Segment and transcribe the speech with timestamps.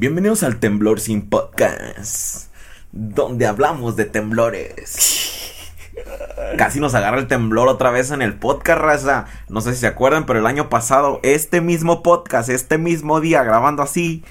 [0.00, 2.50] Bienvenidos al Temblor Sin Podcast,
[2.90, 5.60] donde hablamos de temblores.
[6.56, 9.26] Casi nos agarra el temblor otra vez en el podcast, raza.
[9.50, 13.42] No sé si se acuerdan, pero el año pasado, este mismo podcast, este mismo día,
[13.42, 14.24] grabando así,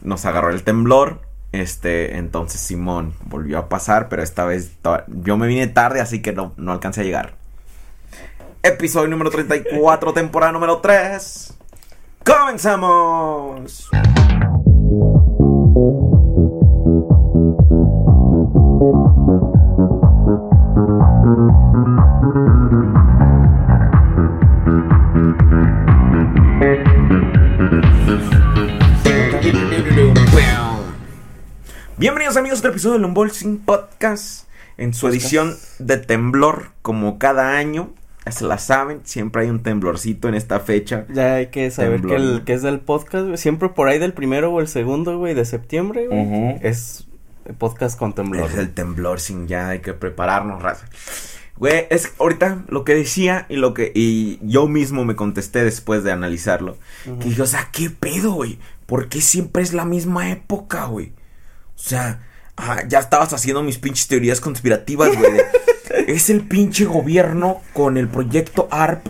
[0.00, 1.22] nos agarró el temblor.
[1.50, 4.76] Este, entonces Simón volvió a pasar, pero esta vez
[5.08, 7.34] yo me vine tarde, así que no, no alcancé a llegar.
[8.62, 11.52] Episodio número 34, temporada número 3.
[12.24, 13.90] ¡Comenzamos!
[31.96, 37.56] Bienvenidos amigos a otro episodio del Unboxing Podcast en su edición de temblor como cada
[37.56, 37.94] año.
[38.30, 41.06] Se la saben, siempre hay un temblorcito en esta fecha.
[41.12, 43.36] Ya hay que saber que, el, que es del podcast, güey.
[43.36, 46.58] Siempre por ahí del primero o el segundo, güey, de septiembre, güey.
[46.62, 47.06] Es
[47.58, 48.50] podcast con temblor.
[48.50, 50.86] Es el temblor sin ya hay que prepararnos, raza.
[51.56, 56.02] Güey, es ahorita lo que decía y lo que y yo mismo me contesté después
[56.02, 56.78] de analizarlo.
[57.04, 58.58] Que dije, o sea, ¿qué pedo, güey?
[58.86, 61.12] ¿Por qué siempre es la misma época, güey?
[61.76, 65.32] O sea, ah, ya estabas haciendo mis pinches teorías conspirativas, güey.
[66.08, 69.06] es el pinche gobierno con el proyecto ARP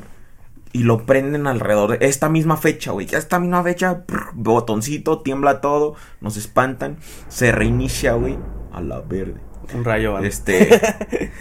[0.73, 3.06] y lo prenden alrededor de esta misma fecha, güey.
[3.06, 8.36] Ya esta misma fecha, botoncito, tiembla todo, nos espantan, se reinicia, güey,
[8.73, 9.41] a la verde.
[9.73, 10.27] Un rayo, ¿vale?
[10.27, 10.81] Este.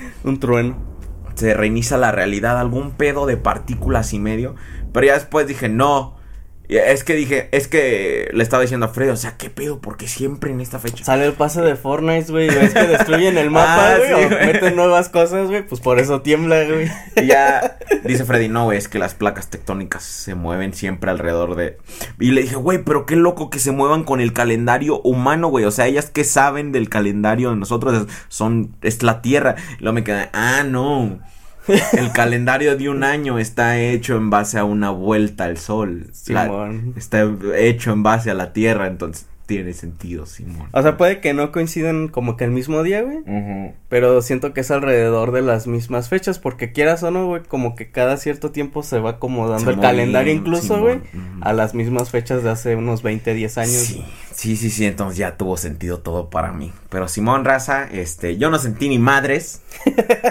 [0.24, 0.78] un trueno.
[1.34, 4.56] Se reinicia la realidad, algún pedo de partículas y medio.
[4.94, 6.16] Pero ya después dije, no,
[6.70, 9.80] es que dije, es que le estaba diciendo a Freddy, o sea, ¿qué pedo?
[9.80, 11.04] Porque siempre en esta fecha.
[11.04, 12.48] Sale el pase de Fortnite, güey.
[12.48, 14.26] Ves que destruyen el mapa, ah, güey.
[14.26, 15.66] o meten nuevas cosas, güey.
[15.68, 16.90] Pues por eso tiembla, güey.
[17.16, 21.56] Y ya dice Freddy, no, güey, es que las placas tectónicas se mueven siempre alrededor
[21.56, 21.78] de.
[22.20, 25.66] Y le dije, güey, pero qué loco que se muevan con el calendario humano, güey.
[25.66, 28.76] O sea, ellas que saben del calendario de nosotros son.
[28.82, 29.56] Es la tierra.
[29.80, 31.20] Y luego me quedé, ah, no.
[31.94, 36.08] El calendario de un año está hecho en base a una vuelta al sol.
[36.96, 40.70] está hecho en base a la Tierra, entonces tiene sentido, Simón.
[40.72, 43.20] O sea, puede que no coincidan como que el mismo día, güey.
[43.90, 47.76] Pero siento que es alrededor de las mismas fechas, porque quieras o no, güey, como
[47.76, 51.02] que cada cierto tiempo se va acomodando el calendario incluso, güey,
[51.42, 53.72] a las mismas fechas de hace unos 20, 10 años.
[53.72, 56.72] Sí, sí, sí, sí, entonces ya tuvo sentido todo para mí.
[56.90, 59.62] Pero Simón Raza, este, yo no sentí ni madres.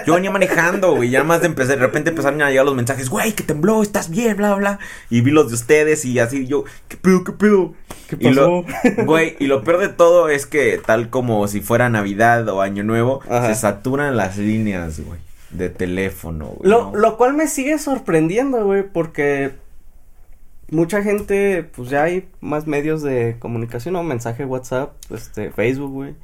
[0.05, 3.09] Yo venía manejando, güey, ya más de empezar, de repente empezaron a llegar los mensajes,
[3.09, 4.79] güey, que tembló, estás bien, bla, bla.
[5.09, 7.73] Y vi los de ustedes y así yo, ¿qué pedo, qué pedo?
[8.17, 8.65] ¿Qué pasó?
[9.05, 12.83] Güey, y lo peor de todo es que tal como si fuera Navidad o Año
[12.83, 15.19] Nuevo, se saturan las líneas, güey,
[15.51, 16.45] de teléfono.
[16.47, 19.51] Güey, lo, lo cual me sigue sorprendiendo, güey, porque
[20.73, 24.03] mucha gente, pues ya hay más medios de comunicación, ¿no?
[24.03, 26.15] Mensaje, WhatsApp, este, Facebook, güey.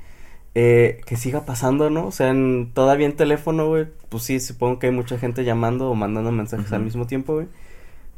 [0.55, 2.07] Eh, que siga pasando, ¿no?
[2.07, 5.89] O sea, en, todavía en teléfono, güey, pues sí, supongo que hay mucha gente llamando
[5.89, 7.47] o mandando mensajes al mismo tiempo, güey.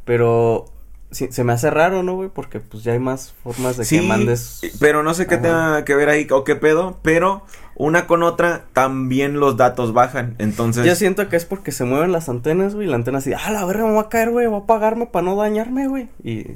[0.05, 0.65] Pero
[1.11, 2.29] se me hace raro, ¿no, güey?
[2.29, 4.61] Porque pues ya hay más formas de que mandes.
[4.79, 7.43] Pero no sé qué tenga que ver ahí o qué pedo, pero
[7.75, 10.35] una con otra también los datos bajan.
[10.37, 10.85] Entonces.
[10.85, 12.87] Yo siento que es porque se mueven las antenas, güey.
[12.87, 15.25] La antena así, ah, la verga me va a caer, güey, va a apagarme para
[15.25, 16.09] no dañarme, güey.
[16.23, 16.55] Y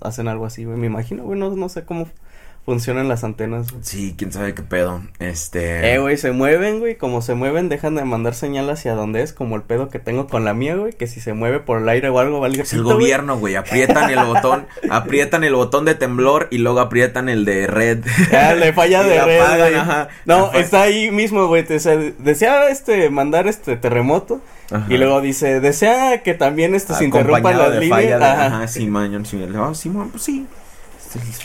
[0.00, 0.78] hacen algo así, güey.
[0.78, 2.06] Me imagino, güey, no, no sé cómo
[2.64, 3.68] funcionan las antenas.
[3.82, 5.02] Sí, quién sabe qué pedo.
[5.18, 5.92] Este.
[5.92, 6.96] Eh, güey, se mueven, güey.
[6.96, 9.32] Como se mueven, dejan de mandar señal hacia donde es.
[9.32, 10.92] Como el pedo que tengo con la mía, güey.
[10.92, 12.62] Que si se mueve por el aire o algo, valga.
[12.62, 13.56] Es el gobierno, güey.
[13.56, 14.66] Aprietan el botón.
[14.90, 18.04] aprietan el botón de temblor y luego aprietan el de red.
[18.30, 19.74] Ya, le falla de red.
[19.74, 20.08] ajá.
[20.24, 21.64] No, está ahí mismo, güey.
[21.64, 24.40] Desea este, mandar este terremoto.
[24.88, 28.22] Y luego dice, desea que también este se interrumpa las líneas.
[28.22, 30.46] Ajá, ajá, sí, man, sí, oh, sí, man, pues sí.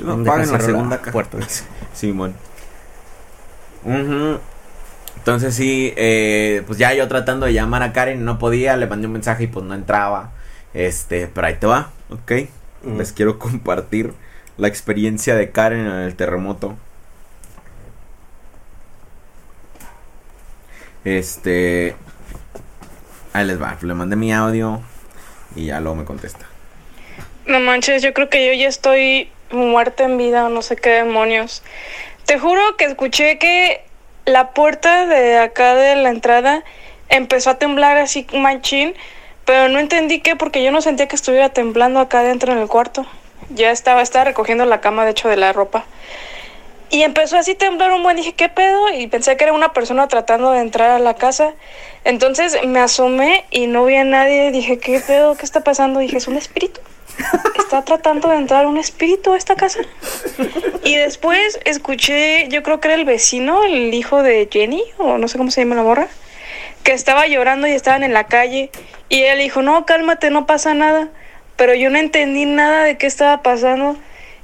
[0.03, 1.37] No, la segunda puerta.
[1.93, 2.35] Simón.
[5.17, 9.07] Entonces sí, eh, pues ya yo tratando de llamar a Karen, no podía, le mandé
[9.07, 10.31] un mensaje y pues no entraba.
[10.73, 12.31] Este, pero ahí te va, ok.
[12.97, 14.13] Les quiero compartir
[14.57, 16.77] la experiencia de Karen en el terremoto.
[21.03, 21.95] Este,
[23.33, 24.81] ahí les va, le mandé mi audio
[25.55, 26.45] y ya luego me contesta.
[27.45, 30.89] No manches, yo creo que yo ya estoy muerte en vida o no sé qué
[30.89, 31.63] demonios.
[32.25, 33.83] Te juro que escuché que
[34.25, 36.63] la puerta de acá de la entrada
[37.09, 38.95] empezó a temblar así manchín,
[39.45, 42.67] pero no entendí qué porque yo no sentía que estuviera temblando acá adentro en el
[42.67, 43.05] cuarto.
[43.49, 45.85] Ya estaba, estaba recogiendo la cama de hecho de la ropa.
[46.89, 48.89] Y empezó así a temblar un buen, dije, ¿qué pedo?
[48.89, 51.53] Y pensé que era una persona tratando de entrar a la casa.
[52.03, 54.51] Entonces me asomé y no vi a nadie.
[54.51, 55.35] Dije, ¿qué pedo?
[55.35, 55.99] ¿Qué está pasando?
[55.99, 56.81] Dije, ¿es un espíritu?
[57.57, 59.79] Está tratando de entrar un espíritu a esta casa.
[60.83, 65.27] Y después escuché, yo creo que era el vecino, el hijo de Jenny, o no
[65.27, 66.07] sé cómo se llama la morra,
[66.83, 68.69] que estaba llorando y estaban en la calle.
[69.09, 71.09] Y él dijo, no, cálmate, no pasa nada.
[71.55, 73.97] Pero yo no entendí nada de qué estaba pasando.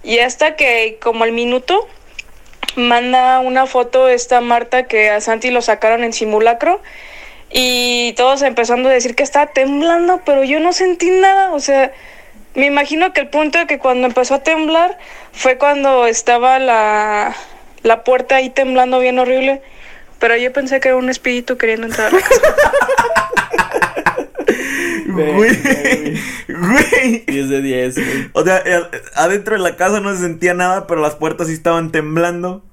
[0.03, 1.87] Y hasta que como al minuto
[2.75, 6.81] manda una foto esta Marta que a Santi lo sacaron en simulacro
[7.51, 11.91] y todos empezando a decir que estaba temblando, pero yo no sentí nada, o sea,
[12.55, 14.97] me imagino que el punto de que cuando empezó a temblar
[15.31, 17.35] fue cuando estaba la,
[17.83, 19.61] la puerta ahí temblando bien horrible,
[20.19, 22.71] pero yo pensé que era un espíritu queriendo entrar a la casa.
[25.07, 25.35] Güey,
[26.47, 27.25] güey.
[27.25, 28.29] 10 de 10, güey.
[28.33, 28.81] O sea, eh,
[29.15, 32.63] adentro de la casa no se sentía nada, pero las puertas sí estaban temblando.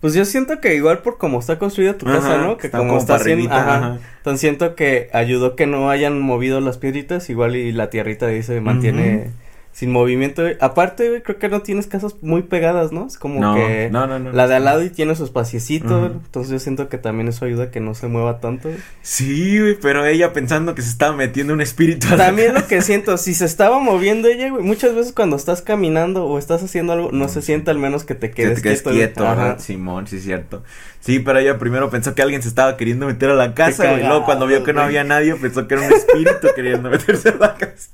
[0.00, 2.56] Pues yo siento que igual por cómo está construida tu casa, Ajá, ¿no?
[2.56, 3.76] Que como, como está haciendo, ajá.
[3.76, 3.98] ajá.
[4.16, 8.42] Entonces siento que ayudó que no hayan movido las piedritas, igual y la tierrita ahí
[8.42, 9.30] se mantiene
[9.72, 10.42] sin movimiento.
[10.60, 13.06] Aparte, güey, creo que no tienes casas muy pegadas, ¿no?
[13.06, 14.32] Es como No, que no, no, no.
[14.32, 17.64] la de al lado y tiene su espaciecito, entonces yo siento que también eso ayuda
[17.64, 18.68] a que no se mueva tanto.
[18.68, 18.80] güey.
[19.02, 22.08] Sí, güey, pero ella pensando que se estaba metiendo un espíritu.
[22.08, 25.36] a la También lo que siento, si se estaba moviendo ella, güey, muchas veces cuando
[25.36, 28.56] estás caminando o estás haciendo algo, no se siente al menos que te Que quedes,
[28.56, 29.24] te quedes quieto.
[29.24, 29.58] quieto.
[29.60, 30.62] Simón, sí es cierto.
[31.00, 34.04] Sí, pero ella primero pensó que alguien se estaba queriendo meter a la casa, güey.
[34.06, 37.36] Luego cuando vio que no había nadie, pensó que era un espíritu queriendo meterse a
[37.36, 37.88] la casa.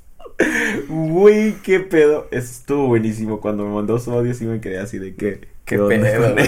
[0.87, 2.27] Güey, qué pedo.
[2.31, 3.41] Eso estuvo buenísimo.
[3.41, 5.47] Cuando me mandó su audio, sí me quedé así de que.
[5.65, 6.35] Qué pedo?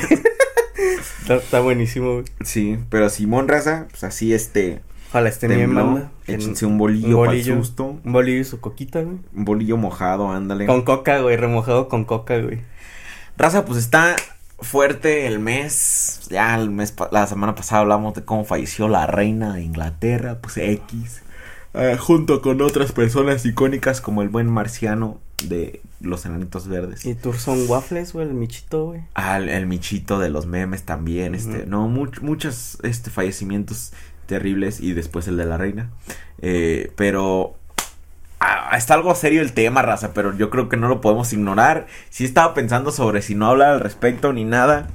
[1.21, 2.25] Está, está buenísimo, güey.
[2.41, 4.81] Sí, pero Simón Raza, pues así este.
[5.09, 6.11] Ojalá esté bien, banda.
[6.25, 7.99] Échense un bolillo, para el susto.
[8.03, 9.17] Un bolillo y su coquita, güey.
[9.35, 10.65] Un bolillo mojado, ándale.
[10.65, 12.59] Con coca, güey, remojado con coca, güey.
[13.37, 14.15] Raza, pues está
[14.59, 16.21] fuerte el mes.
[16.29, 20.57] Ya el mes, la semana pasada hablamos de cómo falleció la reina de Inglaterra, pues
[20.57, 21.21] X.
[21.73, 27.05] Eh, junto con otras personas icónicas como el buen marciano de los enanitos verdes.
[27.05, 29.01] Y Turson Waffles, güey, el michito, güey.
[29.13, 33.93] Ah, el, el michito de los memes también, este, no, much- muchos este, fallecimientos
[34.25, 35.89] terribles y después el de la reina.
[36.41, 37.55] Eh, pero
[38.39, 41.87] ah, está algo serio el tema, raza, pero yo creo que no lo podemos ignorar.
[42.09, 44.89] Sí estaba pensando sobre si no hablar al respecto ni nada.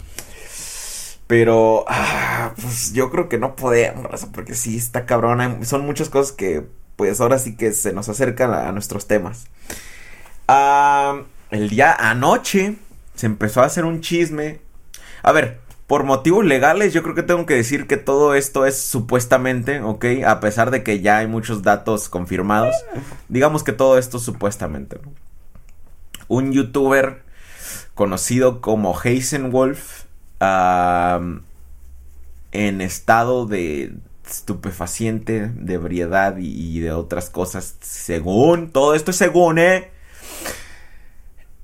[1.27, 5.41] Pero, ah, pues yo creo que no podemos, porque sí está cabrón.
[5.41, 6.67] hay- Son muchas cosas que,
[6.97, 9.47] pues ahora sí que se nos acercan a, nuestros temas.
[11.51, 12.77] El día anoche
[13.15, 14.61] se empezó a hacer un chisme.
[15.23, 18.81] A ver, por motivos legales yo creo que tengo que decir que todo esto es
[18.81, 20.05] supuestamente, ¿ok?
[20.27, 22.75] A pesar de que ya hay muchos datos confirmados.
[23.29, 25.13] Digamos que todo esto supuestamente, ¿no?
[26.29, 27.23] Un youtuber
[27.95, 30.04] conocido como Heisenwolf
[32.53, 33.95] en estado de
[34.27, 39.91] estupefaciente, de ebriedad y, y de otras cosas, según, todo esto es según, ¿eh?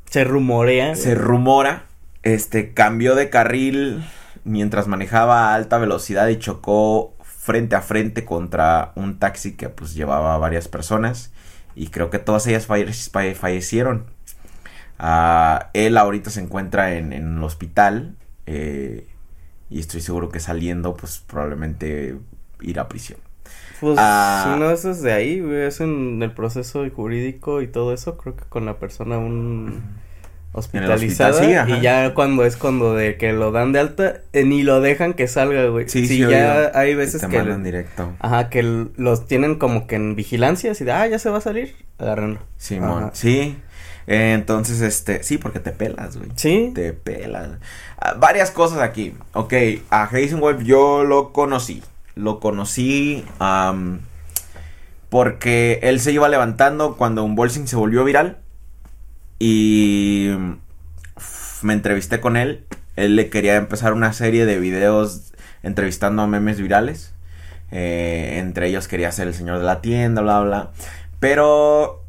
[0.06, 0.94] Se rumorea.
[0.96, 1.84] Se rumora,
[2.22, 4.04] este, cambió de carril
[4.44, 9.94] mientras manejaba a alta velocidad y chocó frente a frente contra un taxi que pues
[9.94, 11.30] llevaba a varias personas
[11.74, 14.06] y creo que todas ellas falle- falle- fallecieron.
[14.98, 18.16] Ah, él ahorita se encuentra en, en el hospital
[18.52, 19.06] eh,
[19.70, 22.16] y estoy seguro que saliendo pues probablemente
[22.60, 23.18] ir a prisión.
[23.80, 24.42] Pues Ah.
[24.52, 28.36] si no es desde ahí, güey, es en el proceso jurídico y todo eso, creo
[28.36, 29.82] que con la persona un
[30.52, 31.78] hospitalizada hospital, sí, ajá.
[31.78, 35.14] y ya cuando es cuando de que lo dan de alta eh, ni lo dejan
[35.14, 35.88] que salga, güey.
[35.88, 38.12] Sí, Sí, sí, ya hay veces te que mandan directo.
[38.18, 38.62] ajá, que
[38.96, 42.40] los tienen como que en vigilancia, así de, ah, ya se va a salir, agárrenlo.
[42.56, 43.56] Simón, sí.
[44.12, 46.30] Entonces, este, sí, porque te pelas, güey.
[46.34, 46.72] Sí.
[46.74, 47.48] Te pelas.
[47.96, 49.14] Ah, varias cosas aquí.
[49.34, 49.54] Ok,
[49.88, 51.80] a Heisenwolf yo lo conocí.
[52.16, 53.24] Lo conocí
[55.10, 58.38] porque él se iba levantando cuando un bolsing se volvió viral.
[59.38, 60.30] Y
[61.16, 62.66] uf, me entrevisté con él.
[62.96, 67.14] Él le quería empezar una serie de videos entrevistando a memes virales.
[67.70, 70.70] Eh, entre ellos quería ser el señor de la tienda, bla, bla.
[71.20, 72.02] Pero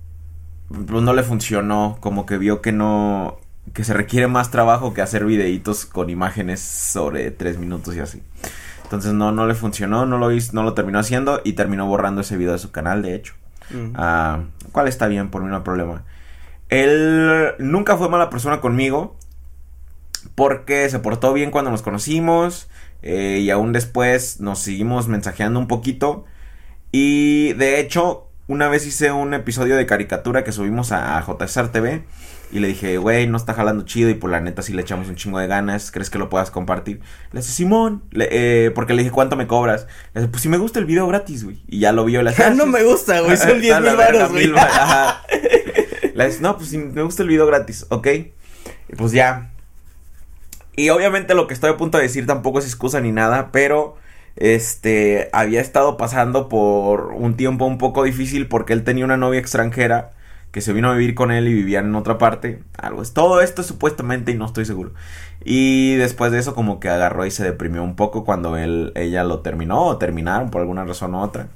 [0.72, 1.98] pues, no le funcionó.
[2.00, 3.38] Como que vio que no.
[3.74, 8.24] Que se requiere más trabajo que hacer videitos con imágenes sobre tres minutos y así.
[8.84, 12.22] Entonces no, no le funcionó, no lo hizo, no lo terminó haciendo y terminó borrando
[12.22, 13.34] ese video de su canal, de hecho.
[13.96, 14.42] Ah,
[14.74, 16.04] cual está bien, por mí no hay problema.
[16.68, 19.16] Él nunca fue mala persona conmigo.
[20.36, 22.68] Porque se portó bien cuando nos conocimos.
[23.02, 26.26] eh, y aún después nos seguimos mensajeando un poquito.
[26.92, 31.70] Y de hecho, una vez hice un episodio de caricatura que subimos a, a JSR
[31.70, 32.04] TV.
[32.54, 34.10] Y le dije, güey, no está jalando chido.
[34.10, 35.90] Y por la neta, sí le echamos un chingo de ganas.
[35.90, 37.00] ¿Crees que lo puedas compartir?
[37.32, 38.04] Le dice, Simón.
[38.12, 39.88] Le- eh, porque le dije, ¿cuánto me cobras?
[40.14, 41.64] Le dice, pues si me gusta el video gratis, güey.
[41.68, 42.22] Y ya lo vio.
[42.24, 44.52] Le dije, Ah, "Ah, no me gusta, güey, son Está 10 la mil baros, güey.
[44.58, 45.22] ajá.
[46.14, 48.08] Le dice, no, pues si me gusta el video gratis, ¿ok?
[48.08, 49.52] Y pues ya.
[50.76, 53.96] Y obviamente lo que estoy a punto de decir tampoco es excusa ni nada, pero
[54.36, 59.40] este había estado pasando por un tiempo un poco difícil porque él tenía una novia
[59.40, 60.12] extranjera
[60.52, 62.62] que se vino a vivir con él y vivían en otra parte.
[62.78, 64.92] Algo es todo esto supuestamente y no estoy seguro.
[65.44, 69.24] Y después de eso como que agarró y se deprimió un poco cuando él ella
[69.24, 71.48] lo terminó o terminaron por alguna razón u otra.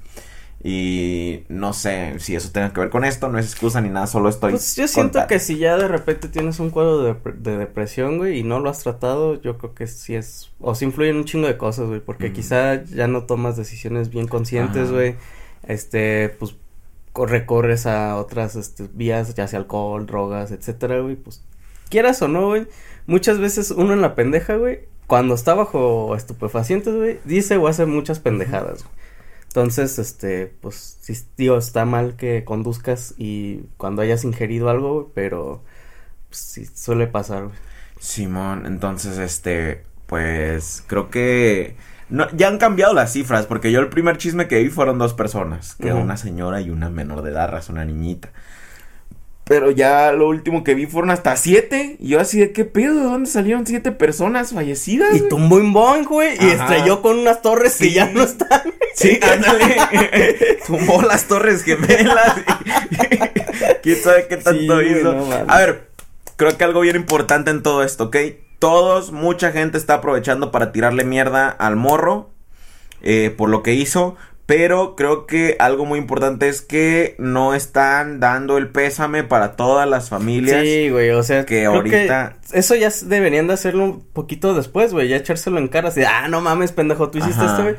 [0.64, 4.08] Y no sé si eso tenga que ver con esto, no es excusa ni nada,
[4.08, 4.52] solo estoy.
[4.52, 8.40] Pues yo siento que si ya de repente tienes un cuadro de, de, depresión, güey,
[8.40, 10.50] y no lo has tratado, yo creo que sí es.
[10.60, 14.28] O sí influyen un chingo de cosas, güey, porque quizá ya no tomas decisiones bien
[14.28, 15.16] conscientes, güey.
[15.68, 16.56] Este, pues
[17.14, 21.44] recorres a otras este, vías, ya sea alcohol, drogas, etcétera, güey, pues
[21.90, 22.68] quieras o no, güey,
[23.08, 27.86] muchas veces uno en la pendeja, güey, cuando está bajo estupefacientes, güey, dice o hace
[27.86, 29.05] muchas pendejadas, güey.
[29.56, 35.64] Entonces, este, pues, sí, tío, está mal que conduzcas y cuando hayas ingerido algo, pero
[36.28, 37.56] pues, sí suele pasar, güey.
[37.98, 41.78] Simón, entonces, este, pues, creo que
[42.10, 45.14] no, ya han cambiado las cifras, porque yo el primer chisme que vi fueron dos
[45.14, 48.34] personas, que una señora y una menor de edad, una niñita.
[49.46, 51.98] Pero ya lo último que vi fueron hasta siete.
[52.00, 55.16] Y yo así de qué pedo, ¿de dónde salieron siete personas fallecidas?
[55.16, 56.36] Y tumbó un boing, güey.
[56.44, 58.62] Y estrelló con unas torres que ya no están.
[58.96, 60.58] Sí, ándale.
[60.68, 62.36] tumbó las torres gemelas.
[63.84, 65.16] ¿Quién sabe qué tanto hizo?
[65.48, 65.90] A ver,
[66.36, 68.18] creo que algo bien importante en todo esto, ¿ok?
[68.60, 72.32] todos, mucha gente está aprovechando para tirarle mierda al morro
[73.02, 74.16] eh, por lo que hizo.
[74.46, 79.90] Pero creo que algo muy importante es que no están dando el pésame para todas
[79.90, 80.62] las familias.
[80.62, 82.38] Sí, güey, o sea, que ahorita.
[82.54, 85.90] eso ya deberían de hacerlo un poquito después, güey, ya echárselo en cara.
[85.90, 87.76] Así, ah, no mames, pendejo, tú hiciste esto, güey.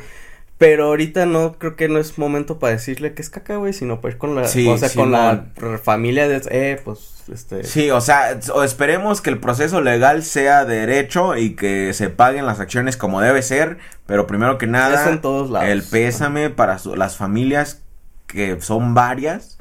[0.59, 4.01] Pero ahorita no creo que no es momento para decirle que es caca, güey, sino
[4.01, 5.45] pues con la, o sea, con la
[5.83, 7.63] familia de, eh, pues, este.
[7.65, 12.47] Sí, o sea, o esperemos que el proceso legal sea derecho y que se paguen
[12.47, 15.69] las acciones como debe ser, pero primero que nada, en todos lados.
[15.69, 17.83] el pésame para las familias
[18.27, 19.59] que son varias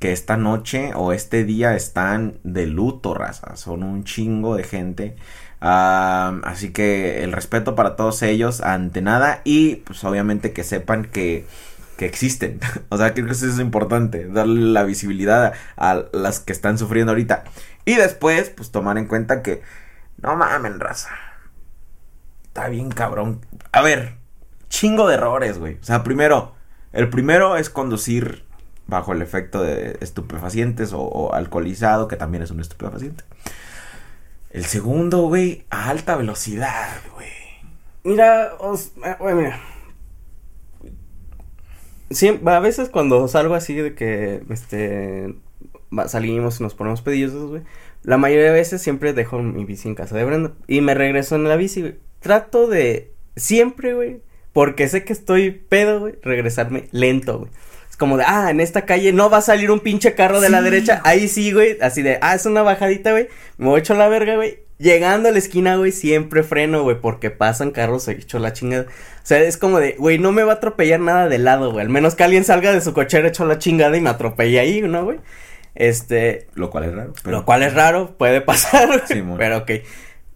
[0.00, 5.16] que esta noche o este día están de luto, raza, son un chingo de gente
[5.64, 11.46] así que el respeto para todos ellos ante nada y pues obviamente que sepan que,
[11.96, 12.58] que existen.
[12.88, 17.12] o sea, creo que eso es importante, darle la visibilidad a, las que están sufriendo
[17.12, 17.44] ahorita.
[17.84, 19.62] Y después, pues tomar en cuenta que
[20.20, 21.10] no mamen, raza.
[22.44, 23.40] Está bien cabrón.
[23.70, 24.16] A ver,
[24.68, 25.78] chingo de errores, güey.
[25.80, 26.54] O sea, primero,
[26.92, 28.44] el primero es conducir
[28.88, 33.24] bajo el efecto de estupefacientes o alcoholizado, que también es un estupefaciente.
[34.52, 37.28] El segundo, güey, a alta velocidad, güey.
[38.04, 39.60] Mira, eh, güey, mira.
[42.56, 45.34] a veces cuando salgo así de que, este,
[46.06, 47.62] salimos y nos ponemos pedillos, güey.
[48.02, 50.52] La mayoría de veces siempre dejo mi bici en casa de Brenda.
[50.66, 51.96] Y me regreso en la bici, güey.
[52.20, 54.20] Trato de, siempre, güey,
[54.52, 57.50] porque sé que estoy pedo, güey, regresarme lento, güey
[58.02, 60.60] como de, ah, en esta calle no va a salir un pinche carro de la
[60.60, 61.00] derecha.
[61.04, 61.78] Ahí sí, güey.
[61.80, 63.28] Así de, ah, es una bajadita, güey.
[63.58, 64.58] Me voy hecho la verga, güey.
[64.76, 68.86] Llegando a la esquina, güey, siempre freno, güey, porque pasan carros he hecho la chingada.
[68.86, 71.84] O sea, es como de, güey, no me va a atropellar nada de lado, güey.
[71.84, 74.82] Al menos que alguien salga de su cochera hecho la chingada y me atropelle ahí,
[74.82, 75.20] ¿no, güey?
[75.76, 76.48] Este.
[76.54, 77.12] Lo cual es raro.
[77.22, 79.04] Lo cual es raro, puede pasar.
[79.06, 79.70] Sí, pero ok.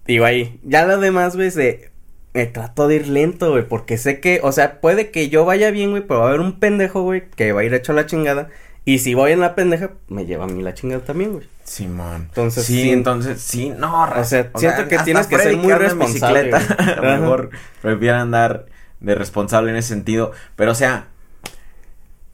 [0.06, 0.60] Digo ahí.
[0.62, 1.90] Ya lo demás, güey, de
[2.36, 5.70] me trato de ir lento, güey, porque sé que, o sea, puede que yo vaya
[5.70, 8.04] bien, güey, pero va a haber un pendejo, güey, que va a ir hecho la
[8.04, 8.50] chingada.
[8.84, 11.48] Y si voy en la pendeja, me lleva a mí la chingada también, güey.
[11.64, 12.26] Sí, man.
[12.28, 16.52] Entonces, sí, entonces, sí, no, o sea, siento que tienes que ser muy responsable.
[16.78, 17.50] a lo mejor
[17.80, 18.66] prefiero andar
[19.00, 20.32] de responsable en ese sentido.
[20.56, 21.08] Pero, o sea,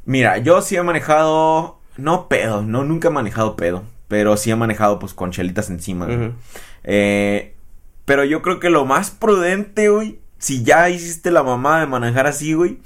[0.04, 3.84] mira, yo sí he manejado, no pedo, no, nunca he manejado pedo.
[4.08, 6.34] Pero sí he manejado, pues, con chelitas encima.
[6.82, 7.51] Eh,
[8.04, 12.26] pero yo creo que lo más prudente, güey, si ya hiciste la mamá de manejar
[12.26, 12.78] así, güey,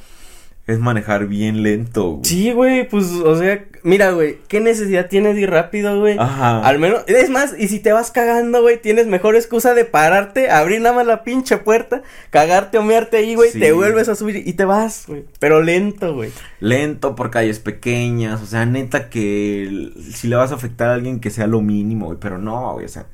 [0.67, 2.25] es manejar bien lento, güey.
[2.25, 6.19] Sí, güey, pues, o sea, mira, güey, ¿qué necesidad tienes de ir rápido, güey?
[6.19, 6.61] Ajá.
[6.61, 10.51] Al menos, es más, y si te vas cagando, güey, tienes mejor excusa de pararte,
[10.51, 14.43] abrir nada más la pinche puerta, cagarte o mearte ahí, güey, te vuelves a subir
[14.45, 15.25] y te vas, güey.
[15.39, 16.33] Pero lento, güey.
[16.59, 21.21] Lento por calles pequeñas, o sea, neta que si le vas a afectar a alguien
[21.21, 23.07] que sea lo mínimo, güey, pero no, güey, o sea,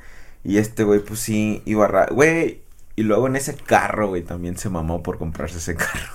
[0.44, 2.06] y este güey, pues sí, iba a...
[2.06, 2.62] Güey,
[2.96, 6.12] y luego en ese carro, güey, también se mamó por comprarse ese carro.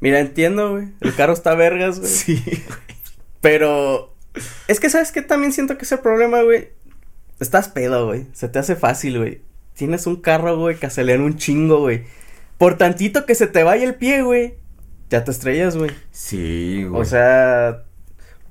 [0.00, 0.88] Mira, entiendo, güey.
[1.00, 2.10] El carro está vergas, güey.
[2.10, 2.62] Sí, güey.
[3.40, 4.14] Pero...
[4.68, 5.22] Es que, ¿sabes qué?
[5.22, 6.68] También siento que ese problema, güey.
[7.40, 8.26] Estás pedo, güey.
[8.32, 9.40] Se te hace fácil, güey.
[9.74, 12.04] Tienes un carro, güey, que acelera un chingo, güey.
[12.58, 14.54] Por tantito que se te vaya el pie, güey.
[15.10, 15.90] Ya te estrellas, güey.
[16.10, 17.00] Sí, güey.
[17.00, 17.84] O sea,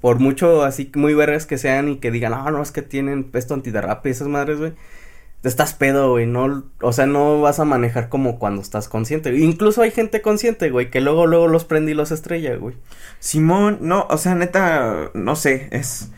[0.02, 3.32] Por mucho así muy vergas que sean y que digan, ah, no, es que tienen
[3.34, 4.74] esto antiderrape y esas madres, güey.
[5.46, 9.36] Estás pedo, güey, no, o sea, no vas a manejar como cuando estás consciente.
[9.38, 12.76] Incluso hay gente consciente, güey, que luego, luego los prende y los estrella, güey.
[13.20, 16.12] Simón, no, o sea, neta, no sé, es...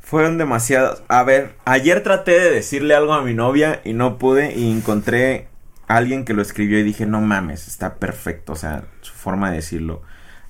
[0.00, 1.02] Fueron demasiados.
[1.08, 5.48] A ver, ayer traté de decirle algo a mi novia y no pude y encontré
[5.88, 9.50] a alguien que lo escribió y dije, no mames, está perfecto, o sea, su forma
[9.50, 10.02] de decirlo.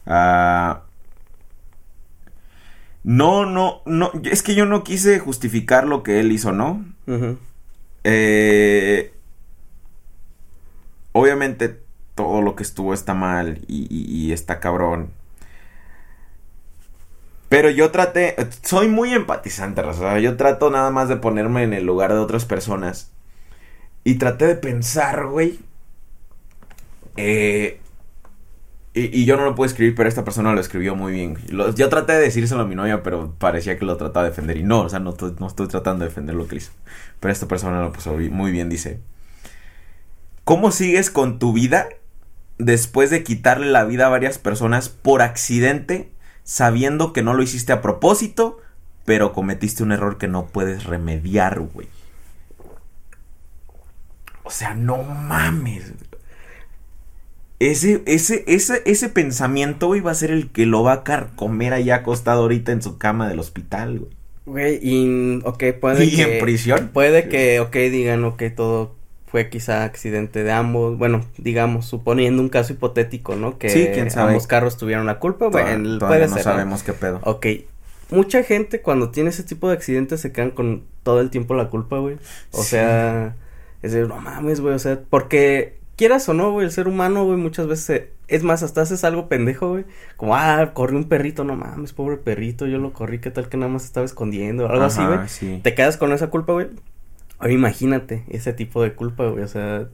[0.06, 0.82] Ah,
[3.02, 6.84] no, no, no, es que yo no quise justificar lo que él hizo, ¿no?
[8.08, 9.12] Eh,
[11.10, 11.80] obviamente
[12.14, 15.10] todo lo que estuvo está mal y, está cabrón.
[17.48, 21.84] Pero yo traté, soy muy empatizante, o yo trato nada más de ponerme en el
[21.84, 23.10] lugar de otras personas.
[24.04, 25.58] Y traté de pensar, güey.
[27.16, 27.80] Eh,
[28.98, 31.36] y, yo no lo puedo escribir, pero esta persona lo escribió muy bien.
[31.76, 34.56] Yo traté de decírselo a mi novia, pero parecía que lo trataba de defender.
[34.56, 36.72] Y no, o sea, no, no estoy tratando de defender lo que hizo.
[37.20, 39.00] Pero esta persona lo puso muy bien, dice.
[40.44, 41.88] ¿Cómo sigues con tu vida
[42.56, 46.10] después de quitarle la vida a varias personas por accidente
[46.42, 48.60] sabiendo que no lo hiciste a propósito,
[49.04, 51.88] pero cometiste un error que no puedes remediar, güey.
[54.44, 55.92] O sea, no mames.
[57.58, 61.72] Ese, ese, ese, ese pensamiento, güey, va a ser el que lo va a carcomer
[61.72, 64.10] allá acostado ahorita en su cama del hospital, güey.
[64.44, 66.36] Güey, y, ok, puede ¿Y que...
[66.36, 66.90] en prisión?
[66.92, 68.94] Puede que, ok, digan, ok, todo
[69.26, 73.58] fue quizá accidente de ambos, bueno, digamos, suponiendo un caso hipotético, ¿no?
[73.58, 74.28] Que sí, ¿quién sabe?
[74.30, 76.86] ambos carros tuvieron la culpa, bueno, Toda, puede no ser, sabemos ¿no?
[76.86, 77.20] qué pedo.
[77.24, 77.46] Ok,
[78.10, 81.68] mucha gente cuando tiene ese tipo de accidentes se quedan con todo el tiempo la
[81.68, 82.16] culpa, güey.
[82.52, 82.70] O sí.
[82.70, 83.34] sea,
[83.82, 87.24] es de, no mames, güey, o sea, porque quieras o no, güey, el ser humano,
[87.24, 89.84] güey, muchas veces, se, es más, hasta haces algo pendejo, güey,
[90.16, 93.56] como, ah, corrió un perrito, no mames, pobre perrito, yo lo corrí, qué tal que
[93.56, 95.28] nada más estaba escondiendo, algo Ajá, así, güey.
[95.28, 95.60] Sí.
[95.62, 96.68] Te quedas con esa culpa, güey.
[97.38, 99.88] Ahora imagínate ese tipo de culpa, güey, o sea,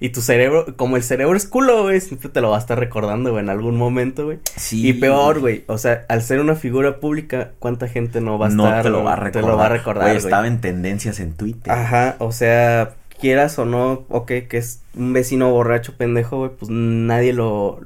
[0.00, 2.78] y tu cerebro, como el cerebro es culo, güey, siempre te lo va a estar
[2.78, 4.38] recordando, güey, en algún momento, güey.
[4.56, 4.88] Sí.
[4.88, 8.50] Y peor, güey, o sea, al ser una figura pública, ¿cuánta gente no va a
[8.50, 8.82] no estar?
[8.82, 9.42] te lo va a recordar.
[9.42, 10.16] Te lo va a recordar, güey.
[10.16, 11.72] Estaba en tendencias en Twitter.
[11.72, 16.70] Ajá, o sea, quieras o no, ok, que es un vecino borracho pendejo, güey, pues
[16.70, 17.80] nadie lo,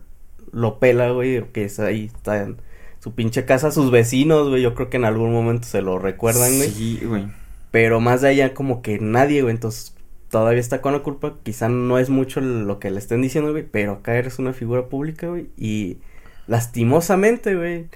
[0.52, 2.56] lo pela, güey, que es ahí, está en
[3.00, 6.56] su pinche casa, sus vecinos, güey, yo creo que en algún momento se lo recuerdan,
[6.56, 6.70] güey.
[6.70, 7.26] Sí, güey.
[7.70, 9.94] Pero más de allá como que nadie, güey, entonces
[10.30, 13.64] todavía está con la culpa, quizá no es mucho lo que le estén diciendo, güey,
[13.64, 15.98] pero acá eres una figura pública, güey, y
[16.46, 17.86] lastimosamente, güey,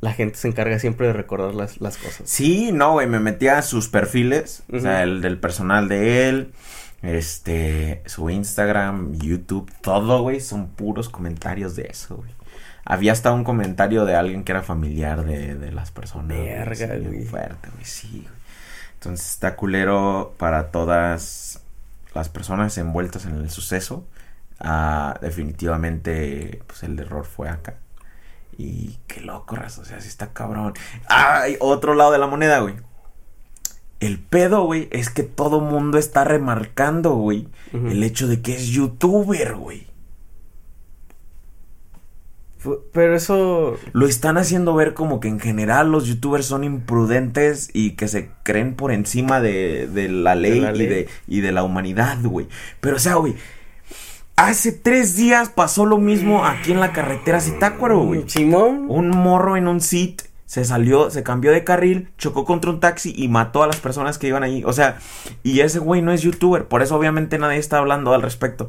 [0.00, 2.22] la gente se encarga siempre de recordar las, las cosas.
[2.28, 4.78] Sí, no, güey, me metía a sus perfiles, uh -huh.
[4.78, 6.52] o sea, el del personal de él,
[7.02, 12.30] este, su Instagram, YouTube, todo, güey, son puros comentarios de eso, güey.
[12.84, 16.28] Había hasta un comentario de alguien que era familiar de, de las personas.
[16.28, 17.04] Verga, güey.
[17.04, 17.24] güey.
[17.24, 18.40] Fuerte, güey, sí, güey.
[18.94, 21.62] Entonces está culero para todas
[22.14, 24.06] las personas envueltas en el suceso.
[24.62, 27.76] Uh, definitivamente, pues el error fue acá.
[28.60, 29.80] Y qué loco, raza.
[29.80, 30.74] O sea, sí está cabrón.
[31.08, 31.56] ¡Ay!
[31.60, 32.74] Otro lado de la moneda, güey.
[34.00, 37.90] El pedo, güey, es que todo mundo está remarcando, güey, uh -huh.
[37.90, 39.86] el hecho de que es youtuber, güey.
[42.92, 43.76] Pero eso...
[43.92, 48.30] Lo están haciendo ver como que en general los youtubers son imprudentes y que se
[48.42, 51.62] creen por encima de, de, la, ley de la ley y de, y de la
[51.62, 52.46] humanidad, güey.
[52.80, 53.36] Pero, o sea, güey,
[54.48, 58.24] hace tres días pasó lo mismo aquí en la carretera Zitácuaro, güey.
[58.28, 58.86] Simón.
[58.88, 63.14] Un morro en un sit se salió, se cambió de carril, chocó contra un taxi
[63.16, 64.64] y mató a las personas que iban ahí.
[64.64, 64.98] O sea,
[65.44, 68.68] y ese güey no es youtuber, por eso obviamente nadie está hablando al respecto.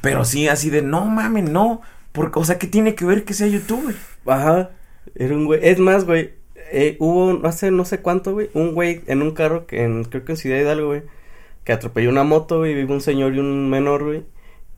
[0.00, 1.82] Pero sí, así de, no mames, no.
[2.12, 3.94] Porque, o sea, ¿qué tiene que ver que sea youtuber?
[4.26, 4.70] Ajá.
[5.14, 5.60] Era un güey.
[5.62, 6.32] Es más, güey.
[6.72, 8.48] Eh, hubo hace no sé cuánto, güey.
[8.54, 11.02] Un güey en un carro que en, creo que en Ciudad Hidalgo, güey.
[11.64, 12.74] Que atropelló una moto, güey.
[12.74, 14.24] Vive un señor y un menor, güey.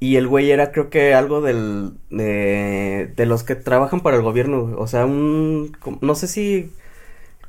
[0.05, 1.93] Y el güey era, creo que algo del.
[2.11, 4.75] De, de los que trabajan para el gobierno.
[4.77, 5.75] O sea, un.
[6.03, 6.71] No sé si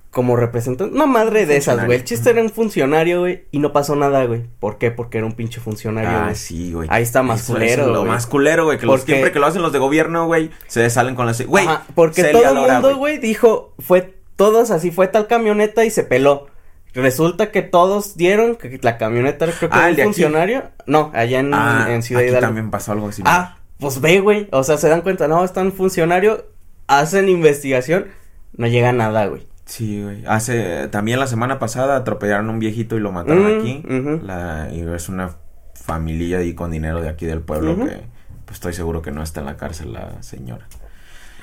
[0.10, 0.98] como representante.
[0.98, 1.98] No, madre de esas, güey.
[1.98, 3.44] El chiste era un funcionario, güey.
[3.52, 4.44] Y no pasó nada, güey.
[4.62, 4.90] ¿Por qué?
[4.90, 6.10] Porque era un pinche funcionario.
[6.10, 6.36] Ah, güey.
[6.36, 6.88] sí, güey.
[6.90, 7.88] Ahí está más culero.
[7.88, 8.78] Lo más culero, güey.
[8.78, 11.46] Que los, siempre que lo hacen los de gobierno, güey, se salen con las.
[11.46, 11.68] Güey.
[11.94, 13.74] Porque todo el mundo, güey, dijo.
[13.80, 14.16] Fue.
[14.38, 16.48] Todos así fue tal camioneta y se peló.
[16.96, 20.60] Resulta que todos dieron que la camioneta creo que ah, era un funcionario.
[20.60, 20.68] Aquí?
[20.88, 22.48] No, allá en, ah, en Ciudad aquí Hidalgo.
[22.48, 23.22] también pasó algo así.
[23.26, 24.48] Ah, pues ve, güey.
[24.52, 26.46] O sea, se dan cuenta, no, están funcionario,
[26.88, 28.08] hacen investigación,
[28.56, 29.46] no llega nada, güey.
[29.66, 30.24] Sí, güey.
[30.28, 33.84] Hace, también la semana pasada atropellaron a un viejito y lo mataron Mm, aquí.
[34.26, 35.32] La, y es una
[35.74, 38.02] familia ahí con dinero de aquí del pueblo que,
[38.46, 40.68] pues estoy seguro que no está en la cárcel la señora.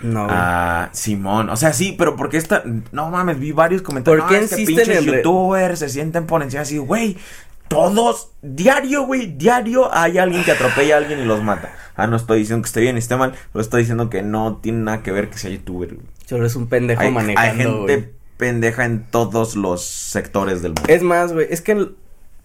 [0.02, 0.36] No, güey.
[0.38, 2.62] Ah, Simón, o sea, sí, pero porque esta,
[2.92, 4.22] no mames, vi varios comentarios.
[4.24, 6.78] ¿Por qué no, es que insisten pinches en re- youtubers se sienten por encima así,
[6.78, 7.16] güey.
[7.68, 11.72] Todos, diario, güey, diario hay alguien que atropella a alguien y los mata.
[11.96, 14.56] Ah, no estoy diciendo que esté bien y esté mal, pero estoy diciendo que no
[14.62, 15.94] tiene nada que ver que sea youtuber.
[15.94, 16.06] güey.
[16.26, 17.54] Solo es un pendejo Hay, hay manejando,
[17.86, 18.10] gente güey.
[18.36, 20.82] pendeja en todos los sectores del mundo.
[20.88, 21.96] Es más, güey, es que el-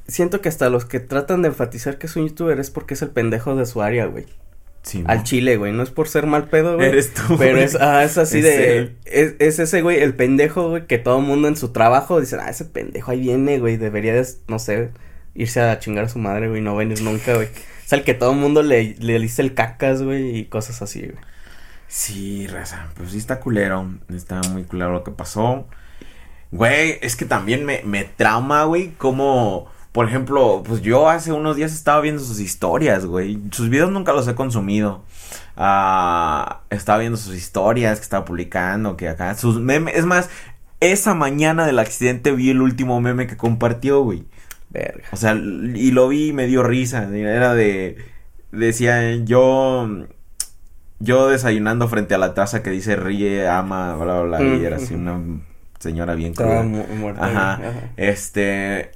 [0.07, 3.01] siento que hasta los que tratan de enfatizar que es un youtuber es porque es
[3.01, 4.27] el pendejo de su área, güey.
[5.05, 6.87] Al chile, güey, no es por ser mal pedo, güey.
[6.87, 7.63] Eres tú, Pero güey.
[7.63, 11.19] es, ah, es así Es de, es, es ese güey, el pendejo, güey, que todo
[11.19, 14.59] el mundo en su trabajo dice, ah, ese pendejo ahí viene, güey, debería de, no
[14.59, 14.91] sé,
[15.35, 17.49] irse a chingar a su madre, güey, no venir nunca, güey.
[17.85, 21.01] Es al que todo el mundo le, le dice el cacas, güey, y cosas así,
[21.01, 21.17] güey.
[21.87, 25.67] Sí, raza, pues sí está culero, está muy culero lo que pasó.
[26.51, 31.55] Güey, es que también me, me trauma, güey, como, por ejemplo, pues yo hace unos
[31.55, 33.39] días estaba viendo sus historias, güey.
[33.49, 35.01] Sus videos nunca los he consumido.
[35.55, 40.29] Ah, estaba viendo sus historias que estaba publicando, que acá, sus memes, es más,
[40.81, 44.25] esa mañana del accidente vi el último meme que compartió, güey.
[44.69, 45.03] Verga.
[45.11, 47.09] O sea, y lo vi y me dio risa.
[47.11, 47.97] Era de.
[48.51, 49.89] Decía yo.
[50.99, 54.43] Yo desayunando frente a la taza que dice ríe, ama, bla, bla, bla.
[54.57, 55.19] Y era así una
[55.79, 56.61] señora bien cruda.
[56.61, 57.53] mu- muerta, Ajá.
[57.53, 57.73] ajá.
[57.97, 58.91] Este.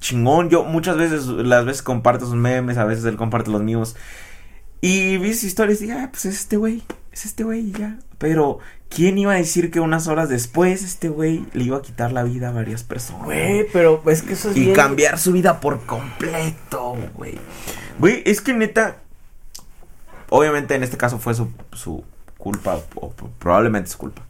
[0.00, 3.96] Chingón, yo muchas veces, las veces comparto sus memes, a veces él comparte los míos.
[4.80, 7.72] Y vi sus historias y dije, ah, pues es este güey, es este güey y
[7.72, 7.98] ya.
[8.18, 8.58] Pero,
[8.90, 12.22] ¿quién iba a decir que unas horas después este güey le iba a quitar la
[12.22, 13.24] vida a varias personas?
[13.24, 17.38] Güey, pero es que eso es Y bien- cambiar su vida por completo, güey.
[17.98, 18.96] Güey, es que neta.
[20.30, 22.04] Obviamente en este caso fue su, su
[22.38, 24.22] culpa, o probablemente su culpa.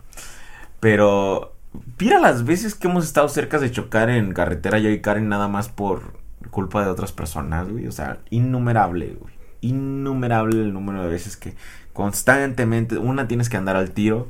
[0.81, 1.54] Pero.
[1.99, 5.49] Mira las veces que hemos estado cerca de chocar en carretera yo y Karen nada
[5.49, 6.19] más por
[6.51, 7.87] culpa de otras personas, güey.
[7.87, 9.35] O sea, innumerable, güey.
[9.61, 11.55] Innumerable el número de veces que
[11.93, 14.29] constantemente, una tienes que andar al tiro.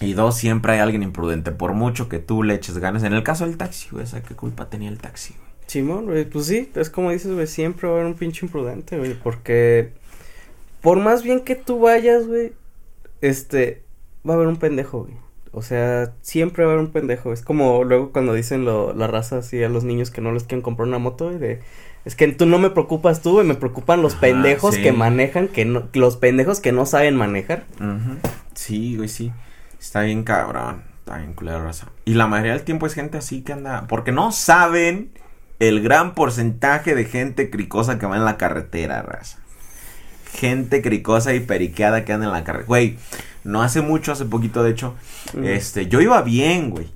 [0.00, 1.52] Y dos, siempre hay alguien imprudente.
[1.52, 3.02] Por mucho que tú le eches ganas.
[3.02, 4.04] En el caso del taxi, güey.
[4.04, 5.46] O sea, ¿qué culpa tenía el taxi, güey?
[5.66, 8.98] Simón, güey, pues sí, es como dices, güey, siempre va a haber un pinche imprudente,
[8.98, 9.92] güey, porque
[10.80, 12.52] por más bien que tú vayas, güey,
[13.20, 13.82] este,
[14.26, 15.25] va a haber un pendejo, güey.
[15.56, 17.32] O sea, siempre va a haber un pendejo.
[17.32, 20.44] Es como luego cuando dicen lo, la raza así a los niños que no les
[20.44, 21.60] quieren comprar una moto, güey, de,
[22.04, 24.82] es que tú no me preocupas tú, güey, me preocupan los Ajá, pendejos sí.
[24.82, 27.64] que manejan, que no, los pendejos que no saben manejar.
[28.54, 29.32] Sí, güey, sí.
[29.80, 30.84] Está bien cabrón.
[30.98, 31.88] Está bien culero raza.
[32.04, 33.86] Y la mayoría del tiempo es gente así que anda.
[33.88, 35.10] Porque no saben
[35.58, 39.38] el gran porcentaje de gente cricosa que va en la carretera, raza.
[40.32, 42.66] Gente cricosa y periqueada que anda en la carretera.
[42.66, 42.98] Güey,
[43.46, 44.94] no hace mucho, hace poquito de hecho.
[45.34, 45.44] Mm.
[45.44, 46.88] Este, yo iba bien, güey.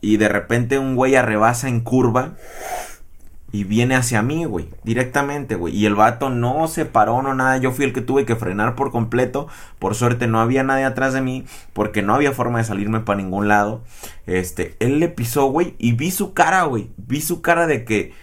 [0.00, 2.34] Y de repente un güey arrebasa en curva.
[3.54, 5.76] Y viene hacia mí, güey, directamente, güey.
[5.76, 7.58] Y el vato no se paró, no nada.
[7.58, 9.46] Yo fui el que tuve que frenar por completo.
[9.78, 11.44] Por suerte no había nadie atrás de mí.
[11.74, 13.82] Porque no había forma de salirme para ningún lado.
[14.26, 15.74] Este, él le pisó, güey.
[15.78, 16.90] Y vi su cara, güey.
[16.96, 18.14] Vi su cara de que...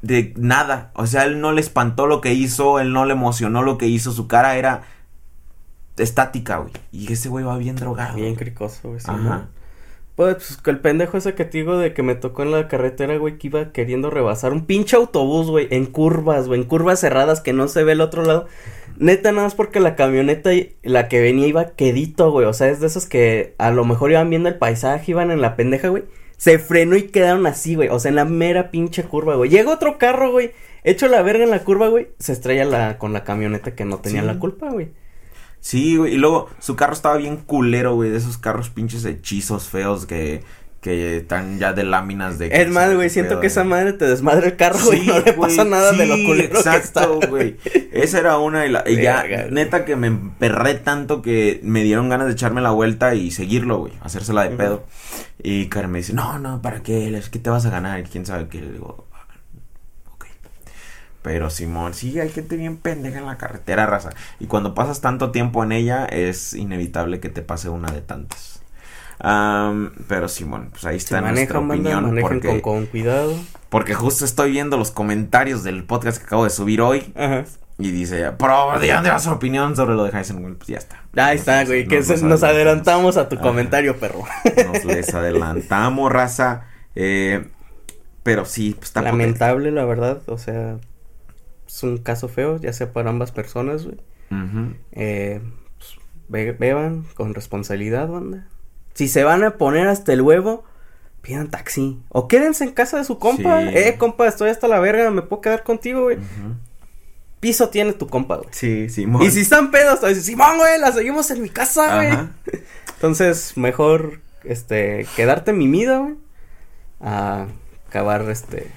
[0.00, 0.90] De nada.
[0.94, 2.80] O sea, él no le espantó lo que hizo.
[2.80, 4.10] Él no le emocionó lo que hizo.
[4.10, 4.84] Su cara era...
[5.96, 6.72] Estática, güey.
[6.92, 8.16] Y ese güey va bien drogado.
[8.16, 9.00] Bien cricoso, güey.
[9.04, 9.16] Ajá.
[9.16, 9.48] Simón.
[10.16, 12.68] Pues, pues, que el pendejo ese que te digo de que me tocó en la
[12.68, 17.00] carretera, güey, que iba queriendo rebasar un pinche autobús, güey, en curvas, güey, en curvas
[17.00, 18.46] cerradas que no se ve el otro lado.
[18.96, 22.68] Neta, nada más porque la camioneta, y- la que venía iba quedito, güey, o sea,
[22.68, 25.88] es de esos que a lo mejor iban viendo el paisaje, iban en la pendeja,
[25.88, 26.04] güey.
[26.36, 29.50] Se frenó y quedaron así, güey, o sea, en la mera pinche curva, güey.
[29.50, 30.52] Llega otro carro, güey,
[30.84, 33.98] hecho la verga en la curva, güey, se estrella la, con la camioneta que no
[33.98, 34.26] tenía Sí.
[34.28, 34.90] la culpa, güey.
[35.64, 36.12] Sí, güey.
[36.12, 38.10] Y luego su carro estaba bien culero, güey.
[38.10, 40.42] De esos carros pinches hechizos feos que,
[40.82, 42.48] que están ya de láminas de.
[42.52, 45.64] Es más, güey, siento que esa madre te desmadra el carro, Sí, no le pasa
[45.64, 46.76] nada de lo culero que está.
[46.76, 47.56] exacto, güey.
[47.92, 51.82] Esa era una y, la, y ya, Verga, neta que me emperré tanto que me
[51.82, 54.84] dieron ganas de echarme la vuelta y seguirlo, güey, hacérsela de pedo.
[55.42, 57.18] Y Karen me dice, no, no, ¿para qué?
[57.30, 58.60] Que te vas a ganar, y quién sabe qué.
[58.60, 59.13] Le digo, "Ah, ok.
[61.24, 64.10] Pero Simón, sí, hay gente bien pendeja en la carretera, raza.
[64.38, 68.60] Y cuando pasas tanto tiempo en ella, es inevitable que te pase una de tantas.
[70.06, 72.04] Pero Simón, pues ahí está nuestra manejan, banda, opinión.
[72.10, 73.34] manejen porque, con, con cuidado.
[73.70, 77.10] porque justo estoy viendo los comentarios del podcast que acabo de subir hoy.
[77.16, 77.44] Ajá.
[77.78, 80.56] Y dice, pero ¿de dónde va su opinión sobre lo de Heisenberg?
[80.58, 81.02] Pues ya está.
[81.16, 83.42] Ahí está, güey, que Nos- se- nos nos adelantamos a tu Ajá.
[83.44, 84.22] comentario, perro.
[84.72, 86.66] Nos les adelantamos, raza.
[86.94, 87.48] Eh,
[88.22, 89.00] pero sí, pues está.
[89.02, 90.76] Lamentable, la verdad, o sea,
[91.74, 93.96] es un caso feo, ya sea para ambas personas, güey.
[94.92, 95.40] Eh,
[95.78, 95.90] pues,
[96.28, 98.46] be- beban con responsabilidad, banda.
[98.94, 100.64] Si se van a poner hasta el huevo,
[101.20, 102.00] pidan taxi.
[102.10, 103.60] O quédense en casa de su compa.
[103.62, 103.68] Sí.
[103.74, 106.18] Eh, compa, estoy hasta la verga, me puedo quedar contigo, güey.
[107.40, 108.48] Piso tiene tu compa, güey.
[108.52, 111.96] Sí, sí, Y si están pedos, te dicen, Simón, güey, la seguimos en mi casa,
[111.96, 112.08] güey.
[112.08, 112.30] Ajá.
[112.94, 116.14] Entonces, mejor, este, quedarte mimido, güey.
[117.00, 117.46] A
[117.88, 118.70] acabar, este,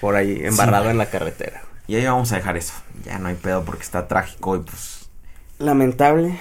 [0.00, 1.62] por ahí, embarrado en la carretera.
[1.86, 2.74] Y ahí vamos a dejar eso.
[3.04, 5.08] Ya no hay pedo porque está trágico y pues.
[5.58, 6.38] Lamentable.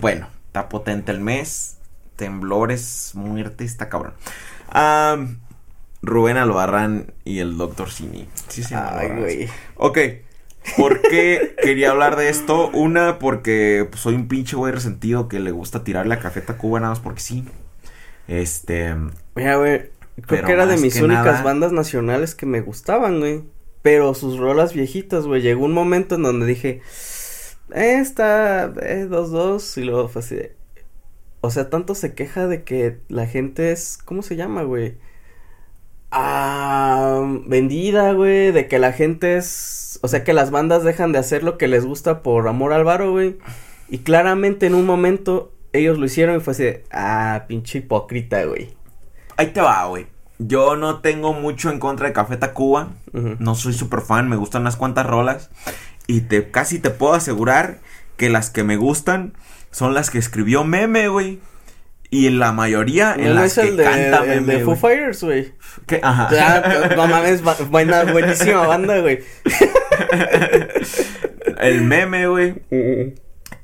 [0.00, 1.76] Bueno, está potente el mes.
[2.16, 4.12] Temblores, muerte, está cabrón.
[4.68, 5.16] Ah,
[6.02, 8.28] Rubén Albarrán y el Doctor Simi.
[8.48, 9.48] Sí, sí, Ay, güey.
[9.76, 9.98] Ok.
[10.76, 12.68] ¿Por qué quería hablar de esto?
[12.68, 16.78] Una, porque pues, soy un pinche güey resentido que le gusta tirarle a Café Tacuba
[16.80, 17.46] nada más porque sí.
[18.28, 18.94] Este.
[19.34, 19.90] Mira, güey,
[20.26, 23.42] creo que era de mis que únicas nada- bandas nacionales que me gustaban, güey.
[23.82, 26.82] Pero sus rolas viejitas, güey, llegó un momento en donde dije,
[27.72, 30.38] esta, eh, dos, dos, y luego fue así
[31.40, 34.96] O sea, tanto se queja de que la gente es, ¿cómo se llama, güey?
[36.10, 41.18] Ah, vendida, güey, de que la gente es, o sea, que las bandas dejan de
[41.18, 43.38] hacer lo que les gusta por amor al varo, güey.
[43.88, 48.44] Y claramente en un momento ellos lo hicieron y fue así de, ah, pinche hipócrita,
[48.44, 48.74] güey.
[49.36, 50.06] Ahí te va, güey.
[50.42, 52.88] Yo no tengo mucho en contra de Café Tacuba.
[53.12, 55.50] No soy súper fan, me gustan unas cuantas rolas.
[56.06, 57.78] Y te casi te puedo asegurar
[58.16, 59.34] que las que me gustan
[59.70, 61.40] son las que escribió Meme, güey.
[62.08, 64.54] Y en la mayoría en las es que de, canta el Meme.
[64.54, 64.78] de Foo güey.
[64.78, 65.52] Fighters, güey.
[65.86, 66.00] ¿Qué?
[66.02, 66.28] Ajá.
[66.32, 69.20] Ya, no mames, buena, buenísima banda, güey.
[71.60, 72.54] el Meme, güey.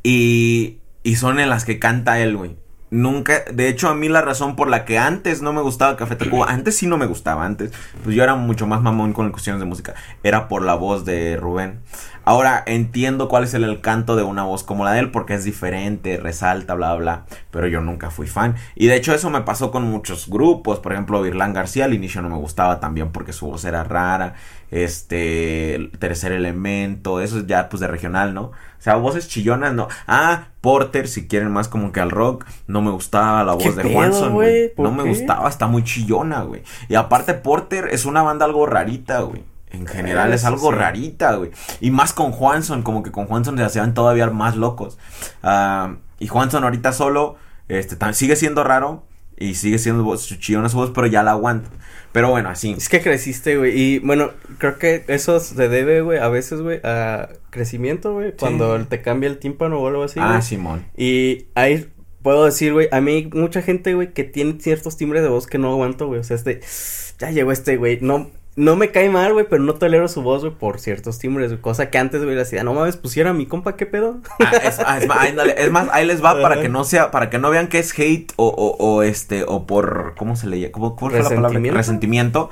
[0.02, 2.56] Y, y son en las que canta él, güey.
[2.90, 6.14] Nunca, de hecho, a mí la razón por la que antes no me gustaba Café
[6.14, 7.72] Tacuba, antes sí no me gustaba, antes,
[8.04, 11.36] pues yo era mucho más mamón con cuestiones de música, era por la voz de
[11.36, 11.80] Rubén.
[12.28, 15.44] Ahora entiendo cuál es el encanto de una voz como la de él, porque es
[15.44, 18.56] diferente, resalta, bla, bla, bla, pero yo nunca fui fan.
[18.74, 22.22] Y de hecho eso me pasó con muchos grupos, por ejemplo, Virlán García al inicio
[22.22, 24.34] no me gustaba también porque su voz era rara,
[24.72, 28.46] este, el Tercer Elemento, eso es ya pues de regional, ¿no?
[28.46, 29.86] O sea, voces chillonas, no.
[30.08, 33.76] Ah, Porter, si quieren más como que al rock, no me gustaba la ¿Qué voz
[33.76, 34.48] de pedo, Juanson, güey?
[34.48, 34.74] güey.
[34.74, 36.64] ¿Por No me gustaba, está muy chillona, güey.
[36.88, 39.44] Y aparte Porter es una banda algo rarita, güey.
[39.76, 40.76] En general es algo sí.
[40.76, 41.50] rarita, güey.
[41.80, 44.98] Y más con Juanson, como que con Juanson se hacían todavía más locos.
[45.42, 47.36] Ah, y Juanson ahorita solo,
[47.68, 49.04] este, sigue siendo raro
[49.36, 51.70] y sigue siendo chillona su voz, pero ya la aguanto.
[52.12, 52.72] Pero bueno, así.
[52.72, 53.78] Es que creciste, güey.
[53.78, 58.34] Y bueno, creo que eso se debe, güey, a veces, güey, a crecimiento, güey.
[58.34, 60.18] Cuando te cambia el tímpano o algo así.
[60.22, 60.40] ah.
[60.40, 60.86] Simón.
[60.96, 65.28] Y ahí puedo decir, güey, a mí mucha gente, güey, que tiene ciertos timbres de
[65.28, 66.20] voz que no aguanto, güey.
[66.20, 66.60] O sea, este,
[67.18, 67.98] ya llegó este, güey.
[68.00, 71.50] No, no me cae mal, güey, pero no tolero su voz, güey, por ciertos timbres,
[71.50, 71.60] güey.
[71.60, 74.18] Cosa que antes, güey, le decía, no mames, pusiera a mi compa, ¿qué pedo?
[74.40, 77.10] Ah, es, ah, es más, ándale, es más, ahí les va para que no sea,
[77.10, 80.46] para que no vean que es hate o, o, o este, o por, ¿cómo se
[80.46, 80.72] le llama?
[80.72, 81.48] ¿Cómo, cómo fue la palabra?
[81.48, 81.76] ¿Resentimiento?
[81.76, 82.50] Resentimiento.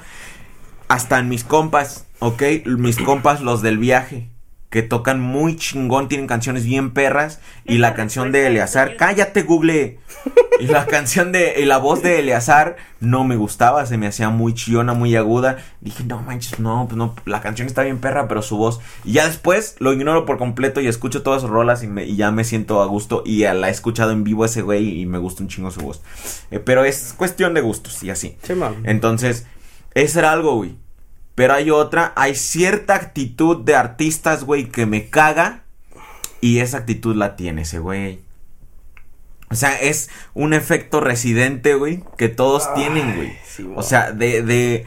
[0.89, 2.43] Hasta en mis compas, ¿ok?
[2.67, 4.29] Mis compas, los del viaje,
[4.75, 10.01] que tocan muy chingón, tienen canciones bien perras, y la canción de Eleazar, cállate Google,
[10.59, 14.31] y la canción de, y la voz de Eleazar no me gustaba, se me hacía
[14.31, 18.27] muy chillona, muy aguda, dije, no manches, no, pues no, la canción está bien perra,
[18.27, 21.85] pero su voz, y ya después lo ignoro por completo y escucho todas sus rolas
[21.85, 24.45] y, me, y ya me siento a gusto, y ya la he escuchado en vivo
[24.45, 26.03] ese güey y me gusta un chingo su voz,
[26.51, 28.37] Eh, pero es cuestión de gustos, y así.
[28.57, 28.75] Man.
[28.83, 29.47] Entonces,
[29.95, 30.75] ese era algo, güey.
[31.35, 35.65] Pero hay otra, hay cierta actitud de artistas, güey, que me caga.
[36.41, 38.21] Y esa actitud la tiene ese güey.
[39.51, 43.33] O sea, es un efecto residente, güey, que todos tienen, güey.
[43.47, 44.87] sí, o sea, de, de,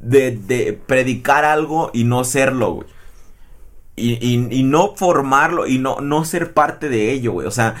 [0.00, 2.88] de, de predicar algo y no serlo, güey.
[3.96, 7.46] Y, y, y no formarlo y no, no ser parte de ello, güey.
[7.46, 7.74] O sea,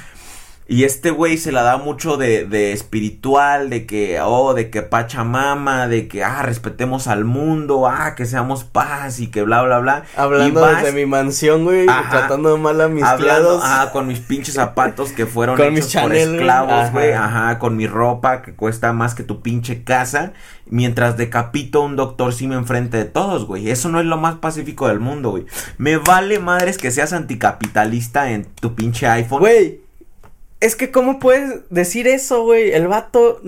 [0.70, 4.82] y este güey se la da mucho de, de espiritual, de que, oh, de que
[4.82, 9.78] Pachamama, de que, ah, respetemos al mundo, ah, que seamos paz y que bla, bla,
[9.78, 10.04] bla.
[10.14, 14.54] Hablando vas desde mi mansión, güey, tratando mal a mis hablando, ah, con mis pinches
[14.54, 16.36] zapatos que fueron Con hechos mis por Chanel, güey.
[16.40, 17.48] esclavos, güey, Ajá.
[17.48, 20.34] ajá, con mi ropa que cuesta más que tu pinche casa,
[20.66, 23.70] mientras decapito a un doctor Sim enfrente de todos, güey.
[23.70, 25.46] Eso no es lo más pacífico del mundo, güey.
[25.78, 29.40] Me vale madres que seas anticapitalista en tu pinche iPhone.
[29.40, 29.87] Güey,
[30.60, 32.70] es que ¿cómo puedes decir eso, güey?
[32.72, 33.40] El vato,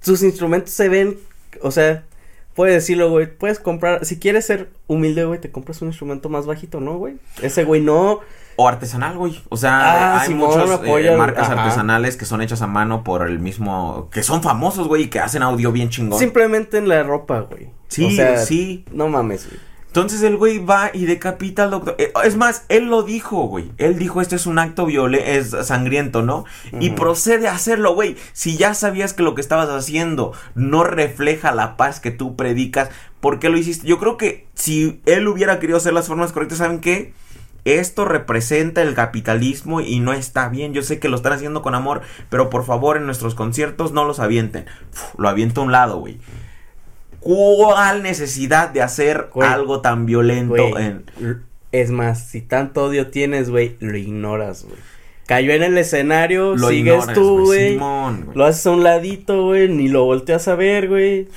[0.00, 1.18] sus instrumentos se ven,
[1.62, 2.04] o sea,
[2.54, 6.46] puedes decirlo, güey, puedes comprar, si quieres ser humilde, güey, te compras un instrumento más
[6.46, 7.14] bajito, ¿no, güey?
[7.42, 8.20] Ese güey no,
[8.60, 9.40] O artesanal, güey.
[9.50, 11.62] O sea, Ah, hay Simón, muchas apoya- marcas ajá.
[11.62, 14.08] artesanales que son hechas a mano por el mismo.
[14.12, 16.18] que son famosos, güey, y que hacen audio bien chingón.
[16.18, 17.70] simplemente en la ropa, güey.
[17.86, 18.84] Sí, O sea, sí.
[18.92, 19.60] No mames, güey.
[19.88, 21.96] Entonces el güey va y decapita al doctor.
[21.98, 23.72] Eh, Es más, él lo dijo, güey.
[23.78, 26.44] Él dijo, este es un acto violento, es sangriento, ¿no?
[26.78, 28.16] Y procede a hacerlo, güey.
[28.32, 32.90] Si ya sabías que lo que estabas haciendo no refleja la paz que tú predicas,
[33.20, 33.86] ¿por qué lo hiciste?
[33.88, 37.12] Yo creo que si él hubiera querido hacer las formas correctas, ¿saben qué?
[37.64, 40.72] Esto representa el capitalismo y no está bien.
[40.74, 44.04] Yo sé que lo están haciendo con amor, pero por favor en nuestros conciertos no
[44.04, 44.66] los avienten.
[44.92, 46.18] Uf, lo aviento a un lado, güey.
[47.34, 49.48] ¿Cuál necesidad de hacer Güey.
[49.48, 51.04] algo tan violento Güey, en...
[51.72, 54.78] Es más, si tanto odio tienes, güey, lo ignoras, güey.
[55.28, 57.76] Cayó en el escenario, Lo sigues ignoras, tú, güey.
[57.76, 61.28] Lo haces a un ladito, güey, ni lo volteas a ver, güey.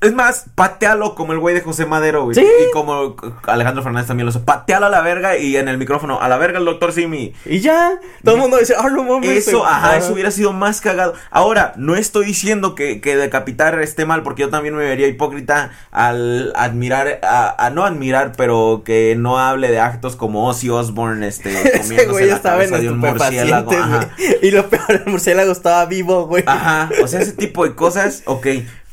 [0.00, 2.34] Es más, patealo como el güey de José Madero, güey.
[2.34, 2.44] Sí.
[2.44, 3.14] Y como
[3.46, 4.44] Alejandro Fernández también lo hizo.
[4.44, 7.32] Patealo a la verga y en el micrófono, a la verga el doctor Simi.
[7.46, 9.46] Y ya, todo el mundo dice, ah, no mames.
[9.46, 9.70] Eso, güey".
[9.70, 11.14] ajá, eso hubiera sido más cagado.
[11.30, 15.70] Ahora, no estoy diciendo que, que decapitar esté mal, porque yo también me vería hipócrita
[15.92, 21.24] al admirar, a, a no admirar, pero que no hable de actos como Ozzy Osbourne,
[21.24, 23.72] este, Ese comiéndose güey la cabeza de un murciélago.
[23.72, 24.10] Ajá.
[24.42, 26.44] Y lo peor, el murciélago estaba vivo, güey.
[26.46, 28.46] Ajá, o sea, ese tipo de cosas, ok,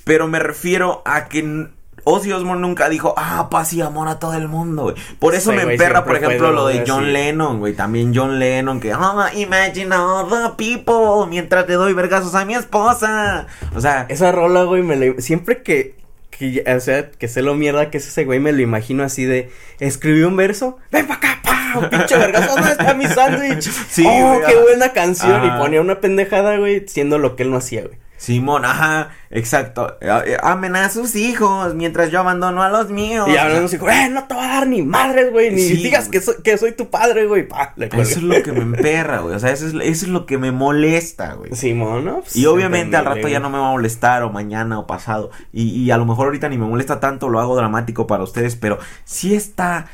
[0.04, 1.68] pero me refiero a que
[2.08, 4.96] Ozzy Osbourne nunca dijo, ah, paz y amor a todo el mundo, güey.
[5.18, 7.12] Por eso Sí, me güey, emperra, por ejemplo, lo de John.
[7.12, 7.74] Lennon, güey.
[7.74, 12.54] También John Lennon, que, ah, imagine all the people mientras le doy vergazos a mi
[12.54, 13.48] esposa.
[13.76, 15.20] O sea, Esa rola, güey, me la...
[15.20, 15.96] Siempre que...
[16.38, 19.26] que o sea, que sé lo mierda que es ese güey, me lo imagino así
[19.26, 19.50] de...
[19.80, 23.70] Escribí un verso, ven pa' acá, pa, un pinche vergazo, ¿dónde está mi sándwich?
[23.90, 25.46] Sí, oh, güey, qué buena canción.
[25.46, 27.98] Y ponía una pendejada, güey, siendo lo que él no hacía, güey.
[28.18, 29.98] Simón, ajá, exacto.
[30.02, 33.28] Eh, eh, Amen a sus hijos mientras yo abandono a los míos.
[33.28, 36.08] Y hablando así, güey, no te va a dar ni madres, güey, ni Sí, digas
[36.08, 37.48] que soy, que soy tu padre, güey,
[37.78, 39.36] Eso es lo que me emperra, güey.
[39.36, 41.54] O sea, eso es, eso es lo que me molesta, güey.
[41.54, 42.22] Simón, ¿no?
[42.22, 45.32] Pues, Y obviamente al rato ya no me va a molestar o mañana o pasado.
[45.52, 48.56] Y, y a lo mejor ahorita ni me molesta tanto, lo hago dramático para ustedes,
[48.56, 49.88] pero sí está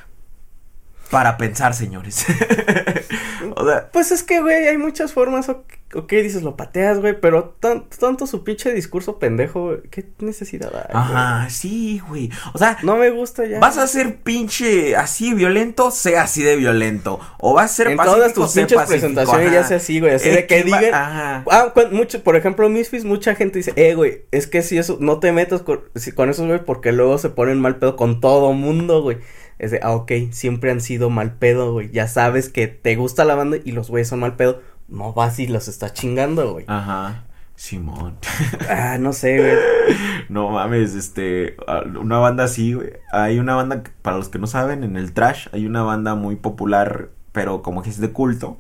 [1.11, 2.25] para pensar, señores.
[3.55, 7.55] o sea, Pues es que, güey, hay muchas formas, ok, dices, lo pateas, güey, pero
[7.59, 10.81] tan- tanto su pinche discurso pendejo, güey, ¿qué necesidad hay?
[10.91, 11.03] güey?
[11.03, 12.29] ajá, sí, güey.
[12.53, 13.59] O sea, No me gusta ya.
[13.59, 17.19] vas a ser pinche así violento, sea así de violento.
[17.39, 19.55] O vas a ser en pacífico, todas tus pinches pacífico, presentaciones ajá.
[19.55, 21.43] ya sea así, güey, así Eh, de que ¿quién va- digan, Ajá.
[21.51, 25.19] Ah, mucho, por ejemplo, Misfits, mucha gente dice, eh, güey, es que si eso, no
[25.19, 28.53] te metas con, si- con esos, güey, porque luego se ponen mal pedo con todo
[28.53, 29.17] mundo, güey.
[29.61, 31.91] Es de, ah, ok, siempre han sido mal pedo, güey.
[31.91, 34.59] Ya sabes que te gusta la banda y los güeyes son mal pedo.
[34.87, 36.65] No vas y los estás chingando, güey.
[36.67, 37.25] Ajá.
[37.55, 38.17] Simón.
[38.67, 39.55] Ah, no sé, güey.
[40.29, 42.93] No mames, este, ah, una banda así, güey.
[43.11, 46.37] Hay una banda, para los que no saben, en el trash hay una banda muy
[46.37, 48.57] popular, pero como que es de culto.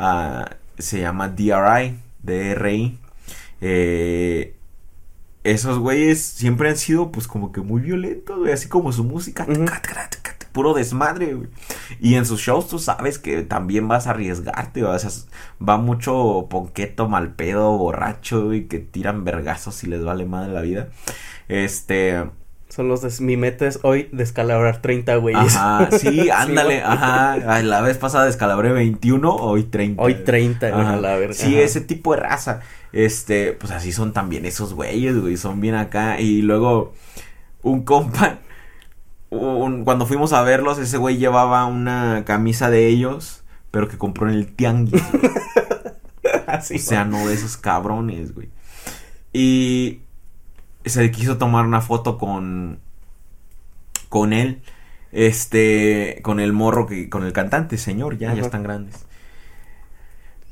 [0.00, 2.98] Ah, se llama DRI, DRI.
[3.60, 4.56] Eh,
[5.44, 8.52] esos güeyes siempre han sido, pues, como que muy violentos, güey.
[8.52, 9.46] Así como su música,
[10.52, 11.48] puro desmadre, güey.
[12.00, 14.94] Y en sus shows tú sabes que también vas a arriesgarte, güey.
[14.94, 15.10] O sea,
[15.60, 20.62] va mucho ponqueto, mal pedo, borracho, güey, que tiran vergazos y les vale madre la
[20.62, 20.88] vida.
[21.48, 22.24] Este.
[22.68, 25.56] Son los de, mi meta es hoy descalabrar 30 güeyes.
[25.56, 27.62] Ajá, sí, ándale, ajá.
[27.62, 30.02] La vez pasada descalabré 21, hoy 30.
[30.02, 31.34] Hoy 30, güey, a la verga.
[31.34, 31.64] Sí, Ajá.
[31.64, 32.60] ese tipo de raza.
[32.94, 35.36] Este, pues así son también esos güeyes, güey.
[35.36, 36.20] Son bien acá.
[36.20, 36.94] Y luego,
[37.62, 38.38] un compa.
[39.30, 43.42] un- cuando fuimos a verlos, ese güey llevaba una camisa de ellos.
[43.72, 45.02] Pero que compró en el tianguis.
[45.10, 45.32] güey.
[46.46, 48.48] Así, o sea, no de esos cabrones, güey.
[49.32, 50.02] Y
[50.84, 52.78] se quiso tomar una foto con.
[54.08, 54.62] Con él.
[55.10, 56.20] Este.
[56.22, 57.08] Con el morro que.
[57.10, 59.04] Con el cantante, señor, ya, ya están grandes.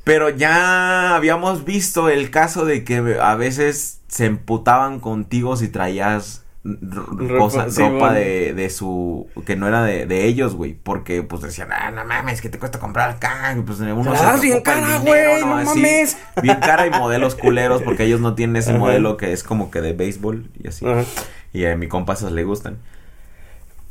[0.04, 6.40] Pero ya habíamos visto el caso de que a veces se emputaban contigo si traías
[6.64, 8.12] Ropa, cosa- sí, ropa bueno.
[8.12, 12.04] de, de su que no era de, de ellos, güey, porque pues decían, ah, no
[12.04, 16.16] mames, que te cuesta comprar acá, pues uno se bien cara, güey, no Así, mames.
[16.40, 18.78] Bien cara y modelos culeros porque ellos no tienen ese Ajá.
[18.78, 20.86] modelo que es como que de béisbol y así.
[20.86, 21.04] Ajá.
[21.52, 22.78] Y a mi compa esos le gustan.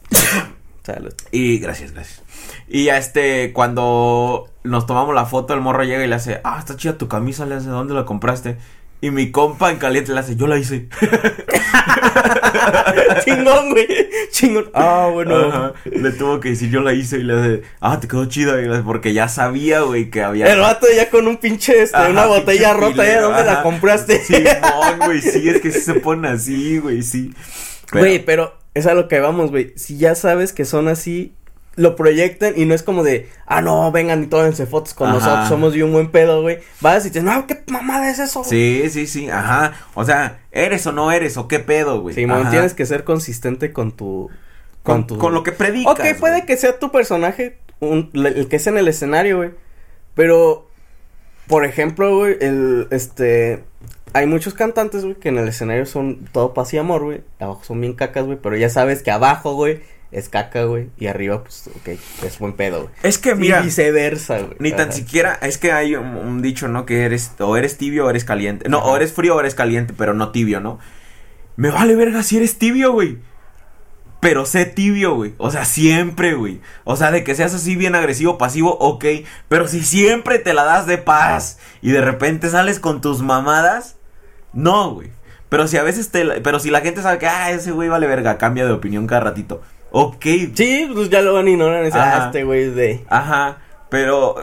[0.84, 1.14] Salud.
[1.32, 2.22] Y gracias, gracias.
[2.68, 6.58] Y ya este, cuando nos tomamos la foto, el morro llega y le hace, ah,
[6.60, 8.58] está chida tu camisa, le hace, ¿dónde la compraste?
[9.04, 10.88] Y mi compa en caliente le hace, yo la hice.
[13.24, 13.88] Chingón, güey.
[14.32, 14.70] Chingón.
[14.74, 15.36] Ah, bueno.
[15.38, 15.74] Ajá.
[15.86, 18.60] Le tuvo que decir, yo la hice y le hace, ah, te quedó chida.
[18.62, 20.52] Y le hace, porque ya sabía, güey, que había.
[20.52, 23.20] El vato ya con un pinche, este, Ajá, una botella rota, ¿eh?
[23.20, 24.20] ¿Dónde la compraste?
[24.20, 27.34] Simón, güey, sí, es que sí se pone así, güey, sí.
[27.92, 29.74] Pero- Güey, pero es a lo que vamos, güey.
[29.78, 31.34] Si ya sabes que son así,
[31.76, 35.18] lo proyectan y no es como de, ah, no, vengan y tómense fotos con Ajá.
[35.20, 36.60] nosotros, somos de un buen pedo, güey.
[36.82, 38.44] Vas y dices, no, ¿qué mamada es eso?
[38.44, 39.74] Sí, sí, sí, ajá.
[39.94, 42.14] O sea, ¿eres o no eres o qué pedo, güey?
[42.14, 44.30] Sí, man, tienes que ser consistente con tu,
[44.84, 45.94] Con, tu- con lo que predicas.
[45.94, 49.52] Ok, puede que sea tu personaje, un- le- el que es en el escenario, güey.
[50.14, 50.68] Pero,
[51.48, 53.64] por ejemplo, güey, el, este,
[54.14, 57.22] hay muchos cantantes, güey, que en el escenario son todo paz y amor, güey.
[57.40, 59.80] Abajo son bien cacas, güey, pero ya sabes que abajo, güey,
[60.12, 60.90] es caca, güey.
[60.98, 61.90] Y arriba, pues, ok,
[62.24, 62.94] es buen pedo, güey.
[63.04, 64.56] Es que mira, y viceversa, güey.
[64.60, 66.86] ni tan siquiera, es que hay un, un dicho, ¿no?
[66.86, 68.68] Que eres, o eres tibio o eres caliente.
[68.70, 68.88] No, Ajá.
[68.88, 70.80] o eres frío o eres caliente, pero no tibio, ¿no?
[71.56, 73.20] Me vale verga si eres tibio, güey.
[74.20, 75.34] Pero sé tibio, güey.
[75.40, 76.62] O sea, siempre, güey.
[76.84, 79.04] O sea, de que seas así bien agresivo, pasivo, ok.
[79.50, 83.96] Pero si siempre te la das de paz y de repente sales con tus mamadas,
[84.54, 85.10] no, güey.
[85.50, 86.24] Pero si a veces te...
[86.24, 89.08] la- Pero si la gente sabe que, ah, ese güey vale verga, cambia de opinión
[89.08, 89.64] cada ratito.
[89.92, 90.26] Ok.
[90.54, 91.86] Sí, pues ya lo van a ignorar.
[91.86, 92.24] Ajá.
[92.24, 93.06] Ah, este güey es de.
[93.10, 93.58] Ajá.
[93.90, 94.36] Pero...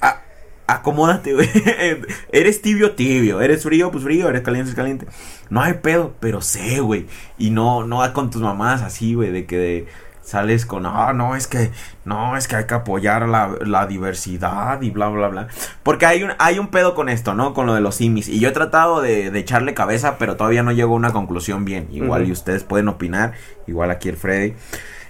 [0.00, 0.20] a-
[0.66, 1.48] acomódate, güey.
[2.32, 3.40] eres tibio, tibio.
[3.40, 4.28] Eres frío, pues frío.
[4.28, 5.06] Eres caliente, es caliente.
[5.50, 7.06] No hay pedo, pero sé, güey.
[7.38, 9.86] Y no, no va con tus mamás así, güey, de que de-
[10.26, 11.70] sales con, ah, no, es que,
[12.04, 15.48] no, es que hay que apoyar la, la diversidad y bla, bla, bla.
[15.84, 17.54] Porque hay un, hay un pedo con esto, ¿no?
[17.54, 18.28] Con lo de los simis.
[18.28, 21.64] Y yo he tratado de, de echarle cabeza, pero todavía no llego a una conclusión
[21.64, 21.86] bien.
[21.92, 23.34] Igual y ustedes pueden opinar.
[23.68, 24.54] Igual aquí el Freddy.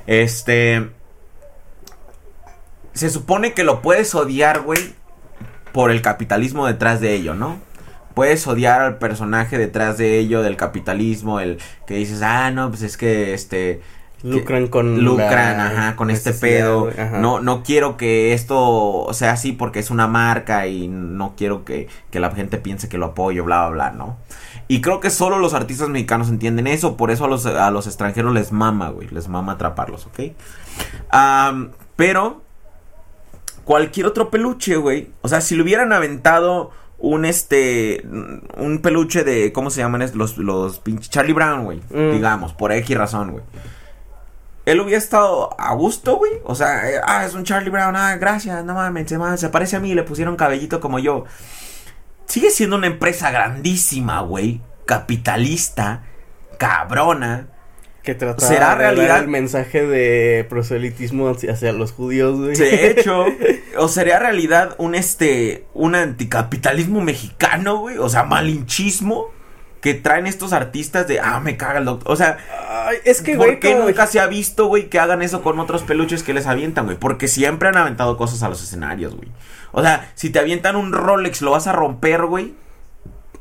[0.07, 0.91] Este...
[2.93, 4.95] Se supone que lo puedes odiar, güey,
[5.73, 7.59] por el capitalismo detrás de ello, ¿no?
[8.15, 12.83] Puedes odiar al personaje detrás de ello, del capitalismo, el que dices, ah, no, pues
[12.83, 13.81] es que este...
[14.23, 15.05] Lucran con.
[15.05, 16.89] lucran, la ajá, con este pedo.
[16.89, 17.19] ajá.
[17.19, 21.89] No, no quiero que esto sea así porque es una marca y no quiero que,
[22.11, 24.17] que la gente piense que lo apoyo, bla, bla, bla, ¿no?
[24.69, 27.87] Y creo que solo los artistas mexicanos entienden eso, por eso a los, a los
[27.87, 30.33] extranjeros les mama, güey, les mama atraparlos, ¿ok?
[31.95, 32.43] Pero
[33.65, 38.07] cualquier otro peluche, güey, o sea, si le hubieran aventado un este
[38.57, 41.81] un peluche de ¿cómo se llaman los los pinches Charlie Brown, güey?
[41.91, 42.13] Mm.
[42.13, 43.45] Digamos, por X razón, güey.
[44.67, 46.33] Él hubiera estado a gusto, güey.
[46.45, 49.49] O sea, eh, ah, es un Charlie Brown, ah, gracias, no mames, se, ma- se
[49.49, 51.25] parece a mí, le pusieron cabellito como yo.
[52.27, 54.61] Sigue siendo una empresa grandísima, güey.
[54.85, 56.03] Capitalista,
[56.59, 57.49] cabrona.
[58.03, 59.19] Que trataba ¿Será de realidad?
[59.19, 62.57] el mensaje de proselitismo hacia, hacia los judíos, güey.
[62.57, 63.25] De hecho,
[63.79, 67.99] o sería realidad un este, un anticapitalismo mexicano, güey.
[67.99, 69.31] O sea, malinchismo
[69.87, 72.11] que traen estos artistas de, ah, me caga el doctor.
[72.13, 72.39] O sea,
[72.89, 75.43] Ay, es que, ¿por güey, qué como- nunca se ha visto, güey, que hagan eso
[75.43, 76.97] con otros peluches que les avientan, güey?
[76.97, 79.29] Porque siempre han aventado cosas a los escenarios, güey.
[79.71, 82.55] O sea, si te avientan un Rolex, lo vas a romper, güey.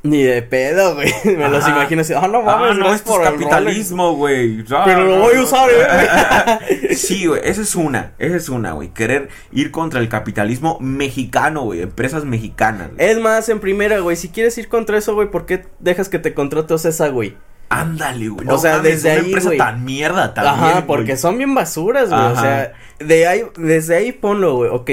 [0.06, 1.12] Ni de pedo, güey.
[1.26, 2.14] Me los imagino así.
[2.14, 4.64] Ah, no Ah, mames, no, gracias esto es por el capitalismo, güey.
[4.72, 5.44] Ah, Pero lo no, voy a no.
[5.44, 6.96] usar, ¿eh?
[6.96, 8.90] Sí, güey, esa es una, esa es una, güey.
[8.90, 11.82] Querer ir contra el capitalismo mexicano, güey.
[11.82, 12.92] Empresas mexicanas.
[12.94, 13.06] güey.
[13.10, 16.20] Es más, en primera, güey, si quieres ir contra eso, güey, ¿por qué dejas que
[16.20, 17.36] te contrate esa, güey?
[17.70, 18.48] Ándale, güey.
[18.48, 19.58] O sea, desde una ahí, empresa güey.
[19.58, 20.56] tan mierda también.
[20.56, 20.86] Ajá, güey.
[20.88, 22.22] porque son bien basuras, güey.
[22.22, 24.70] O sea, de ahí, desde ahí ponlo, güey.
[24.72, 24.92] Ok,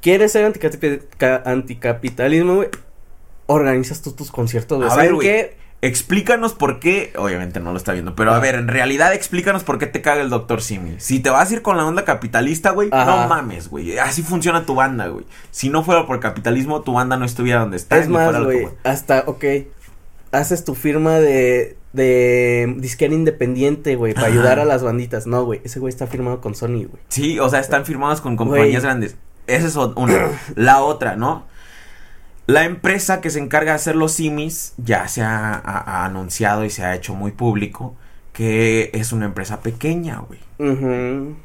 [0.00, 2.68] quieres ser anticapi- ca- anticapitalismo, güey.
[3.52, 4.84] Organizas tú tus conciertos.
[4.84, 5.26] A ¿Saben ver, güey.
[5.28, 5.56] qué?
[5.82, 7.12] Explícanos por qué.
[7.16, 8.38] Obviamente no lo está viendo, pero a Ah.
[8.40, 10.60] ver, en realidad explícanos por qué te caga el Dr.
[10.62, 10.96] Simi.
[10.98, 13.98] Si te vas a ir con la onda capitalista, güey, no mames, güey.
[13.98, 15.24] Así funciona tu banda, güey.
[15.50, 17.96] Si no fuera por capitalismo, tu banda no estuviera donde está.
[17.98, 19.44] Es ni más, güey, hasta, ok,
[20.32, 25.26] haces tu firma de, de disquera independiente, güey, para ayudar a las banditas.
[25.26, 27.02] No, güey, ese güey está firmado con Sony, güey.
[27.08, 29.16] Sí, o sea, están firmados con compañías grandes.
[29.46, 30.28] Esa es una.
[30.56, 31.48] la otra, ¿no?
[32.52, 36.64] La empresa que se encarga de hacer los simis ya se ha, ha- ha anunciado
[36.64, 37.94] y se ha hecho muy público
[38.32, 40.38] que es una empresa pequeña, güey.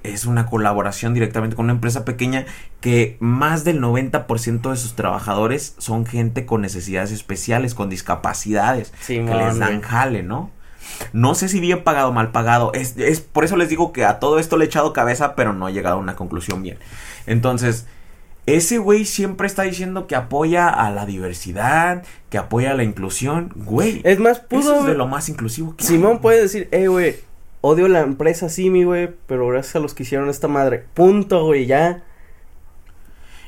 [0.03, 2.45] Es una colaboración directamente con una empresa pequeña
[2.79, 9.27] que más del 90% de sus trabajadores son gente con necesidades especiales, con discapacidades, Simón,
[9.27, 10.51] que les dan jale, ¿no?
[11.11, 12.71] No sé si bien pagado o mal pagado.
[12.73, 15.53] Es, es por eso les digo que a todo esto le he echado cabeza, pero
[15.53, 16.77] no he llegado a una conclusión bien.
[17.25, 17.87] Entonces,
[18.45, 23.51] ese güey siempre está diciendo que apoya a la diversidad, que apoya a la inclusión.
[23.55, 24.79] Güey, Es más, eso pudo...
[24.81, 25.87] es de lo más inclusivo que hay.
[25.87, 27.15] Simón puede decir, eh, güey,
[27.61, 30.85] odio la empresa Simi, güey, pero gracias a los que hicieron esta madre.
[30.93, 32.03] Punto, güey, ya.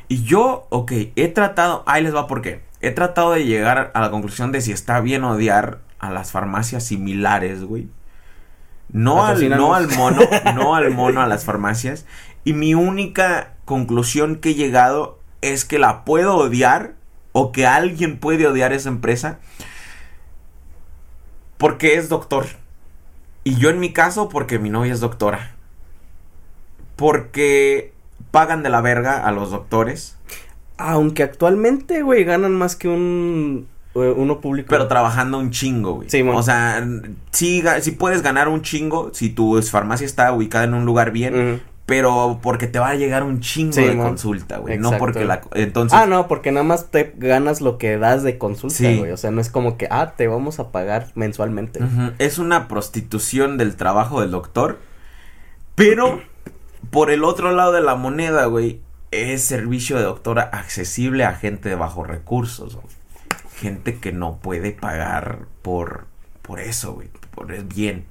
[0.07, 2.61] Y yo, ok, he tratado, ahí les va por qué.
[2.81, 6.85] He tratado de llegar a la conclusión de si está bien odiar a las farmacias
[6.85, 7.87] similares, güey.
[8.89, 10.21] No al, no al mono,
[10.55, 12.05] no al mono, a las farmacias.
[12.45, 16.95] Y mi única conclusión que he llegado es que la puedo odiar
[17.34, 19.38] o que alguien puede odiar esa empresa
[21.57, 22.47] porque es doctor.
[23.43, 25.55] Y yo en mi caso porque mi novia es doctora.
[26.95, 27.93] Porque
[28.32, 30.18] pagan de la verga a los doctores.
[30.78, 33.68] Aunque actualmente, güey, ganan más que un...
[33.95, 34.68] eh, uno público.
[34.70, 36.09] Pero trabajando un chingo, güey.
[36.09, 36.86] Sí, o sea,
[37.32, 37.63] sí,
[37.97, 41.61] puedes ganar un chingo si tu farmacia está ubicada en un lugar bien.
[41.88, 44.77] Pero porque te va a llegar un chingo Sí, de consulta, güey.
[44.77, 45.41] No porque la...
[45.53, 45.97] Entonces...
[45.97, 48.97] Ah, no, porque nada más te ganas lo que das de consulta, Sí.
[48.97, 49.11] güey.
[49.11, 51.79] O sea, no es como que, ah, te vamos a pagar mensualmente.
[52.19, 54.79] Es una prostitución del trabajo del doctor.
[55.75, 56.21] Pero,
[56.91, 58.81] por el otro lado de la moneda, güey,
[59.11, 62.75] es servicio de doctora accesible a gente de bajos recursos.
[62.75, 62.88] güey.
[63.55, 66.05] Gente que no puede pagar por,
[66.41, 67.07] por eso, güey.
[67.33, 68.05] Por el bien.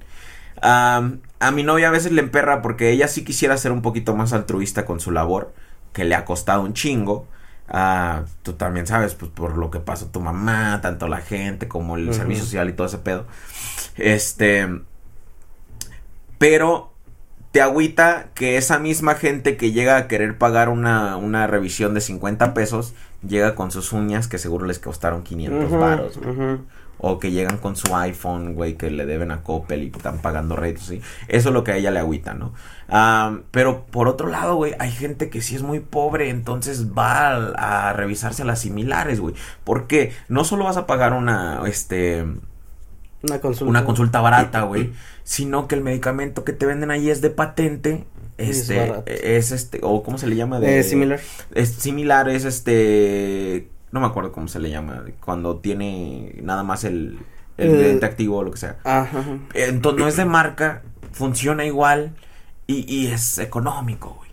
[0.61, 4.33] A mi novia a veces le emperra porque ella sí quisiera ser un poquito más
[4.33, 5.53] altruista con su labor,
[5.93, 7.27] que le ha costado un chingo.
[7.69, 11.97] Ah, tú también sabes, pues por lo que pasó tu mamá, tanto la gente como
[11.97, 13.25] el servicio social y todo ese pedo.
[13.97, 14.67] Este.
[16.37, 16.93] Pero
[17.51, 22.01] te agüita que esa misma gente que llega a querer pagar una, una revisión de
[22.01, 22.93] 50 pesos,
[23.27, 26.17] llega con sus uñas que seguro les costaron 500 Ujú, varos.
[26.17, 26.59] ujú.
[26.99, 30.55] O que llegan con su iPhone, güey, que le deben a Coppel y están pagando
[30.55, 31.01] retos, ¿sí?
[31.27, 32.53] Eso es lo que a ella le agüita, ¿no?
[33.51, 37.89] Pero por otro lado, güey, hay gente que sí es muy pobre, entonces va a,
[37.89, 39.35] a revisarse a las similares, güey.
[39.63, 42.25] Porque no solo vas a pagar una, este,
[43.21, 43.69] Una consulta.
[43.69, 44.91] una consulta barata, güey,
[45.23, 48.05] sino que el medicamento que te venden ahí es de patente,
[48.37, 49.03] Es este, barato.
[49.05, 50.59] es este, o ¿cómo se le llama?
[50.59, 51.19] De, Eh, similar.
[51.53, 53.69] es similar, es este.
[53.91, 55.03] No me acuerdo cómo se le llama.
[55.23, 57.19] Cuando tiene nada más el,
[57.57, 58.77] el Eh, activo o lo que sea.
[58.83, 59.23] Ajá.
[59.53, 62.15] Entonces no es de marca, funciona igual
[62.67, 64.29] y, y es económico, güey.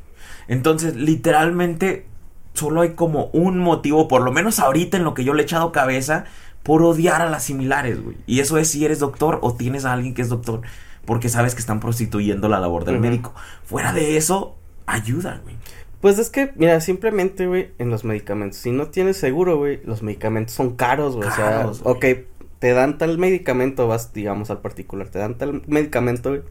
[0.49, 2.07] Entonces, literalmente,
[2.53, 5.45] solo hay como un motivo, por lo menos ahorita en lo que yo le he
[5.45, 6.25] echado cabeza,
[6.63, 8.17] por odiar a las similares, güey.
[8.27, 10.63] Y eso es si eres doctor o tienes a alguien que es doctor,
[11.05, 13.35] porque sabes que están prostituyendo la labor del médico.
[13.65, 15.57] Fuera de eso, ayuda, güey.
[16.05, 20.03] Pues es que, mira, simplemente, güey, en los medicamentos, si no tienes seguro, güey, los
[20.03, 21.27] medicamentos son caros, güey.
[21.27, 21.79] O sea, güey.
[21.83, 22.27] ok,
[22.59, 26.43] te dan tal medicamento, vas, digamos, al particular, te dan tal medicamento, güey.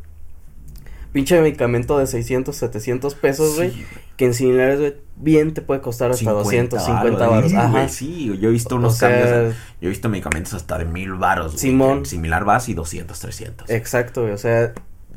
[1.12, 3.70] Pinche medicamento de 600, 700 pesos, güey.
[3.70, 3.86] Sí,
[4.18, 7.52] que en similares, güey, bien te puede costar hasta 250 varos, baros.
[7.52, 7.70] sí, Ajá.
[7.70, 9.56] güey, sí, yo he visto unos O sea, cambios.
[9.80, 12.08] Yo he visto medicamentos hasta de mil güey, Simón.
[12.08, 13.70] Similar vas y 200, 300.
[13.70, 14.34] Exacto, güey.
[14.34, 14.74] O sea,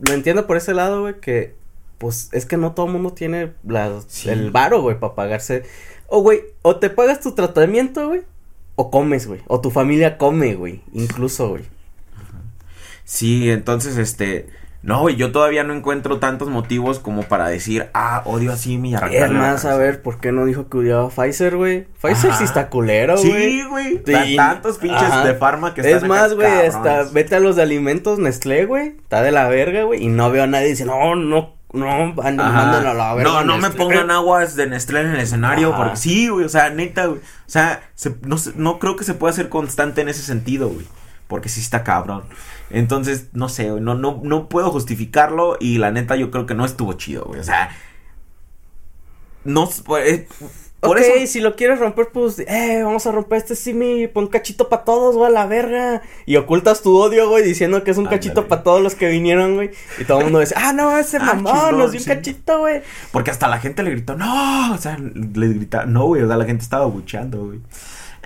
[0.07, 1.55] lo entiendo por ese lado, güey, que
[1.99, 4.29] pues es que no todo el mundo tiene la, Sí.
[4.29, 5.65] el varo, güey, para pagarse.
[6.09, 8.23] O, güey, o te pagas tu tratamiento, güey,
[8.77, 9.41] o comes, güey.
[9.47, 10.83] O tu familia come, güey.
[10.93, 11.65] Incluso, güey.
[13.05, 14.47] Sí, entonces, este.
[14.83, 18.95] No, güey, yo todavía no encuentro tantos motivos como para decir, ah, odio así mi
[18.95, 21.87] Es arrancarle la más, a ver, ¿por qué no dijo que odiaba a Pfizer, güey?
[22.01, 22.39] Pfizer Ajá.
[22.39, 23.33] sí está culero, güey.
[23.33, 23.97] Sí, güey.
[24.07, 24.13] Sí.
[24.13, 25.25] tan- Tantos pinches Ajá.
[25.27, 28.91] de farma que están Es más, güey, hasta vete a los de alimentos Nestlé, güey.
[28.91, 30.05] Está de la verga, güey.
[30.05, 33.31] Y no veo a nadie dice, no, no, no, a la verga.
[33.31, 33.79] No, no me Nestlé".
[33.79, 35.77] pongan aguas de Nestlé en el escenario, Ajá.
[35.85, 37.19] porque sí, güey, o sea, neta, güey.
[37.21, 40.87] O sea, se- no, no creo que se pueda ser constante en ese sentido, güey.
[41.29, 42.25] Porque sí está cabrón.
[42.71, 46.55] Entonces, no sé, güey, no, no, no puedo justificarlo y la neta yo creo que
[46.55, 47.41] no estuvo chido, güey.
[47.41, 47.71] O sea,
[49.45, 49.69] no,
[49.99, 50.29] eh,
[50.81, 51.33] por ok, eso...
[51.33, 55.17] si lo quieres romper, pues, eh, vamos a romper este simi, pon cachito para todos,
[55.17, 56.03] güey, a la verga.
[56.27, 58.19] Y ocultas tu odio, güey, diciendo que es un Ándale.
[58.19, 59.71] cachito para todos los que vinieron, güey.
[59.99, 62.83] Y todo el mundo dice, ah, no, ese Ah, mamón, nos dio un cachito, güey.
[63.11, 66.37] Porque hasta la gente le gritó, no, o sea, le grita, no, güey, o sea,
[66.37, 67.61] la gente estaba buchando, güey.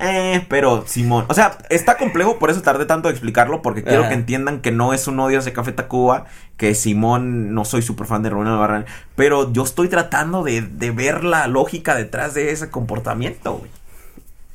[0.03, 4.01] Eh, pero Simón, o sea, está complejo, por eso tardé tanto en explicarlo, porque quiero
[4.01, 4.09] Ajá.
[4.09, 6.25] que entiendan que no es un odio hacia Café Tacuba,
[6.57, 10.91] que Simón, no soy súper fan de Rubén Albarrán, pero yo estoy tratando de, de
[10.91, 13.71] ver la lógica detrás de ese comportamiento, güey.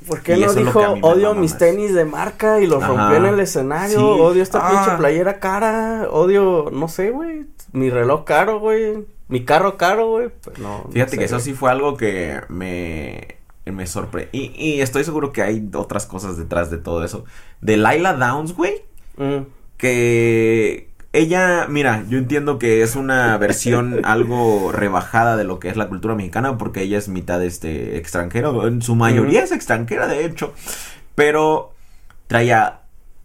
[0.08, 1.60] ¿Por qué Y no dijo, odio mis más.
[1.60, 2.88] tenis de marca y los Ajá.
[2.94, 3.98] rompió en el escenario?
[3.98, 4.04] Sí.
[4.04, 4.70] Odio esta Ah.
[4.72, 10.30] pinche playera cara, odio, no sé, güey, mi reloj caro, güey, mi carro caro, güey.
[10.44, 11.44] Pues no, no Fíjate sé, que eso güey.
[11.46, 13.35] sí fue algo que me,
[13.72, 14.30] me sorprendió.
[14.34, 17.26] Y, y estoy seguro que hay otras cosas detrás de todo eso.
[17.62, 18.84] De Laila Downs, güey.
[19.18, 19.46] Mm.
[19.78, 25.78] que ella, mira, yo entiendo que es una versión algo rebajada de lo que es
[25.78, 29.46] la cultura mexicana porque ella es mitad este extranjera, en su mayoría Ujú.
[29.46, 30.54] es extranjera de hecho,
[31.16, 31.72] pero
[32.28, 32.82] traía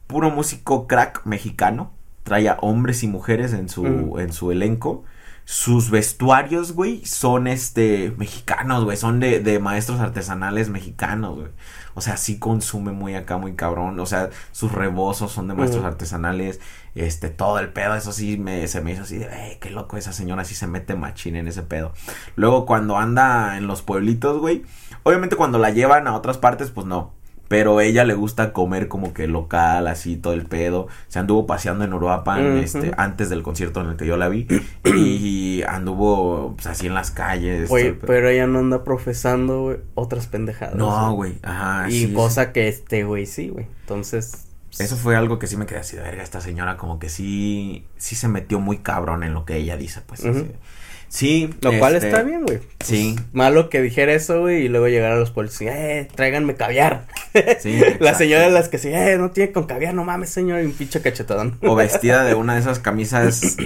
[0.07, 4.18] puro músico crack mexicano, traía hombres y mujeres en su Ujú.
[4.20, 5.05] en su elenco.
[5.53, 11.49] Sus vestuarios, güey, son este mexicanos, güey, son de, de maestros artesanales mexicanos, güey.
[11.95, 13.99] O sea, sí consume muy acá, muy cabrón.
[13.99, 15.89] O sea, sus rebozos son de maestros Ujú.
[15.89, 16.61] artesanales.
[16.95, 19.97] Este, todo el pedo, eso sí me, se me hizo así de, "Ey, qué loco
[19.97, 21.93] esa señora, sí se mete machín en ese pedo.
[22.37, 24.63] Luego, cuando anda en los pueblitos, güey.
[25.03, 27.13] Obviamente, cuando la llevan a otras partes, pues no.
[27.51, 30.87] Pero ella le gusta comer como que local, así todo el pedo.
[31.09, 34.47] Se anduvo paseando en Uruapan, este, antes del concierto en el que yo la vi.
[34.85, 37.69] y anduvo, pues, así en las calles.
[37.69, 38.07] Güey, pedo.
[38.07, 40.77] pero ella no anda profesando, otras pendejadas.
[40.77, 41.91] No, güey, ajá.
[41.91, 43.67] Y sí, cosa que este güey sí, güey.
[43.81, 44.47] Entonces.
[44.79, 46.23] Eso fue algo que sí me quedé así de verga.
[46.23, 50.03] Esta señora como que sí, sí se metió muy cabrón en lo que ella dice,
[50.07, 50.25] pues.
[50.25, 50.53] Así.
[51.13, 51.53] Sí.
[51.61, 52.61] Lo cual este, está bien, güey.
[52.85, 53.17] Sí.
[53.33, 57.07] Malo que dijera eso, güey, y luego llegar a los policías, eh, tráiganme caviar.
[57.59, 60.63] Sí, La señora de las que sí, eh, no tiene con caviar, no mames, señor,
[60.63, 61.59] y un pinche cachetadón.
[61.63, 63.57] O vestida de una de esas camisas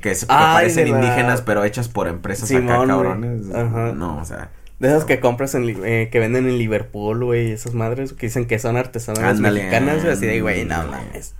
[0.00, 2.88] que, se, que Ay, parecen la- indígenas, pero hechas por empresas acá, Simón, güey.
[2.88, 3.54] cabrones.
[3.54, 3.92] Ajá.
[3.92, 4.50] No, o sea.
[4.78, 8.46] De esas que compras en, eh, que venden en Liverpool, güey, esas madres que dicen
[8.46, 11.34] que son artesanas mexicanas, así de, güey, no mames.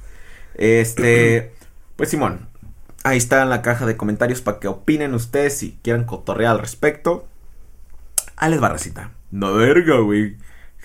[0.57, 1.53] Este.
[1.97, 2.49] Pues Simón.
[3.07, 6.59] Ahí está en la caja de comentarios para que opinen ustedes si quieran cotorrear al
[6.59, 7.29] respecto.
[8.35, 9.13] Ahí les va racita.
[9.31, 10.39] No verga, güey.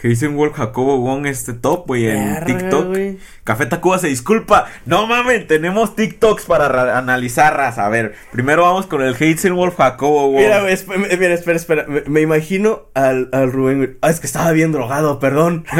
[0.04, 2.88] Heisenwolf Jacobo Wong este top, güey, en TikTok.
[2.88, 3.20] güey.
[3.44, 4.66] Café Tacuba se disculpa.
[4.86, 7.86] No mames, tenemos TikToks para ra- analizar, raza.
[7.86, 10.42] A ver, primero vamos con el Heisenwolf Jacobo Wong.
[10.42, 11.86] Mira, eh, mira, espera, espera.
[11.88, 13.98] Me, me imagino al, al Rubén, güey.
[14.02, 15.66] Ah, es que estaba bien drogado, perdón.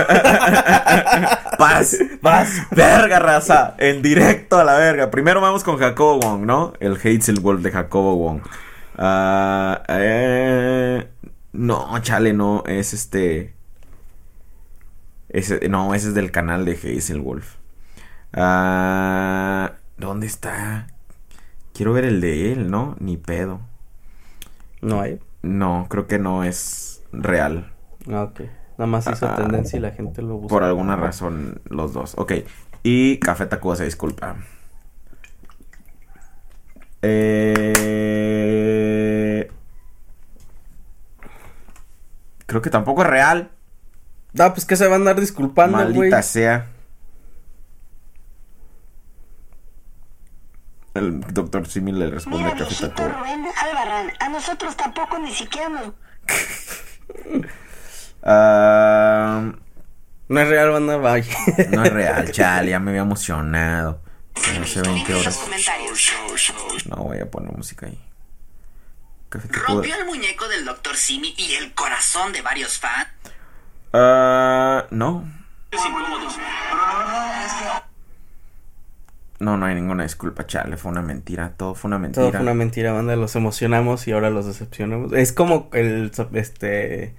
[1.58, 3.76] Paz, paz, verga, raza.
[3.78, 5.12] En directo a la verga.
[5.12, 6.74] Primero vamos con Jacobo Wong, ¿no?
[6.80, 8.42] El Heiselwolf de Jacobo Wong.
[8.98, 11.08] Ah, eh,
[11.54, 12.64] no, chale, no.
[12.66, 13.54] Es este.
[15.32, 17.56] Ese, no, ese es del canal de Heiselwolf.
[18.34, 20.88] Ah, ¿Dónde está?
[21.74, 22.96] Quiero ver el de él, ¿no?
[23.00, 23.62] Ni pedo.
[24.82, 25.20] No hay.
[25.42, 27.72] No, creo que no es real.
[28.12, 28.42] Ah, ok.
[28.78, 30.50] Nada más hizo Ah, tendencia y la gente lo busca.
[30.50, 32.14] Por alguna razón, los dos.
[32.18, 32.34] Ok.
[32.84, 34.36] Y Café Tacuba se disculpa.
[38.22, 39.50] Eh...
[42.46, 43.52] Creo que tampoco es real.
[44.40, 46.10] Ah, pues que se va a andar disculpando, güey.
[46.10, 46.68] Maldita sea.
[50.94, 53.20] El doctor Simi le responde Mira, a Café viejito Tacuba.
[53.20, 55.94] Rubén Albarrán, a nosotros tampoco ni siquiera nos...
[58.24, 59.52] Ah,
[60.28, 61.36] No es real, banda, vaya.
[61.72, 64.02] no es real, chale, ya me había emocionado.
[64.60, 65.40] No sé 20 horas.
[66.88, 68.00] No voy a poner música ahí.
[69.32, 70.96] Rompió el muñeco del Dr.
[70.98, 73.08] Simi y el corazón de varios fans.
[73.94, 75.26] Ah, no.
[79.40, 82.22] No, no hay ninguna disculpa, chale, fue una mentira, todo fue una mentira.
[82.22, 83.16] Todo fue una mentira, banda.
[83.16, 85.14] Los emocionamos y ahora los decepcionamos.
[85.14, 87.16] Es como el, este,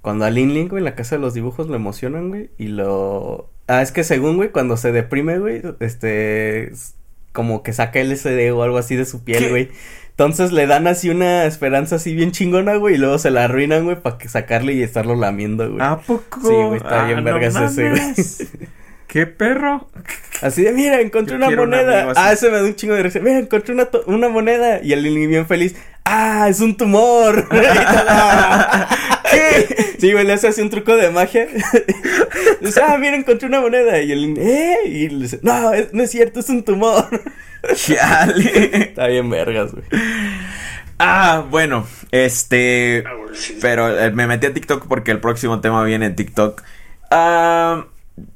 [0.00, 2.68] cuando a Lin Lin, güey, en la casa de los dibujos lo emocionan, güey, y
[2.68, 3.50] lo...
[3.66, 6.94] Ah, es que según, güey, cuando se deprime, güey, este, es
[7.34, 9.50] como que saca LSD o algo así de su piel, ¿Qué?
[9.50, 9.70] güey.
[10.18, 13.84] Entonces le dan así una esperanza así bien chingona, güey, y luego se la arruinan,
[13.84, 15.80] güey, para sacarle y estarlo lamiendo, güey.
[15.80, 16.40] ¿A poco?
[16.40, 18.02] Sí, güey, está bien Ah, no vergas ese, güey.
[19.06, 19.88] ¿Qué perro?
[20.42, 22.12] Así de, mira, encontré Yo una un moneda.
[22.16, 23.20] ah, ese me da un chingo de risa.
[23.20, 24.80] Mira, encontré una, una moneda.
[24.82, 25.76] Y el Lili bien feliz.
[26.10, 27.46] Ah, es un tumor.
[29.30, 29.96] ¿Qué?
[30.00, 31.46] Sí, güey, le hace así un truco de magia.
[32.62, 34.00] dice, ah, mira, encontré una moneda.
[34.00, 34.76] Y el Lili, ¿eh?
[34.86, 37.06] Y le dice, no, es- no es cierto, es un tumor.
[37.74, 38.70] Chale.
[38.88, 39.84] Está bien vergas, güey.
[40.98, 43.04] Ah, bueno, este.
[43.60, 46.62] Pero eh, me metí a TikTok porque el próximo tema viene en TikTok.
[47.10, 47.84] Ah,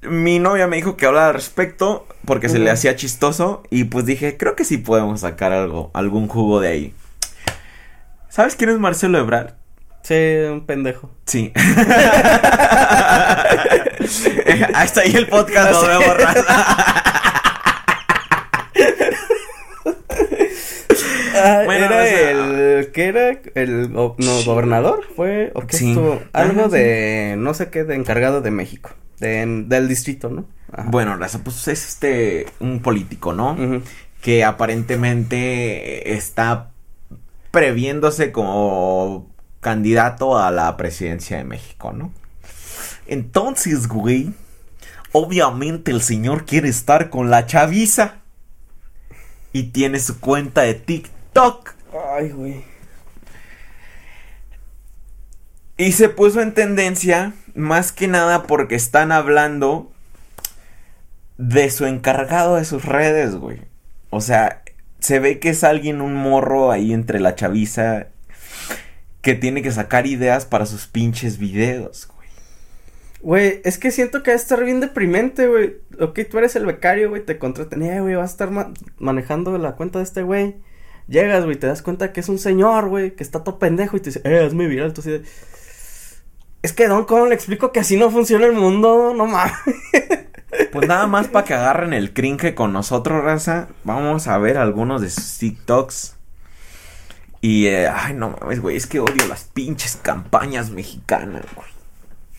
[0.03, 4.05] mi novia me dijo que hablara al respecto porque se le hacía chistoso y pues
[4.07, 6.95] dije, creo que sí podemos sacar algo, algún jugo de ahí.
[8.33, 9.53] ¿Sabes quién es Marcelo Ebrard?
[10.03, 10.14] Sí,
[10.51, 11.11] un pendejo.
[11.26, 11.53] Sí.
[14.74, 16.66] Hasta ahí el podcast, vemos, raza.
[21.35, 22.91] Ah, Bueno, era o sea- el.
[22.93, 23.39] ¿Qué era?
[23.55, 25.05] ¿El go- no, gobernador?
[25.16, 25.51] ¿Fue?
[25.55, 25.89] ¿O qué Sí.
[25.91, 26.20] estuvo?
[26.33, 26.76] Algo Ajá, sí.
[26.76, 27.35] de.
[27.39, 28.91] No sé qué, de encargado de México.
[29.18, 30.47] De, del distrito, ¿no?
[30.72, 30.89] Ajá.
[30.91, 33.57] Bueno, raza, pues es este un político, ¿no?
[34.20, 36.70] Que aparentemente está
[37.53, 39.30] previéndose como
[39.61, 42.12] candidato a la presidencia de México, ¿no?
[43.07, 44.32] Entonces, güey,
[45.12, 48.16] obviamente el señor quiere estar con la chaviza
[49.53, 51.74] y tiene su cuenta de TikTok
[52.16, 52.64] Ay, güey.
[55.76, 59.92] y se puso en tendencia más que nada porque están hablando
[61.38, 63.61] de su encargado de sus redes, güey.
[64.11, 64.62] O sea,
[65.03, 68.07] se ve que es alguien, un morro ahí entre la chaviza
[69.20, 72.22] que tiene que sacar ideas para sus pinches videos, güey.
[73.20, 75.76] Güey, es que siento que va a estar bien deprimente, güey.
[76.00, 77.82] Ok, tú eres el becario, güey, te contratan.
[77.82, 80.57] Eh, güey, vas a estar ma- manejando la cuenta de este güey.
[81.07, 84.00] Llegas, güey, te das cuenta que es un señor, güey, que está todo pendejo y
[84.00, 84.92] te dice, eh, viral.
[84.92, 85.22] Tú así de.
[86.62, 89.12] Es que, Don, ¿cómo le explico que así no funciona el mundo?
[89.16, 89.53] No mames.
[90.70, 93.68] Pues nada más para que agarren el cringe con nosotros, raza.
[93.84, 96.16] Vamos a ver algunos de sus TikToks.
[97.40, 98.76] Y, eh, ay, no mames, güey.
[98.76, 101.68] Es que odio las pinches campañas mexicanas, güey.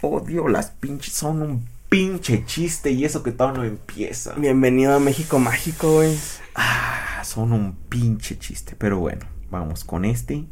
[0.01, 1.13] Odio las pinches.
[1.13, 4.33] Son un pinche chiste y eso que todavía no empieza.
[4.33, 6.17] Bienvenido a México Mágico, güey.
[6.55, 8.75] Ah, son un pinche chiste.
[8.77, 10.45] Pero bueno, vamos con este.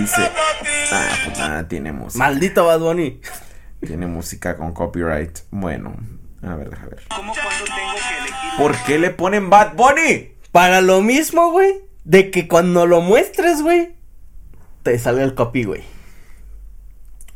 [0.00, 0.30] Dice.
[0.92, 2.24] Ah, pues nada, tiene música.
[2.24, 3.20] Maldito Bad Bunny.
[3.86, 5.38] Tiene música con copyright.
[5.50, 5.94] Bueno,
[6.42, 7.02] a ver, déjame ver.
[8.56, 10.32] ¿Por qué le ponen Bad Bunny?
[10.52, 11.72] Para lo mismo, güey.
[12.04, 13.92] De que cuando lo muestres, güey.
[14.82, 15.82] Te sale el copy, güey.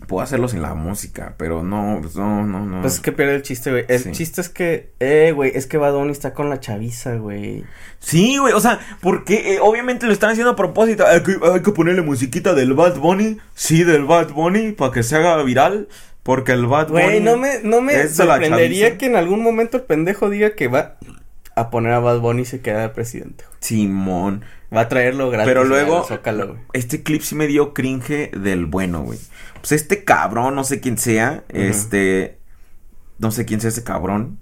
[0.09, 2.83] Puedo hacerlo sin la música, pero no, pues no, no, no.
[2.83, 3.85] Pues es que pierde el chiste, güey.
[3.89, 4.13] El Sí.
[4.13, 7.65] chiste es que, eh, güey, es que Bad Bunny está con la chaviza, güey.
[8.01, 11.07] Sí, güey, o sea, porque eh, obviamente lo están haciendo a propósito.
[11.07, 13.39] Hay que, hay que ponerle musiquita del Bad Bunny.
[13.55, 15.89] Sí, del Bad Bunny, para que se haga viral.
[16.25, 17.03] Porque el Bad Bunny.
[17.05, 20.97] Güey, no me, no me sorprendería que en algún momento el pendejo diga que va
[21.55, 23.45] a poner a Bad Bunny y se queda de presidente.
[23.45, 23.57] güey.
[23.61, 24.45] Simón.
[24.75, 25.47] Va a traerlo gratis.
[25.49, 26.61] Pero luego, Zócalo, güey.
[26.73, 29.21] este clip sí me dio cringe del bueno, güey.
[29.61, 32.39] Pues este cabrón, no sé quién sea, este,
[33.19, 34.39] no sé quién sea ese cabrón.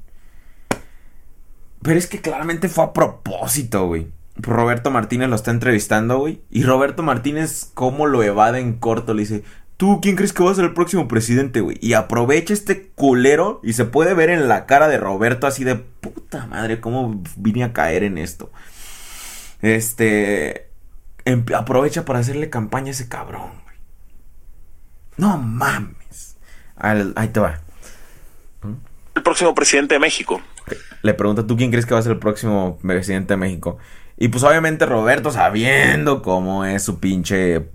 [1.82, 4.06] Pero es que claramente fue a propósito, güey.
[4.36, 6.40] Roberto Martínez lo está entrevistando, güey.
[6.50, 9.12] Y Roberto Martínez, ¿cómo lo evade en corto?
[9.14, 9.42] Le dice,
[9.82, 11.76] ¿tú quién crees que va a ser el próximo presidente, güey?
[11.80, 15.74] Y aprovecha este culero y se puede ver en la cara de Roberto así de,
[15.74, 18.52] puta madre, ¿cómo vine a caer en esto?
[19.60, 20.68] Este.
[21.24, 23.76] em- aprovecha para hacerle campaña a ese cabrón, güey.
[25.16, 26.36] No mames.
[26.76, 27.58] Al- ahí te va.
[29.16, 30.40] el próximo presidente de México.
[31.02, 33.78] Le pregunta, ¿tú quién crees que va a ser el próximo presidente de México?
[34.16, 37.68] Y pues obviamente Roberto, sabiendo cómo es su pinche.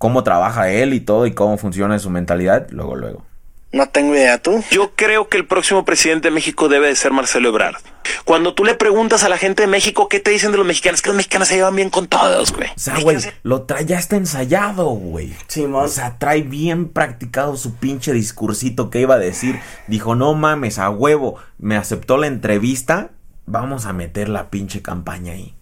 [0.00, 3.26] Cómo trabaja él y todo y cómo funciona su mentalidad, luego, luego.
[3.70, 4.64] No tengo idea, ¿tú?
[4.70, 7.76] Yo creo que el próximo presidente de México debe de ser Marcelo Ebrard.
[8.24, 11.02] Cuando tú le preguntas a la gente de México qué te dicen de los mexicanos,
[11.02, 12.68] que los mexicanos se llevan bien con todos, güey.
[12.68, 15.36] O sea, güey, lo trae, ya está ensayado, güey.
[15.48, 15.84] Simón.
[15.84, 19.60] O sea, trae bien practicado su pinche discursito que iba a decir.
[19.86, 21.36] Dijo, no mames, a huevo.
[21.58, 23.10] Me aceptó la entrevista.
[23.44, 25.54] Vamos a meter la pinche campaña ahí.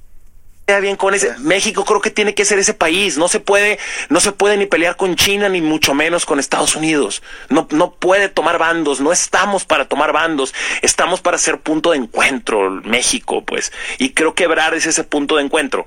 [0.68, 3.78] Queda bien con ese México creo que tiene que ser ese país no se puede
[4.10, 7.94] no se puede ni pelear con China ni mucho menos con Estados Unidos no no
[7.94, 13.46] puede tomar bandos no estamos para tomar bandos estamos para ser punto de encuentro México
[13.46, 15.86] pues y creo que Ebrard es ese punto de encuentro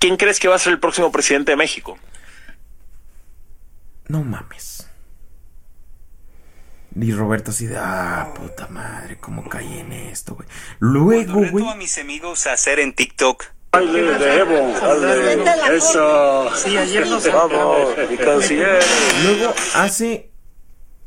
[0.00, 1.96] quién crees que va a ser el próximo presidente de México
[4.08, 4.88] No mames.
[6.98, 10.48] Y Roberto así de, ah, puta madre, cómo caí en esto, güey.
[10.78, 11.68] Luego, güey.
[11.68, 13.44] a mis amigos a hacer en TikTok.
[19.24, 20.30] Luego hace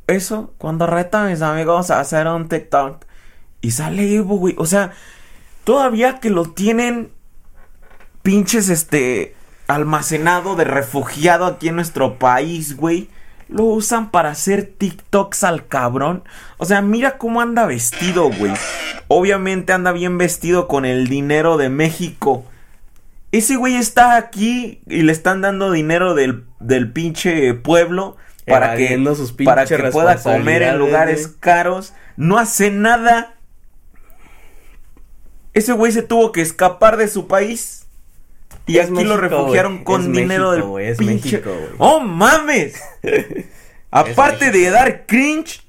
[0.07, 3.05] eso cuando reta a mis amigos a hacer un TikTok.
[3.61, 4.55] Y sale Evo, güey.
[4.57, 4.91] O sea,
[5.63, 7.11] todavía que lo tienen
[8.21, 9.35] pinches, este,
[9.67, 13.09] almacenado de refugiado aquí en nuestro país, güey.
[13.47, 16.23] Lo usan para hacer TikToks al cabrón.
[16.57, 18.53] O sea, mira cómo anda vestido, güey.
[19.07, 22.45] Obviamente anda bien vestido con el dinero de México.
[23.31, 28.17] Ese güey está aquí y le están dando dinero del, del pinche pueblo
[28.47, 31.39] para que, sus para que pueda comer en lugares güey.
[31.39, 31.93] caros.
[32.17, 33.35] No hace nada.
[35.53, 37.85] Ese güey se tuvo que escapar de su país.
[38.65, 39.83] Y Es aquí México, lo refugiaron güey.
[39.83, 41.31] con Es dinero México, güey, del es pinche.
[41.37, 41.71] México, güey.
[41.77, 42.81] ¡Oh, mames!
[43.91, 45.61] Aparte de dar cringe,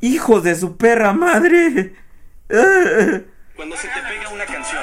[0.00, 1.94] hijos de su perra madre.
[3.56, 4.82] Cuando se te pega una canción.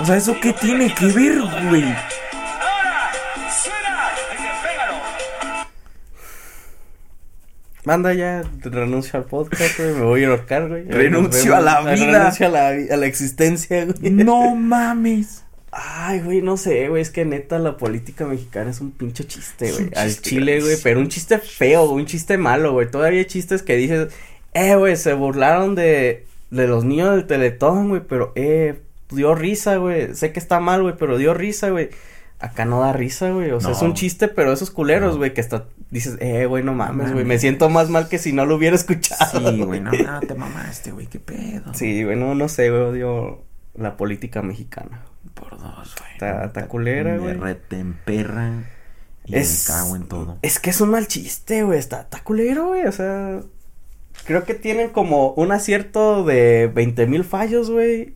[0.00, 1.38] O sea, ¿eso qué tiene que ver,
[1.68, 1.84] güey?
[7.84, 9.94] Manda ya, renuncio al podcast, güey.
[9.94, 10.84] Me voy a ahorcar, güey.
[10.84, 11.94] Renuncio a la vida.
[11.94, 14.10] Renuncio a la, a la existencia, güey.
[14.12, 15.44] No mames.
[15.72, 17.02] Ay, güey, no sé, güey.
[17.02, 19.84] Es que neta la política mexicana es un pinche chiste, güey.
[19.84, 20.76] un Al chiste chile, güey.
[20.82, 22.90] Pero un chiste feo, güey, un chiste malo, güey.
[22.90, 24.12] Todavía hay chistes que dices,
[24.54, 28.02] eh, güey, se burlaron de, de los niños del Teletón, güey.
[28.06, 28.80] Pero, eh,
[29.10, 30.14] dio risa, güey.
[30.14, 31.90] Sé que está mal, güey, pero dio risa, güey.
[32.40, 33.50] Acá no da risa, güey.
[33.50, 33.76] O sea, No.
[33.76, 35.18] es un chiste, pero esos culeros, No.
[35.18, 37.24] güey, que hasta dices, eh, güey, no mames, güey.
[37.24, 39.50] Me siento más mal que si no lo hubiera escuchado.
[39.50, 41.74] Sí, güey, no, no, te mamaste, güey, qué pedo.
[41.74, 43.42] Sí, güey, no, no sé, güey, odio
[43.74, 45.02] la política mexicana.
[45.34, 46.12] Por dos, güey.
[46.12, 47.34] Está- está culera, Me güey.
[47.34, 48.52] retemperra
[49.24, 50.38] y Es- me cago en todo.
[50.42, 51.78] Es que es un mal chiste, güey.
[51.78, 52.86] Está, está culero, güey.
[52.86, 53.40] O sea,
[54.24, 58.14] creo que tienen como un acierto de 20 mil fallos, güey.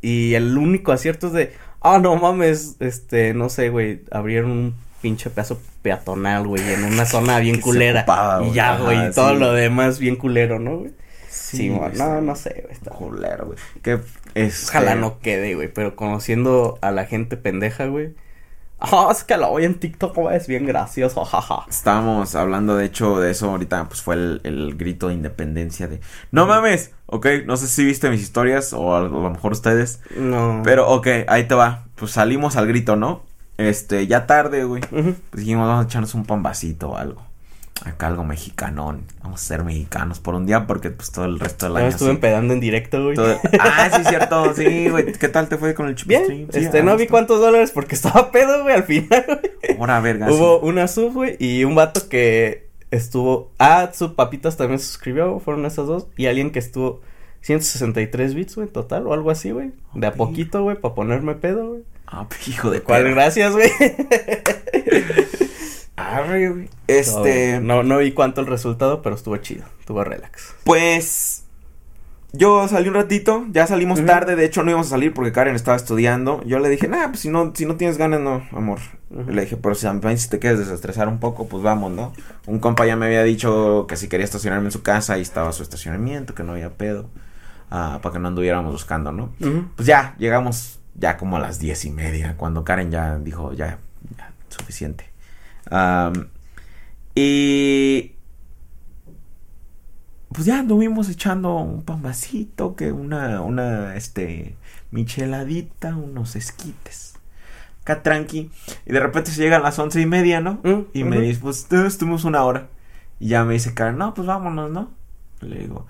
[0.00, 4.02] Y el único acierto es de, ah, no mames, este, no sé, güey.
[4.10, 8.00] Abrieron un pinche pedazo peatonal, güey, en una zona bien culera.
[8.02, 8.54] ocupaba, y güey.
[8.54, 9.36] ya, Ajá, güey, y todo sí.
[9.38, 10.90] lo demás bien culero, ¿no, güey?
[11.30, 12.72] Sí, Sí, güey, no, no sé, güey.
[12.74, 13.58] está- Culero, güey.
[13.82, 13.98] Que
[14.34, 14.68] es.
[14.68, 18.14] Ojalá no quede, güey, pero conociendo a la gente pendeja, güey.
[18.92, 21.64] Ah, es que lo voy en TikTok, es bien gracioso, jaja.
[21.68, 26.00] Estábamos hablando, de hecho, de eso ahorita, pues fue el, el grito de independencia de...
[26.30, 30.60] No mames, ok, no sé si viste mis historias o a lo mejor ustedes, No.
[30.64, 31.86] pero ok, ahí te va.
[31.96, 33.22] Pues salimos al grito, ¿no?
[33.56, 34.82] Este, ya tarde, güey.
[34.82, 37.22] Pues dijimos, vamos a echarnos un pambacito o algo.
[37.84, 39.04] Acá algo mexicanón.
[39.22, 41.86] Vamos a ser mexicanos por un día porque pues todo el resto del año...
[41.88, 42.16] estuve así.
[42.16, 43.14] empedando en directo, güey.
[43.14, 45.12] Todo- Ah, sí, cierto, sí, güey.
[45.12, 46.48] ¿Qué tal te fue con el chip Bien, stream?
[46.52, 49.78] Sí, este, ah, no vi cuántos dólares porque estaba pedo, güey, al final, güey.
[49.78, 50.66] Ahora, verga, Hubo sí.
[50.66, 53.52] una sub, güey, y un vato que estuvo.
[53.58, 56.08] Ah, sub papitas también se suscribió, fueron esas dos.
[56.16, 57.00] Y alguien que estuvo
[57.42, 59.70] 163 bits, güey, total, o algo así, güey.
[59.94, 61.82] De a poquito, güey, para ponerme pedo, güey.
[62.08, 63.10] Ah, hijo de ¿Cuál?
[63.14, 63.70] Gracias, güey.
[65.98, 66.70] Arre, güey.
[66.86, 67.60] Este...
[67.60, 69.64] No, no vi cuánto el resultado, pero estuvo chido.
[69.80, 70.54] Estuvo relax.
[70.64, 71.44] Pues
[72.32, 75.56] yo salí un ratito, ya salimos tarde, de hecho no íbamos a salir porque Karen
[75.56, 76.42] estaba estudiando.
[76.44, 78.80] Yo le dije, nah, pues si no, si no tienes ganas, no, amor.
[79.10, 79.86] Le dije, pero si,
[80.18, 82.12] si te quieres desestresar un poco, pues vamos, ¿no?
[82.46, 85.52] Un compa ya me había dicho que si quería estacionarme en su casa, ahí estaba
[85.52, 87.08] su estacionamiento, que no había pedo.
[87.70, 89.32] ah, para que no anduviéramos buscando, ¿no?
[89.76, 93.78] Pues ya, llegamos ya como a las diez y media, cuando Karen ya dijo, ya,
[94.16, 95.10] ya, suficiente.
[97.14, 98.12] Y
[100.32, 104.56] pues ya anduvimos echando un pambacito, que una, una, este,
[104.90, 107.14] micheladita, unos esquites.
[107.82, 108.50] Acá tranqui.
[108.86, 110.60] Y de repente se llegan las once y media, ¿no?
[110.62, 112.68] Mm, Y me dice, pues eh, estuvimos una hora.
[113.18, 114.90] Y ya me dice Karen, no, pues vámonos, ¿no?
[115.40, 115.86] Le digo,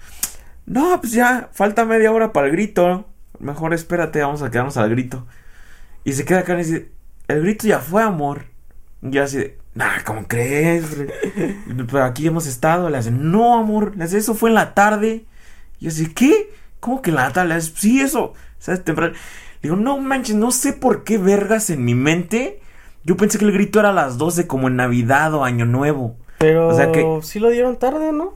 [0.66, 3.06] no, pues ya, falta media hora para el grito.
[3.40, 5.26] Mejor espérate, vamos a quedarnos al grito.
[6.04, 6.92] Y se queda Karen y dice,
[7.26, 8.44] el grito ya fue, amor.
[9.02, 10.84] Y yo así de, nah, ¿cómo crees?
[11.90, 12.90] Pero aquí hemos estado.
[12.90, 15.24] Le hace, no, amor, le hace, eso fue en la tarde.
[15.80, 16.50] Y yo así, ¿qué?
[16.80, 17.48] ¿Cómo que en la tarde?
[17.50, 18.84] Le hace, sí, eso, ¿sabes?
[18.84, 19.12] Temprano.
[19.14, 19.18] Le
[19.62, 22.60] digo, no manches, no sé por qué vergas en mi mente.
[23.04, 26.16] Yo pensé que el grito era a las 12 como en Navidad o Año Nuevo.
[26.38, 28.34] Pero O sea que- sí lo dieron tarde, ¿no?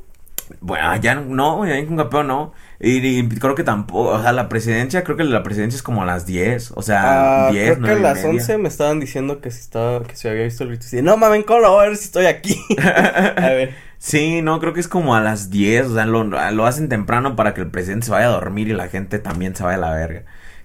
[0.60, 2.52] Bueno, ya no, ya en campeón no.
[2.82, 6.02] Y, y creo que tampoco, o sea, la presidencia, creo que la presidencia es como
[6.02, 8.24] a las 10, o sea, Ah, 10, creo que a 9 y las media.
[8.24, 10.86] 11 me estaban diciendo que si estaba, que se había visto el grito.
[10.92, 12.60] Y no mames, ¿cómo lo voy a ver si estoy aquí?
[12.78, 13.78] a ver.
[13.98, 17.36] Sí, no, creo que es como a las 10, o sea, lo, lo hacen temprano
[17.36, 19.80] para que el presidente se vaya a dormir y la gente también se vaya a
[19.80, 20.24] la verga.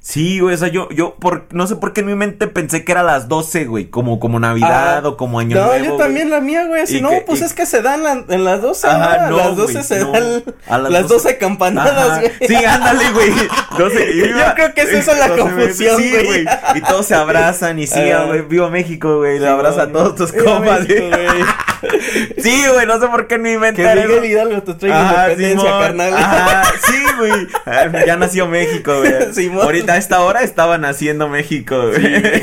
[0.10, 2.86] Sí, güey, o sea, yo, yo, por, no sé por qué en mi mente pensé
[2.86, 5.84] que era las 12, güey, como, como Navidad Ah, o como Año no, Nuevo.
[5.84, 5.98] yo güey.
[6.08, 6.88] también la mía, güey.
[6.88, 8.88] Si no, que- pues y- es que se dan la- en las 12.
[8.88, 9.32] Ajá, ¿no?
[9.32, 10.12] no, las 12 güey, se no.
[10.14, 12.20] dan A las las 12, 12 campanadas, Ajá.
[12.22, 12.32] güey.
[12.48, 13.32] Sí, ándale, güey.
[13.78, 16.26] 12, y Yo creo que es eso la 12, confusión, Sí, güey.
[16.26, 16.46] güey.
[16.76, 18.24] Y todos se abrazan y sí, Ah.
[18.28, 19.40] güey, viva México, güey.
[19.40, 21.12] Le abraza a todos tus compas, güey.
[22.38, 24.26] Sí, güey, no sé por qué en mi mente Que Miguel.
[24.26, 25.82] Hidalgo te traiga Ajá, independencia, Simón.
[25.82, 26.14] carnal.
[26.14, 27.48] Ajá, sí, güey.
[27.66, 29.14] Ah, Ya nació México, güey.
[29.34, 29.64] Simón.
[29.64, 31.96] Ahorita a esta hora estaba naciendo México, güey.
[32.02, 32.42] Sí, güey,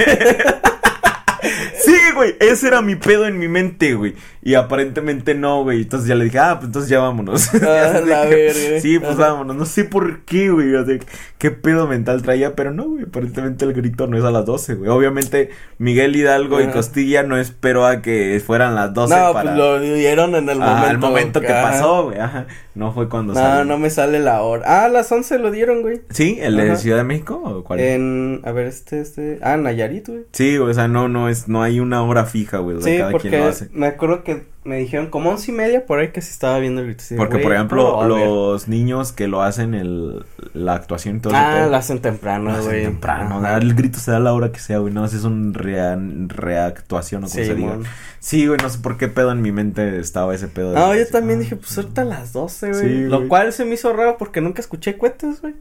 [2.40, 4.14] ese era mi pedo en mi mente, güey.
[4.42, 5.82] Y aparentemente no, güey.
[5.82, 7.48] Entonces ya le dije, ah, pues entonces ya vámonos.
[7.62, 8.80] Ah, la verga.
[8.80, 9.32] Sí, pues Ajá.
[9.32, 9.56] vámonos.
[9.56, 10.74] No sé por qué, güey.
[10.74, 10.98] O sea,
[11.38, 13.04] qué pedo mental traía, pero no, güey.
[13.04, 14.90] Aparentemente el grito no es a las 12, güey.
[14.90, 16.66] Obviamente Miguel Hidalgo y.
[16.68, 19.42] Costilla no esperó a que fueran las 12 No, para...
[19.54, 20.86] pues lo dieron en el momento.
[20.88, 21.70] al momento que Ajá.
[21.70, 22.18] pasó, güey.
[22.18, 22.46] Ajá.
[22.74, 23.64] No fue cuando No, salió.
[23.64, 24.64] no me sale la hora.
[24.66, 26.00] Ah, a las 11 lo dieron, güey.
[26.10, 26.38] ¿Sí?
[26.40, 26.76] ¿El de.
[26.76, 27.78] Ciudad de México o cuál?
[27.80, 29.38] En, a ver, este, este.
[29.42, 30.24] Ah, Nayarit, güey.
[30.32, 32.80] Sí, o sea, no, no es, no hay una hora fija, güey.
[32.80, 33.68] Sí, cada quien lo hace.
[33.72, 36.80] me acuerdo que me dijeron como once y media por ahí que se estaba viendo
[36.80, 37.04] el grito.
[37.18, 38.04] Porque, por ¿cómo lo ejemplo,
[38.52, 42.44] los niños que lo hacen, el, la actuación y todo Ah, pedo, lo hacen temprano,
[42.44, 42.84] lo hacen güey.
[42.84, 43.46] temprano.
[43.58, 44.92] El grito se da a la hora que sea, güey.
[44.94, 47.78] No, es un rea- reactuación o como Sí, se diga.
[48.20, 50.70] Sí, güey, no sé por qué pedo en mi mente estaba ese pedo.
[50.72, 52.80] de- No, yo también ah, dije, pues ahorita a las 12, güey.
[52.80, 55.54] Sí, Lo cual se me hizo raro porque nunca escuché cohetes, güey.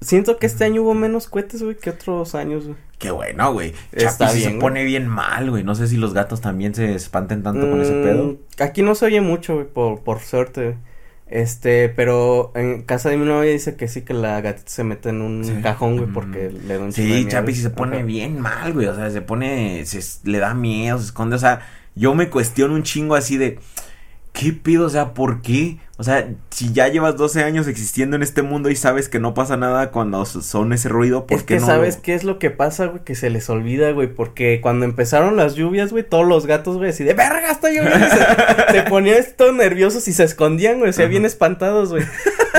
[0.00, 2.76] Siento que este año hubo menos cohetes, güey, que otros años, güey.
[2.98, 3.72] Qué bueno, güey.
[3.92, 4.60] Está Chapi bien, se güey.
[4.60, 5.64] pone bien mal, güey.
[5.64, 8.36] No sé si los gatos también se espanten tanto con ese Mm, pedo.
[8.60, 10.62] Aquí no se oye mucho, güey, por, por suerte.
[10.62, 10.74] güey.
[11.26, 15.08] Este, pero en casa de mi novia dice que sí que la gatita se mete
[15.08, 15.54] en un Sí.
[15.62, 16.12] cajón, güey, Mm.
[16.12, 17.30] porque le da un chingo de Sí, miedo.
[17.30, 18.04] Chapi sí se pone Ajá.
[18.06, 18.86] bien mal, güey.
[18.86, 21.36] O sea, se pone, se, le da miedo, se esconde.
[21.36, 21.60] O sea,
[21.94, 23.58] yo me cuestiono un chingo así de,
[24.34, 24.84] ¿qué pido?
[24.86, 25.78] O sea, ¿por qué?
[25.96, 29.32] O sea, si ya llevas 12 años existiendo en este mundo y sabes que no
[29.32, 31.66] pasa nada cuando son ese ruido, ¿por Es qué que no?
[31.66, 35.36] sabes qué es lo que pasa, güey, que se les olvida, güey, porque cuando empezaron
[35.36, 39.24] las lluvias, güey, todos los gatos, güey, así de verga, está lloviendo, se, se ponían
[39.36, 42.04] todos nerviosos y se escondían, güey, o sea, bien espantados, güey.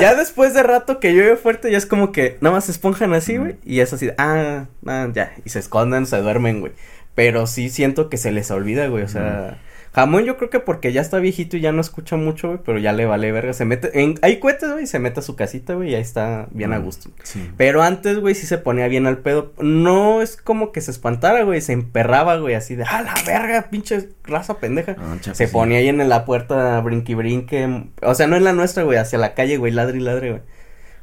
[0.00, 3.12] Ya después de rato que llueve fuerte, ya es como que nada más se esponjan
[3.12, 6.72] así, güey, y es así, de, ah, ah, ya, y se esconden, se duermen, güey.
[7.14, 9.02] Pero sí siento que se les olvida, güey.
[9.02, 9.58] O sea,
[9.96, 12.78] jamón yo creo que porque ya está viejito y ya no escucha mucho, güey, pero
[12.78, 13.54] ya le vale verga.
[13.54, 16.48] Se mete, en, hay cohetes, güey, se mete a su casita, güey, y ahí está
[16.50, 17.08] bien a Mm, gusto.
[17.22, 17.50] Sí.
[17.56, 19.54] Pero antes, güey, sí se ponía bien al pedo.
[19.58, 23.70] No es como que se espantara, güey, se emperraba, güey, así de, ah, la verga,
[23.70, 24.96] pinche raza pendeja.
[24.98, 25.46] Ah, se sí.
[25.50, 27.84] ponía ahí en la puerta, brinqui brinque.
[28.02, 30.42] O sea, no en la nuestra, güey, hacia la calle, güey, ladre y ladre, güey.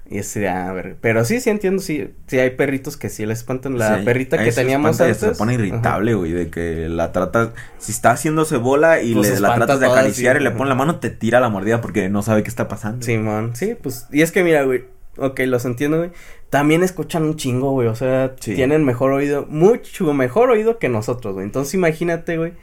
[0.10, 0.98] Y así de, ah, ver.
[1.02, 3.78] Pero sí, sí entiendo, sí, sí hay perritos que sí les espantan.
[3.80, 5.38] La Sí, perrita que teníamos espanta antes.
[5.38, 7.50] Se pone irritable, güey, de que la tratas,
[7.80, 10.42] si está haciéndose bola y Pues le, la tratas de acariciar sí.
[10.42, 13.04] y le pone la mano, te tira la mordida porque no sabe qué está pasando.
[13.06, 14.84] Simón, sí, pues, y es que mira, güey,
[15.18, 16.12] ok, los entiendo, güey.
[16.50, 18.54] También escuchan un chingo, güey, o sea, Sí.
[18.56, 21.46] tienen mejor oído, mucho mejor oído que nosotros, güey.
[21.46, 22.54] Entonces imagínate, güey,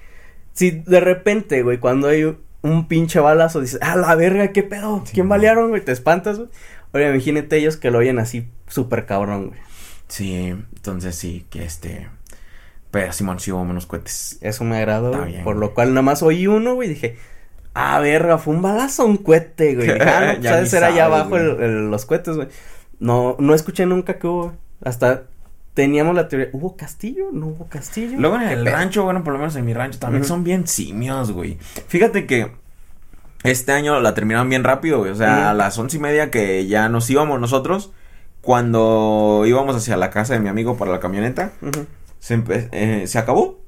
[0.53, 5.03] si de repente, güey, cuando hay un pinche balazo, dices, ah, la verga, qué pedo,
[5.07, 5.81] Sí, ¿quién balearon, güey?
[5.83, 6.51] Te espantas, güey.
[6.93, 9.61] Ahora imagínate ellos que lo oyen así súper cabrón, güey.
[10.09, 12.09] Sí, entonces sí, que este,
[12.91, 14.39] pero Simón sí hubo menos cohetes.
[14.41, 15.69] Eso me agradó, Está güey, bien, por güey.
[15.69, 17.17] lo cual nada más oí uno, güey, y dije,
[17.75, 19.87] ah, verga, fue un balazo un cohete, güey.
[19.93, 20.73] Dije, ah, no, Ya ¿sabes?
[20.73, 22.49] ni Era allá abajo el- el- los cohetes, güey.
[22.99, 25.23] No, no escuché nunca que hubo, hasta
[25.75, 27.27] teníamos la teoría, ¿hubo castillo?
[27.33, 28.19] ¿No hubo castillo?
[28.19, 30.67] Luego en ¿Qué el rancho, bueno, por lo menos en mi rancho también son bien
[30.67, 31.57] simios, güey.
[31.87, 32.51] Fíjate que
[33.43, 35.11] este año la terminaron bien rápido, güey.
[35.11, 37.93] O sea, a las once y media que ya nos íbamos nosotros,
[38.41, 41.53] cuando íbamos hacia la casa de mi amigo para la camioneta,
[42.19, 43.61] se, eh, se acabó.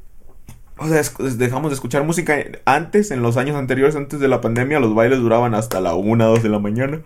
[0.78, 1.00] O sea,
[1.36, 2.36] dejamos de escuchar música.
[2.64, 6.24] Antes, en los años anteriores, antes de la pandemia, los bailes duraban hasta la una,
[6.24, 7.00] dos de la mañana.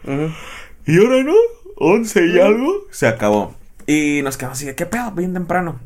[0.87, 1.35] Y ahora no,
[1.77, 3.55] 11 y algo, se acabó.
[3.87, 5.11] Y nos quedamos así de, ¿qué pedo?
[5.13, 5.79] Bien temprano.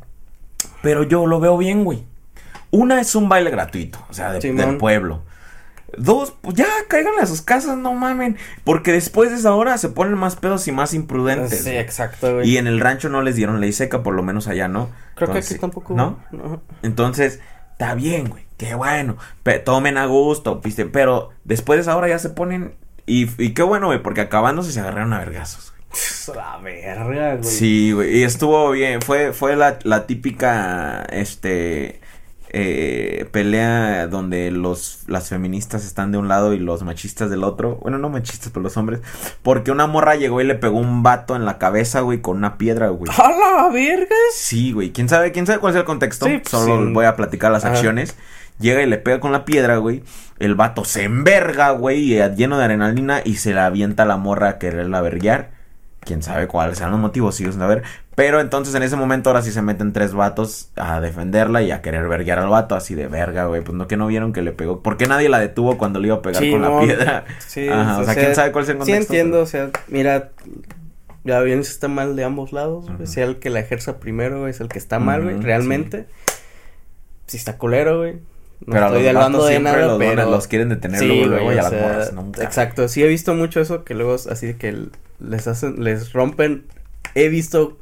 [0.83, 2.05] Pero yo lo veo bien, güey.
[2.71, 5.23] Una es un baile gratuito, o sea, de- del pueblo.
[6.01, 8.37] Dos, pues ya, caigan a sus casas, no mamen.
[8.65, 11.63] Porque después de esa hora se ponen más pedos y más imprudentes.
[11.65, 12.49] Sí, exacto, güey.
[12.49, 14.89] Y en el rancho no les dieron ley seca, por lo menos allá no.
[15.15, 15.95] Creo Entonces, que aquí tampoco.
[15.95, 16.19] ¿No?
[16.33, 16.63] No.
[16.83, 17.41] Entonces,
[17.73, 18.47] está bien, güey.
[18.57, 19.17] Qué bueno.
[19.43, 20.91] Pe- tomen a gusto, pisten.
[20.91, 22.75] Pero después de esa hora ya se ponen.
[23.07, 25.73] Y, y qué bueno, güey, porque acabándose se agarraron a vergazos.
[26.35, 27.45] La verga, güey.
[27.45, 28.19] Sí, güey.
[28.19, 29.03] Y estuvo bien.
[29.03, 31.03] Fue, fue la, la típica.
[31.11, 32.00] Este.
[32.53, 37.77] Eh, pelea donde los las feministas están de un lado y los machistas del otro.
[37.77, 39.01] Bueno, no machistas, pero los hombres.
[39.43, 42.59] Porque una morra llegó y le pegó un vato en la cabeza, güey, con una
[42.59, 43.11] piedra, güey.
[43.17, 44.17] ¡A la verga!
[44.35, 44.91] Sí, güey.
[44.93, 46.27] ¿Quién sabe, quién sabe cuál es el contexto?
[46.27, 46.93] Sí, pues, Solo sí.
[46.93, 47.75] voy a platicar las Ajá.
[47.75, 48.17] acciones.
[48.59, 50.03] Llega y le pega con la piedra, güey.
[50.39, 54.49] El vato se enverga, güey, lleno de adrenalina y se la avienta a la morra
[54.51, 55.60] a quererla verguiar.
[56.01, 57.83] Quién sabe cuáles sean los motivos, sigo sin saber.
[58.15, 61.83] Pero entonces en ese momento ahora sí se meten tres vatos a defenderla y a
[61.83, 63.63] querer verguiar al vato, así de verga, güey.
[63.63, 64.83] Pues no que no vieron que le pegó.
[64.83, 67.25] ¿Por qué nadie la detuvo cuando le iba a pegar Sí, con la piedra?
[67.47, 69.13] Sí, Ajá, o sea, quién sabe cuál es el Sí contexto.
[69.13, 70.31] entiendo, o sea, mira,
[71.25, 74.49] ya bien si está mal de ambos lados, güey, sea el que la ejerza primero,
[74.49, 76.07] es el que está mal, güey, realmente.
[77.27, 78.15] Si está culero, güey.
[78.67, 81.31] No pero a estoy vatos de nada, los, pero los quieren detener Sí, luego, güey,
[81.31, 82.45] luego y a las sea.
[82.45, 84.89] Exacto, sí he visto mucho eso que luego así de que
[85.21, 86.65] les hacen les rompen
[87.15, 87.79] he visto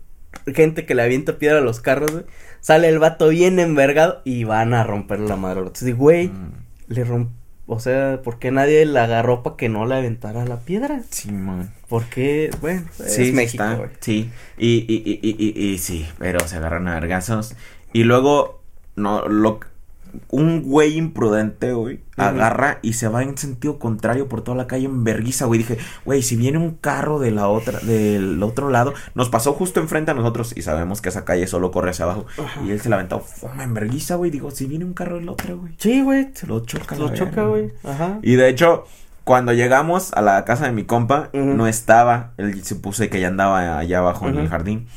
[0.55, 2.25] gente que le avienta piedra a los carros, güey.
[2.61, 5.61] Sale el vato bien envergado y van a romper la madre.
[5.61, 6.53] Entonces, güey, Mm,
[6.89, 7.31] le romp
[7.71, 11.03] o sea, ¿por qué nadie la agarró para que no le aventara la piedra?
[11.11, 11.71] sí, man.
[11.89, 12.51] ¿Por qué?
[12.63, 13.91] Bueno, Sí, es México, está, güey.
[14.01, 17.55] Sí, y, y, y, y, y, y sí, pero se agarran a vergazos.
[17.93, 18.63] Y luego,
[18.97, 19.61] no, lo,
[20.31, 24.87] un güey imprudente, güey, agarra y se va en sentido contrario por toda la calle
[24.87, 25.59] en verguiza, güey.
[25.59, 29.81] Dije, güey, si viene un carro de la otra, del otro lado, nos pasó justo
[29.81, 32.27] enfrente a nosotros y sabemos que esa calle solo corre hacia abajo.
[32.65, 34.31] Y él se la aventó, fuma en verguiza, güey.
[34.31, 35.75] Digo, si viene un carro del otro, güey.
[35.79, 36.31] Sí, güey.
[36.35, 37.73] Se lo choca, Lo la choca, güey.
[37.85, 38.19] Ajá.
[38.23, 38.85] Y de hecho,
[39.25, 42.33] cuando llegamos a la casa de mi compa, no estaba.
[42.37, 44.89] Él se puse que ya andaba allá abajo en el jardín.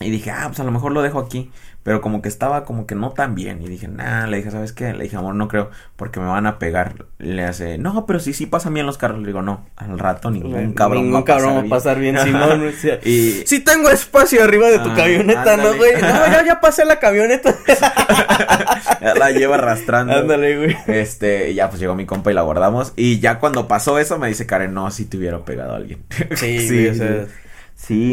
[0.00, 1.50] Y dije, ah, pues a lo mejor lo dejo aquí.
[1.88, 3.62] Pero como que estaba como que no tan bien.
[3.62, 4.92] Y dije, nah, le dije, ¿sabes qué?
[4.92, 7.06] Le dije, amor, no creo, porque me van a pegar.
[7.18, 9.20] Le hace, no, pero sí, sí pasan bien los carros.
[9.20, 11.70] Le digo, no, al rato ningún cabrón Ningún va a cabrón va a bien".
[11.70, 12.68] pasar bien, Simón.
[12.68, 15.92] o sea, y Sí tengo espacio arriba de tu Ah, camioneta, ¿no, güey?
[16.02, 17.54] No, ya, ya pasé la camioneta.
[19.00, 20.12] ya la lleva arrastrando.
[20.14, 20.76] Ándale, güey.
[20.88, 22.92] Este, y ya pues llegó mi compa y la guardamos.
[22.96, 26.02] Y ya cuando pasó eso me dice Karen, no, si te hubiera pegado a alguien.
[26.36, 27.24] Sí, güey, o sea.
[27.24, 27.32] Sí,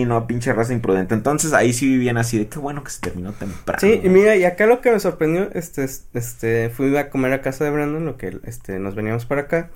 [0.06, 1.16] no, pinche raza imprudente.
[1.16, 3.80] Entonces ahí sí vivían así de qué bueno que se terminó temprano.
[3.82, 7.34] Sí, y mira, y acá lo que me sorprendió, este, es- este, fui a comer
[7.34, 9.72] a casa de Brandon, lo que, este, nos veníamos para acá.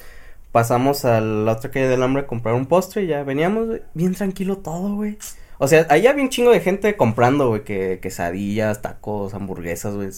[0.51, 4.13] Pasamos a la otra calle del hambre a comprar un postre y ya veníamos, bien
[4.13, 5.17] tranquilo todo, güey.
[5.57, 10.09] O sea, ahí había un chingo de gente comprando, güey, que quesadillas, tacos, hamburguesas, güey.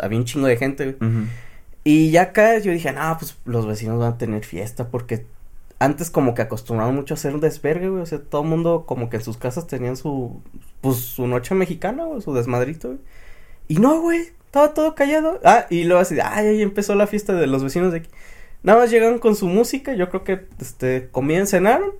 [0.00, 1.10] había un chingo de gente, güey.
[1.84, 5.24] Y ya acá yo dije, no, pues los vecinos van a tener fiesta porque
[5.80, 8.02] antes como que acostumbraban mucho a hacer un desvergue, güey.
[8.02, 10.40] O sea, todo el mundo como que en sus casas tenían su,
[10.80, 13.00] pues su noche mexicana, güey, su desmadrito, güey.
[13.66, 15.40] Y no, güey, estaba todo callado.
[15.44, 18.10] Ah, y luego así, ay, ahí empezó la fiesta de los vecinos de aquí.
[18.62, 21.92] Nada más llegaron con su música, yo creo que, este, comían, cenaron,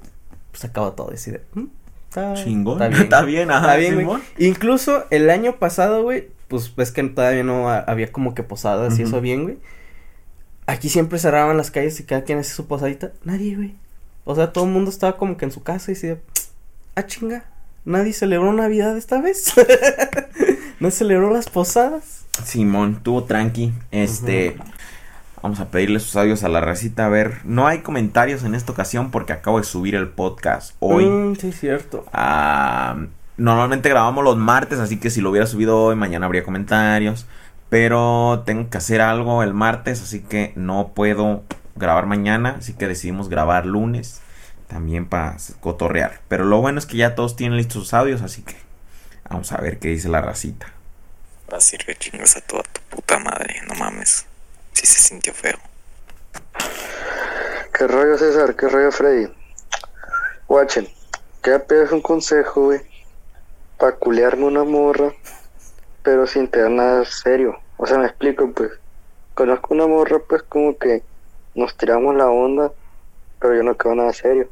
[0.51, 1.65] pues acabó todo, así de, "Mm,
[2.09, 2.75] está, Chingón.
[2.83, 4.21] Está bien, Está bien, ajá, Está bien, güey.
[4.39, 8.99] Incluso el año pasado, güey, pues ves que todavía no ha- había como que posadas
[8.99, 9.59] y eso bien, güey.
[10.71, 13.11] Aquí siempre cerraban las calles y cada quien hacía su posadita.
[13.25, 13.75] Nadie, güey.
[14.25, 16.19] O sea, todo el mundo estaba como que en su casa y decía,
[16.95, 17.43] ah, chinga,
[17.85, 19.53] nadie celebró Navidad esta vez.
[20.81, 22.25] no celebró las posadas.
[22.45, 23.73] Simón, tuvo tranqui.
[23.91, 24.57] Este.
[25.43, 27.07] Vamos a pedirle sus audios a la racita.
[27.07, 31.05] A ver, no hay comentarios en esta ocasión porque acabo de subir el podcast hoy.
[31.05, 32.07] Mm, sí, cierto.
[32.13, 32.97] Ah,
[33.37, 37.27] normalmente grabamos los martes, así que si lo hubiera subido hoy, mañana habría comentarios.
[37.71, 41.43] Pero tengo que hacer algo el martes, así que no puedo
[41.77, 42.57] grabar mañana.
[42.59, 44.21] Así que decidimos grabar lunes.
[44.67, 46.21] También para cotorrear.
[46.29, 48.57] Pero lo bueno es que ya todos tienen listos sus audios, así que
[49.29, 50.67] vamos a ver qué dice la racita.
[51.53, 54.27] Va a que chingas a toda tu puta madre, no mames.
[54.73, 55.59] Si se sintió feo.
[57.73, 58.55] ¿Qué rollo César?
[58.55, 59.33] ¿Qué rollo Freddy?
[60.47, 60.89] Guachen,
[61.43, 62.81] ¿qué pedas un consejo, güey?
[63.79, 65.13] Para culearme una morra,
[66.03, 67.59] pero sin tener nada serio.
[67.77, 68.71] O sea, me explico, pues.
[69.35, 71.03] Conozco una morra, pues, como que
[71.55, 72.73] nos tiramos la onda,
[73.41, 74.49] pero yo no quedo nada serio.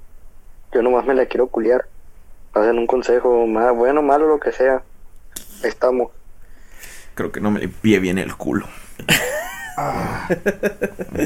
[0.73, 1.87] Yo nomás me la quiero culiar.
[2.55, 4.83] Hacen un consejo, más bueno, malo, lo que sea.
[5.63, 6.11] Ahí estamos.
[7.15, 8.67] Creo que no me limpié bien el culo.
[9.79, 11.19] Ok,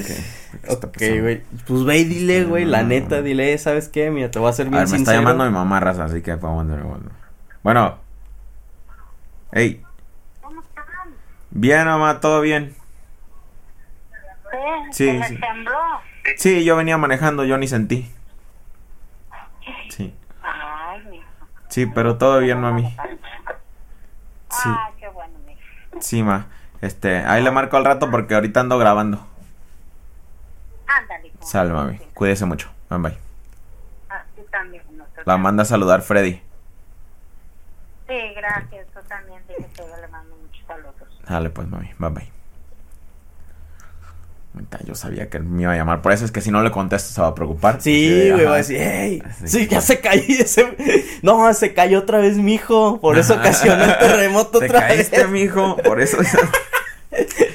[0.63, 1.43] ¿qué está Ok, güey.
[1.67, 4.11] Pues ve y dile, güey, la neta, dile, ¿sabes qué?
[4.11, 5.21] Mira, te voy a hacer A bien ver, me está sincero.
[5.21, 7.11] llamando mi mamá, raza, así que vamos a bueno.
[7.63, 7.99] Bueno.
[9.53, 9.83] Hey.
[11.55, 12.75] Bien, mamá, todo bien.
[14.91, 15.39] Sí, sí.
[15.39, 15.73] tembló.
[16.37, 18.11] Sí, yo venía manejando, yo ni sentí.
[19.91, 20.15] Sí.
[21.69, 22.95] Sí, pero todo bien, mami.
[24.51, 24.91] Sí, Ah,
[26.01, 26.47] sí, ma.
[26.83, 29.27] Este, ahí le marco al rato porque ahorita ando grabando.
[30.87, 31.29] Ándale.
[31.29, 31.39] hijo.
[31.41, 31.99] Sal, mami.
[32.13, 32.71] Cuídese mucho.
[32.91, 33.19] Bye, bye.
[34.11, 34.25] Ah,
[35.25, 36.43] La manda a saludar Freddy.
[38.09, 38.87] Sí, gracias.
[38.93, 39.43] Tú también.
[39.49, 40.95] Dile que yo le mando muchos saludos.
[41.29, 41.91] Dale, pues, mami.
[41.99, 42.33] Bye, bye.
[44.85, 46.03] Yo sabía que me iba a llamar.
[46.03, 47.81] Por eso es que si no le contesto se va a preocupar.
[47.81, 50.77] Sí, güey, va a decir, hey, sí, que- ya se cayó ese...
[51.23, 55.19] No, se cayó otra vez mi hijo, por eso ocasionó el terremoto Te otra caíste,
[55.23, 55.29] vez.
[55.31, 55.77] mijo.
[55.79, 56.19] Por eso.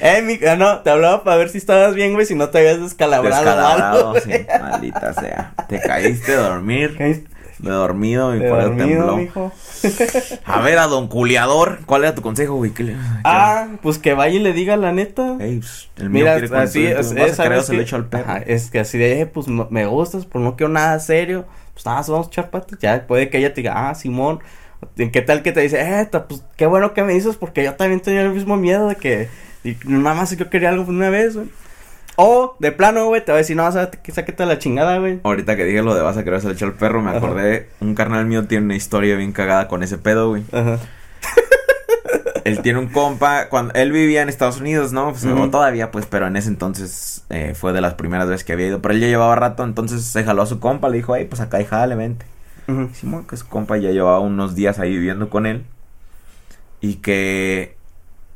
[0.00, 0.38] Eh, mi...
[0.46, 3.50] ah, no, te hablaba para ver si estabas bien, güey, si no te habías descalabrado.
[3.50, 4.46] algo, Descalabrado, sí.
[4.60, 5.52] Maldita sea.
[5.68, 6.96] Te caíste de dormir.
[6.96, 7.28] Caíste
[7.58, 9.16] De dormido y de por eso dormido, tembló.
[9.16, 9.52] mijo.
[10.44, 11.80] A ver, a don culiador.
[11.86, 12.72] ¿Cuál era tu consejo, güey?
[12.72, 15.34] ¿Qué le- qué- Ah, pues que vaya y le diga la neta.
[15.38, 17.96] Pues, el mío Mira, así es, ¿Vas a es, querer o ¿sabes se lo echo
[17.96, 18.24] al perro?
[18.30, 21.46] Ajá, es que así de, eh, pues me gustas, pues no quiero nada serio.
[21.74, 22.78] Pues nada, más vamos a echar patas.
[22.80, 24.40] Ya puede que ella te diga, ah, Simón.
[24.96, 28.00] ¿Qué tal que te dice, eh, pues qué bueno que me dices porque yo también
[28.00, 29.28] tenía el mismo miedo de que
[29.64, 31.48] y nada más yo quería algo una vez, güey.
[32.20, 35.20] O de plano, güey, te va a decir, no, sáquete, sáquete la chingada, güey.
[35.22, 37.18] Ahorita que dije lo de vas a querer echo al perro, me Ajá.
[37.18, 37.68] acordé.
[37.78, 40.42] Un carnal mío tiene una historia bien cagada con ese pedo, güey.
[40.50, 40.80] Ajá.
[42.44, 45.10] Él tiene un compa, cuando él vivía en Estados Unidos, ¿no?
[45.12, 48.54] Pues, o todavía, pues, pero en ese entonces eh, fue de las primeras veces que
[48.54, 48.82] había ido.
[48.82, 51.40] Pero él ya llevaba rato, entonces se jaló a su compa, le dijo, ay, pues
[51.40, 52.26] acá, jale, vente.
[52.66, 52.88] Ujú.
[52.94, 55.66] Simón, que su compa ya llevaba unos días ahí viviendo con él.
[56.80, 57.76] Y que.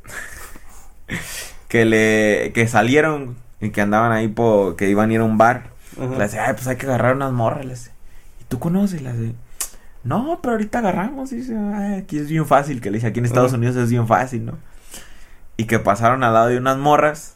[1.67, 2.51] que le.
[2.53, 4.75] que salieron y que andaban ahí por.
[4.75, 5.71] que iban a ir a un bar.
[5.97, 6.11] Ajá.
[6.11, 7.65] Le decía, ay, pues hay que agarrar unas morras.
[7.65, 7.91] Le dice,
[8.41, 9.01] ¿y tú conoces?
[9.01, 9.35] Le dice,
[10.03, 11.31] no, pero ahorita agarramos.
[11.31, 12.81] Y dice, "Ay, aquí es bien fácil.
[12.81, 13.57] Que le dice, aquí en Estados Ajá.
[13.57, 14.57] Unidos es bien fácil, ¿no?
[15.55, 17.35] Y que pasaron al lado de unas morras.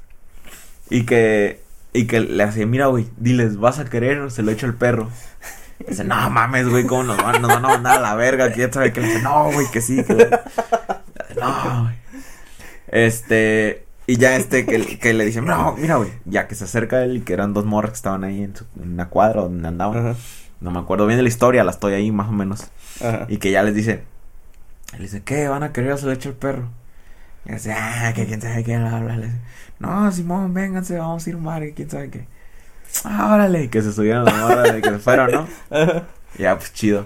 [0.89, 1.61] Y que.
[1.93, 4.75] Y que le hace, mira, güey, diles, ¿vas a querer o se lo echo al
[4.75, 5.09] perro?
[5.87, 8.51] Dice, no mames, güey, ¿cómo nos van, nos van a mandar a la verga?
[8.51, 10.13] Que ya sabe que le dice, no, güey, que sí, que
[11.39, 11.95] no, güey.
[12.89, 17.03] Este, y ya este que, que le dice, no, mira, güey, ya que se acerca
[17.03, 19.67] él y que eran dos morras que estaban ahí en, su- en una cuadra donde
[19.67, 19.97] andaban.
[19.97, 20.19] Ajá.
[20.59, 22.71] No me acuerdo bien de la historia, la estoy ahí más o menos.
[22.99, 23.25] Ajá.
[23.29, 24.03] Y que ya les dice,
[24.93, 25.47] le dice, ¿qué?
[25.47, 26.69] ¿Van a querer o se lo echo al perro?
[27.45, 29.19] Y dice, ah, que quién sabe qué, bla, bla,
[29.79, 32.25] no, Simón, vénganse, vamos a ir a un bar, y quién sabe qué.
[33.03, 35.47] Ah, órale, y que se subieron las morras y que se fueron, ¿no?
[35.69, 36.03] Ajá.
[36.39, 37.05] Ya, pues chido.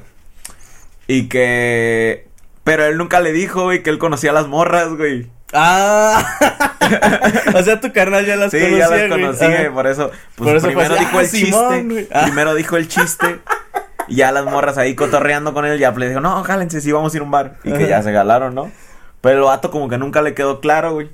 [1.07, 2.27] Y que.
[2.63, 5.29] Pero él nunca le dijo, güey, que él conocía a las morras, güey.
[5.53, 6.23] Ah,
[7.55, 9.09] o sea, tu carnal ya las Sí, conocía, ya las güey.
[9.09, 9.53] conocí, Ajá.
[9.57, 10.09] güey, por eso.
[10.35, 12.07] Pues Por eso fue primero dijo ah, el Simón, chiste.
[12.13, 12.21] Ah.
[12.25, 13.39] Primero dijo el chiste.
[14.07, 17.13] Y ya las morras ahí cotorreando con él, ya le dijo, no, jálense, sí, vamos
[17.13, 17.55] a ir a un bar.
[17.63, 18.71] Y que ya se jalaron, ¿no?
[19.21, 21.09] Pero el vato como que nunca le quedó claro, güey.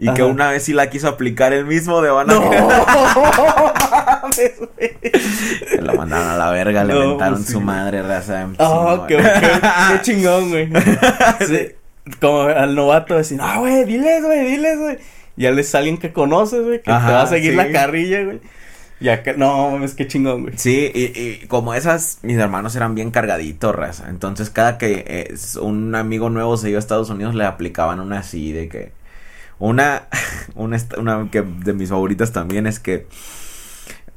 [0.00, 2.50] Y que una vez sí la quiso aplicar él mismo de van a No.
[4.32, 7.52] Se la mandaron a la verga, le No, mentaron pues sí.
[7.52, 8.46] su madre, raza.
[8.58, 9.06] Ah, chingón.
[9.08, 9.60] qué, qué,
[9.92, 10.70] qué chingón, güey.
[11.46, 11.68] Sí,
[12.20, 14.98] como al novato decir, ah, güey, diles, güey, diles, güey.
[15.36, 17.56] Ya es alguien que conoces, güey, que Ajá, te va a seguir sí.
[17.56, 18.40] la carrilla, güey.
[19.00, 20.54] Y acá, no, mames, qué chingón, güey.
[20.58, 24.08] Sí, y, y como esas, mis hermanos eran bien cargaditos, raza.
[24.08, 28.18] Entonces, cada que eh, un amigo nuevo se iba a Estados Unidos, le aplicaban una
[28.20, 28.92] así de que.
[29.60, 30.08] Una,
[30.56, 33.06] una, una que de mis favoritas también es que.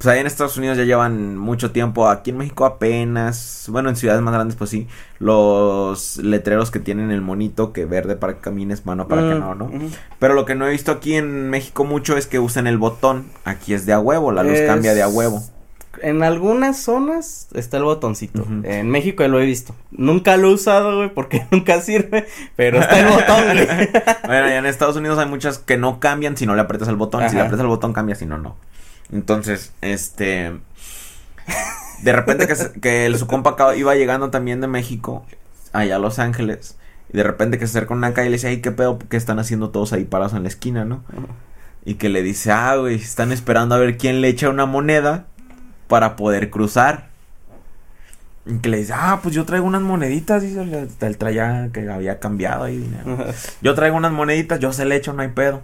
[0.02, 2.10] Pues ahí en Estados Unidos ya llevan mucho tiempo.
[2.10, 3.66] Aquí en México apenas.
[3.70, 4.88] Bueno, en ciudades más grandes, pues sí.
[5.20, 9.40] Los letreros que tienen el monito que verde para que camines, mano para que Mm,
[9.40, 9.66] no, ¿no?
[9.66, 9.90] ujú.
[10.18, 13.26] Pero lo que no he visto aquí en México mucho es que usen el botón.
[13.46, 15.44] Aquí es de a huevo, la luz Es- cambia de a huevo.
[16.02, 18.48] En algunas zonas está el botoncito.
[18.64, 19.76] En México ya lo he visto.
[19.92, 22.26] Nunca lo he usado, güey, porque nunca sirve.
[22.56, 23.68] Pero está el botón, güey.
[24.26, 26.96] Bueno, ya en Estados Unidos hay muchas que no cambian si no le aprietas el
[26.96, 27.22] botón.
[27.30, 27.50] Si le Ajá.
[27.50, 28.56] aprietas el botón cambia, si no, no.
[29.12, 30.60] Entonces, este...
[32.04, 35.26] De repente que, que el, su compa iba llegando también de México,
[35.72, 36.78] allá a Los Ángeles.
[37.14, 39.18] Y de repente que se acerca una calle y le dice, ay, qué pedo, ¿qué
[39.18, 41.04] están haciendo todos ahí parados en la esquina, no?
[41.86, 45.26] Y que le dice, ah, güey, están esperando a ver quién le echa una moneda
[45.88, 47.10] para poder cruzar.
[48.46, 51.88] Y que le dice, ah, pues yo traigo unas moneditas, dice, el, el traía que
[51.90, 53.26] había cambiado ahí dinero.
[53.62, 55.62] Yo traigo unas moneditas, yo se le echo, no hay pedo.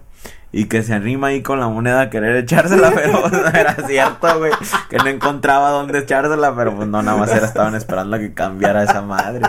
[0.51, 4.39] Y que se arrima ahí con la moneda a querer echársela, pero no era cierto,
[4.39, 4.51] güey.
[4.89, 8.33] Que no encontraba dónde echársela, pero pues no, nada más era, estaban esperando a que
[8.33, 9.45] cambiara esa madre.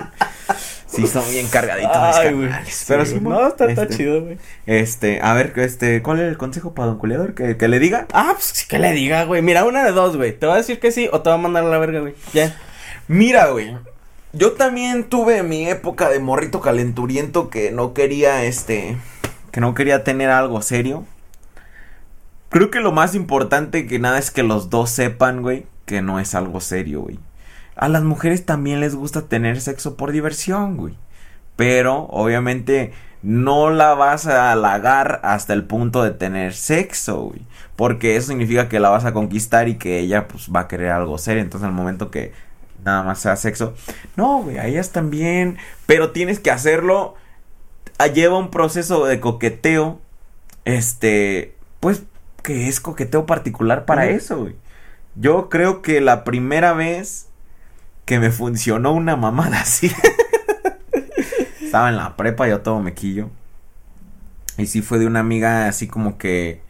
[0.86, 2.48] Sí, son bien cargaditos mis Ay, güey.
[2.48, 4.38] carnales, Pero sí, no, está, está este, chido, güey.
[4.66, 7.34] Este, a ver, este, ¿cuál es el consejo para don Culeador?
[7.34, 8.06] ¿Que, que le diga?
[8.12, 9.42] Ah, pues sí que le diga, güey.
[9.42, 10.32] Mira, una de dos, güey.
[10.32, 12.14] Te va a decir que sí o te va a mandar a la verga, güey.
[12.32, 12.56] Ya.
[13.06, 13.76] Mira, güey.
[14.32, 18.96] Yo también tuve mi época de morrito calenturiento que no quería, este,
[19.58, 21.04] que no quería tener algo serio.
[22.48, 26.20] Creo que lo más importante que nada es que los dos sepan, güey, que no
[26.20, 27.18] es algo serio, güey.
[27.74, 30.94] A las mujeres también les gusta tener sexo por diversión, güey.
[31.56, 32.92] Pero, obviamente,
[33.24, 37.42] no la vas a halagar hasta el punto de tener sexo, güey.
[37.74, 40.92] Porque eso significa que la vas a conquistar y que ella, pues, va a querer
[40.92, 41.42] algo serio.
[41.42, 42.30] Entonces, al momento que
[42.84, 43.74] nada más sea sexo.
[44.14, 45.58] No, güey, a ellas también.
[45.86, 47.16] Pero tienes que hacerlo.
[48.06, 50.00] Lleva un proceso de coqueteo.
[50.64, 51.54] Este.
[51.80, 52.02] Pues
[52.42, 54.56] que es coqueteo particular para eso, güey.
[55.16, 57.26] Yo creo que la primera vez
[58.04, 59.90] que me funcionó una mamada así.
[61.62, 63.28] Estaba en la prepa, yo todo mequillo.
[64.56, 66.62] Y sí fue de una amiga así como que.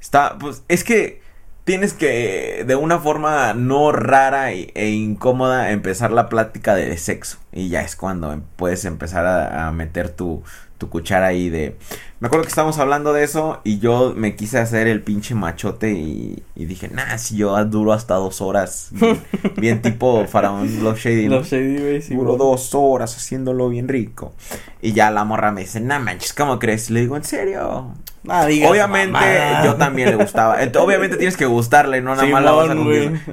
[0.00, 1.20] Está, pues, es que
[1.64, 7.38] tienes que, de una forma no rara y- e, incómoda, empezar la plática de sexo.
[7.56, 10.42] Y ya es cuando em- puedes empezar a, a meter tu,
[10.76, 11.78] tu cuchara ahí de...
[12.20, 15.92] Me acuerdo que estábamos hablando de eso y yo me quise hacer el pinche machote
[15.92, 18.88] y, y dije, nah, si yo duro hasta dos horas.
[18.90, 19.22] Bien,
[19.56, 21.28] bien tipo faraón Love Shady.
[21.28, 22.14] Los Shady, güey, sí.
[22.14, 22.36] Güey.
[22.36, 24.34] dos horas haciéndolo bien rico.
[24.82, 26.90] Y ya la morra me dice, nah manches, ¿cómo crees?
[26.90, 27.94] Le digo, ¿en serio?
[28.28, 29.18] Ah, digas Obviamente
[29.64, 30.60] yo también le gustaba.
[30.62, 32.74] Ent- obviamente tienes que gustarle, no nada más la vas a.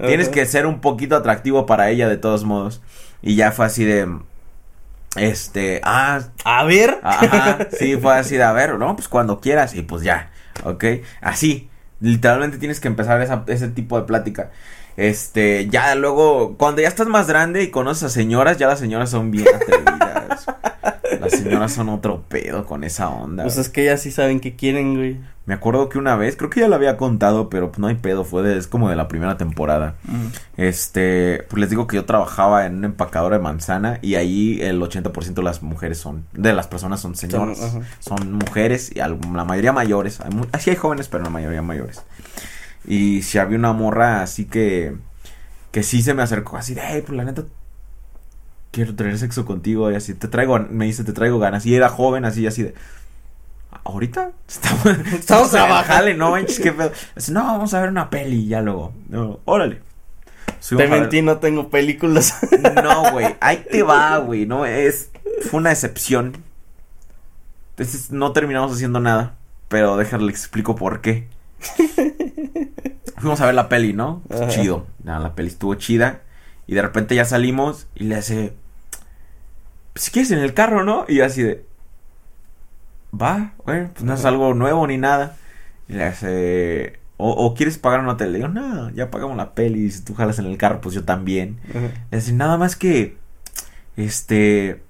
[0.08, 2.82] Tienes que ser un poquito atractivo para ella de todos modos.
[3.24, 4.08] Y ya fue así de
[5.16, 7.00] este, ah, A ver.
[7.04, 10.32] ajá, sí, fue así de a ver, no, pues cuando quieras y pues ya,
[10.64, 10.84] ¿ok?
[11.22, 11.70] Así,
[12.00, 14.52] literalmente tienes que empezar esa- ese tipo de plática.
[14.98, 19.10] Este, ya luego, cuando ya estás más grande y conoces a señoras, ya las señoras
[19.10, 20.00] son bien atrevidas.
[21.44, 23.44] Señoras son otro pedo con esa onda.
[23.44, 23.62] Pues güey.
[23.66, 25.20] es que ellas sí saben qué quieren, güey.
[25.46, 27.96] Me acuerdo que una vez, creo que ya lo había contado, pero pues no hay
[27.96, 29.96] pedo, fue de, es como de la primera temporada.
[30.56, 34.80] Este, pues les digo que yo trabajaba en una empacadora de manzana y ahí el
[34.82, 37.60] 80% de las mujeres son, de las personas son señoras,
[38.00, 42.04] Son, mujeres y al- la mayoría mayores, hay así hay jóvenes, pero la mayoría mayores.
[42.88, 44.96] Y si había una morra así que,
[45.72, 47.44] que sí se me acercó así de, hey, pues la neta,
[48.74, 51.66] quiero tener sexo contigo y así, te traigo, me dice, te traigo ganas.
[51.66, 52.74] Y era joven así, así de,
[53.84, 54.32] ¿ahorita?
[54.48, 56.92] Estamos, estamos jale, no manches, qué pedo.
[57.16, 59.82] Dice, no, vamos a ver una peli y ya luego, no, órale.
[60.60, 62.36] Subimos Te mentí, no tengo películas.
[62.84, 65.12] no, güey, ahí te va, güey, no es,
[65.50, 66.34] fue una excepción.
[67.72, 69.36] Entonces no terminamos haciendo nada,
[69.68, 71.28] pero déjale explico por qué.
[73.18, 74.24] Fuimos a ver la peli, ¿no?
[74.32, 74.48] Ajá.
[74.48, 76.22] Chido, la peli estuvo chida
[76.66, 78.63] y de repente ya salimos y le hace, "Pues,
[79.96, 81.06] si quieres en el carro, ¿no?
[81.08, 81.66] Y yo así de,
[83.14, 85.38] va, bueno, pues no es algo nuevo ni nada.
[85.88, 88.32] Y le hace, o, o quieres pagar un hotel.
[88.32, 89.90] Le digo, no, ya pagamos la peli.
[89.92, 91.60] Si tú jalas en el carro, pues yo también.
[92.12, 93.18] Le dice, nada más que,
[93.98, 94.82] este,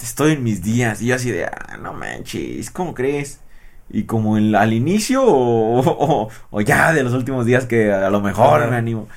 [0.00, 1.00] estoy en mis días.
[1.02, 3.40] Y yo así de, ah, no manches, ¿cómo crees?
[3.88, 8.20] Y como al inicio o, o- o ya de los últimos días que a lo
[8.20, 9.08] mejor me animo.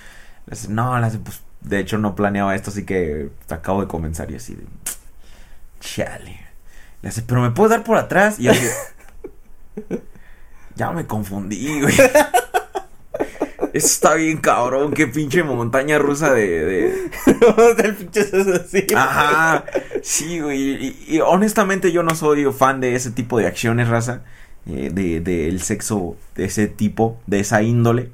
[0.45, 3.87] Le dice, no, le hace, pues de hecho no planeaba esto, así que acabo de
[3.87, 4.63] comenzar y así de...
[5.79, 6.39] chale.
[7.01, 8.39] Le hace, pero me puedes dar por atrás.
[8.39, 8.65] Y así,
[10.75, 11.95] ya me confundí, güey.
[13.73, 16.65] Eso está bien cabrón, qué pinche montaña rusa de...
[16.65, 17.11] de...
[17.83, 18.87] Del pinche así.
[18.95, 19.63] Ajá,
[20.01, 20.59] sí, güey.
[20.59, 24.23] Y, y honestamente yo no soy fan de ese tipo de acciones, raza.
[24.65, 28.11] eh, de, del sexo de ese tipo, de esa índole.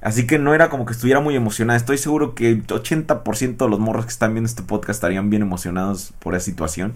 [0.00, 1.76] Así que no era como que estuviera muy emocionada.
[1.76, 5.42] Estoy seguro que el 80% de los morros que están viendo este podcast estarían bien
[5.42, 6.94] emocionados por esa situación.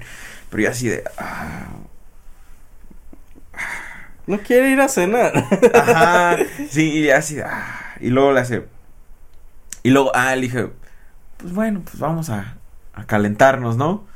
[0.50, 1.04] Pero yo así de...
[1.18, 1.66] ah,
[4.26, 5.32] No quiere ir a cenar.
[5.74, 6.36] Ajá,
[6.70, 8.66] sí, y así, ah, y luego le hace,
[9.82, 10.70] y luego, ah, le dije,
[11.38, 12.56] pues bueno, pues vamos a,
[12.94, 14.06] a calentarnos, ¿no?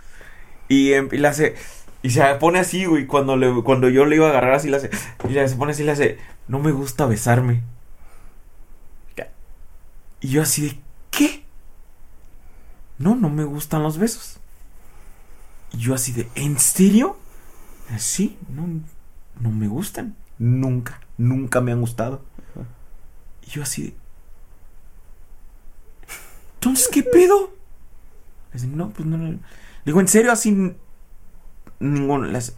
[0.69, 1.57] Y, em, y le hace,
[2.03, 4.79] y se pone así, güey, cuando, le, cuando yo le iba a agarrar así, le
[4.79, 4.91] hace,
[5.29, 6.19] y le, se pone así, le hace,
[6.49, 7.63] no me gusta besarme.
[10.21, 10.79] Y yo así de,
[11.11, 11.45] ¿qué?
[12.99, 14.39] No, no me gustan los besos.
[15.73, 17.17] Y yo así de, ¿en serio?
[17.99, 18.67] Sí, no,
[19.41, 20.17] no me gustan.
[20.39, 22.23] Nunca, nunca me han gustado.
[23.47, 23.95] Y yo así de...
[26.55, 27.53] Entonces, ¿qué pedo?
[28.53, 29.19] Dice, no, pues no.
[29.19, 29.29] no".
[29.31, 29.39] Le
[29.85, 30.75] digo, ¿en serio así?
[31.79, 32.37] Ninguno.
[32.37, 32.55] hace,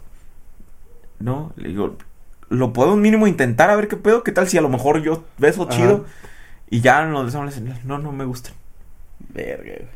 [1.18, 1.96] No, le digo,
[2.48, 4.22] ¿lo puedo mínimo intentar a ver qué pedo?
[4.22, 5.72] ¿Qué tal si a lo mejor yo beso Ajá.
[5.72, 6.06] chido?
[6.70, 8.52] Y ya nos besamos, le dice, no, no me gustan.
[9.30, 9.88] Verga, güey.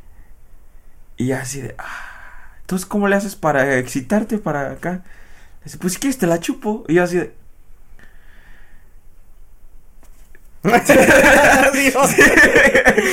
[1.16, 5.02] Y ya así de, ah, entonces, ¿cómo le haces para excitarte para acá?
[5.64, 6.84] Dice, pues si quieres te la chupo.
[6.88, 7.32] Y yo así de,
[10.62, 12.10] Dios.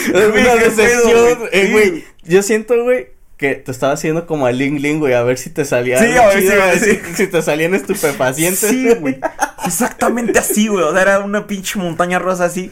[0.10, 1.40] Es una decepción.
[1.52, 2.04] Eh, Sí, güey.
[2.24, 5.50] yo siento, güey, que te estaba haciendo como a Ling Ling, güey, a ver si
[5.50, 5.98] te salía.
[5.98, 7.00] Sí, algo a ver chido, si- güey, sí.
[7.08, 8.60] si, si te salían estupefacientes.
[8.60, 9.18] Sí, güey.
[9.66, 10.84] Exactamente así, güey.
[10.84, 12.70] O sea, era una pinche montaña rosa así.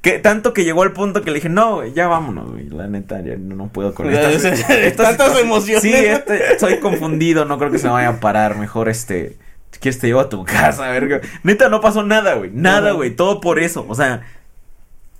[0.00, 2.68] Que tanto que llegó al punto que le dije, no, güey, ya vámonos, güey.
[2.68, 5.82] La neta, ya no, no puedo con estas, tantas emociones.
[5.82, 7.44] Sí, este, estoy confundido.
[7.44, 8.56] No creo que se me vaya a parar.
[8.56, 9.36] Mejor este.
[9.70, 11.20] Si quieres te llevo a tu casa, verga.
[11.42, 12.50] Neta, no pasó nada, güey.
[12.52, 13.10] Nada, güey.
[13.14, 13.84] Todo por eso.
[13.88, 14.22] O sea,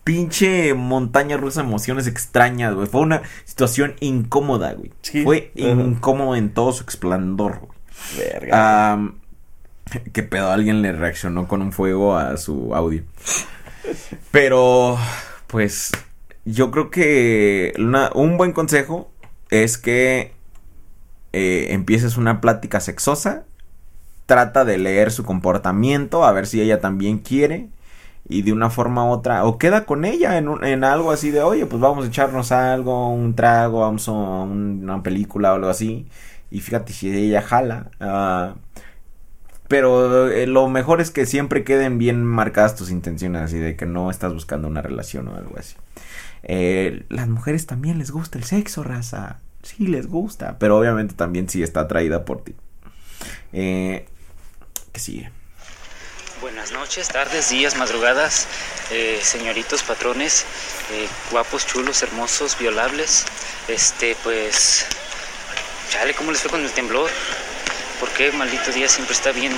[0.09, 2.87] pinche montaña rusa, emociones extrañas, güey.
[2.87, 4.91] Fue una situación incómoda, güey.
[5.03, 5.23] Sí.
[5.23, 7.79] Fue incómodo en todo su esplendor, güey.
[8.17, 8.99] Verga.
[10.15, 10.51] ¿Qué pedo?
[10.51, 13.03] Alguien le reaccionó con un fuego a su audio.
[14.31, 14.97] Pero,
[15.47, 15.93] pues,
[16.47, 19.11] yo creo que una- un buen consejo
[19.51, 20.33] es que
[21.35, 23.45] eh, empieces una plática sexosa.
[24.25, 27.69] Trata de leer su comportamiento, a ver si ella también quiere.
[28.31, 31.31] Y de una forma u otra, o queda con ella en, un- en algo así
[31.31, 35.57] de, oye, pues vamos a echarnos algo, un trago, vamos a un- una película o
[35.57, 36.07] algo así.
[36.51, 37.91] Y fíjate si ella jala.
[38.01, 38.55] ah,
[39.69, 43.85] pero eh, lo mejor es que siempre queden bien marcadas tus intenciones, así de que
[43.87, 45.77] no estás buscando una relación o algo así.
[46.43, 49.41] Eh, las mujeres también les gusta el sexo, raza.
[49.63, 52.55] Sí, les gusta, pero obviamente también sí está atraída por ti.
[53.53, 54.07] Eh,
[54.93, 55.31] ¿Qué sigue?
[56.41, 58.47] Buenas noches, tardes, días, madrugadas,
[58.91, 60.45] eh, señoritos, patrones,
[60.93, 63.25] eh, guapos, chulos, hermosos, violables.
[63.67, 64.87] Este, pues,
[65.91, 67.11] chale, ¿cómo les fue con el temblor?
[67.99, 69.53] ¿Por qué maldito día siempre está bien,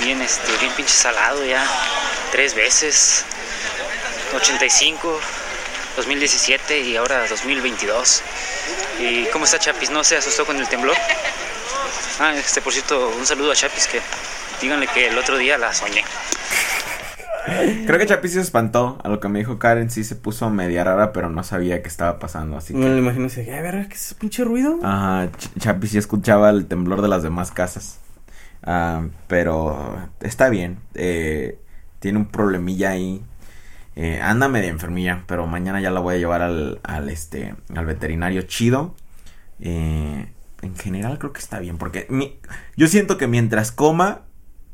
[0.00, 1.66] bien, este, bien pinche salado ya?
[2.32, 3.24] Tres veces,
[4.34, 5.18] 85,
[5.96, 8.22] 2017 y ahora 2022.
[8.98, 9.88] ¿Y cómo está Chapis?
[9.88, 10.96] ¿No se asustó con el temblor?
[12.18, 14.02] Ah, este, por cierto, un saludo a Chapis que
[14.60, 16.02] díganle que el otro día la soñé.
[17.86, 18.98] Creo que Chapi se espantó.
[19.02, 21.88] A lo que me dijo Karen, sí se puso media rara, pero no sabía qué
[21.88, 22.58] estaba pasando.
[22.58, 22.98] Así Me lo que.
[22.98, 24.78] imagino dice, "Ay, verga, ¿qué es ese pinche ruido?
[24.82, 28.00] Ajá, Ch- Chapi sí escuchaba el temblor de las demás casas.
[28.62, 30.78] Ah, pero está bien.
[30.94, 31.58] eh,
[32.00, 33.22] tiene un problemilla ahí.
[33.96, 37.86] Eh, anda media enfermilla, pero mañana ya la voy a llevar al, al este, al
[37.86, 38.94] veterinario chido.
[39.60, 40.30] Eh,
[40.62, 42.38] en general creo que está bien, porque mi-
[42.76, 44.22] yo siento que mientras coma,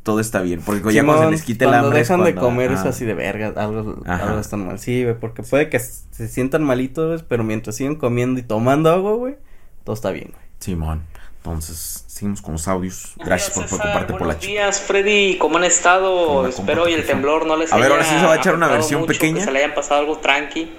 [0.05, 0.60] todo está bien.
[0.64, 2.01] Porque ya cuando se Simón, les quite el cuando hambre.
[2.02, 2.90] es dejan de comer es ajá.
[2.90, 4.28] así de verga, algo, Ajá.
[4.28, 4.78] algo están mal.
[4.78, 9.14] Sí, güey, porque puede que se sientan malitos, pero mientras siguen comiendo y tomando agua,
[9.14, 9.35] güey,
[9.82, 10.44] todo está bien, güey.
[10.60, 11.02] Simón.
[11.39, 13.12] Entonces, seguimos con los audios.
[13.18, 14.52] Gracias por preocuparte por la Buenos chica.
[14.52, 15.36] días, Freddy.
[15.36, 16.47] ¿Cómo han estado?
[16.47, 18.55] Espero y el temblor no les A ver, haya ahora sí se va a echar
[18.55, 19.40] una versión mucho, pequeña.
[19.40, 20.70] Que se le hayan pasado algo tranqui.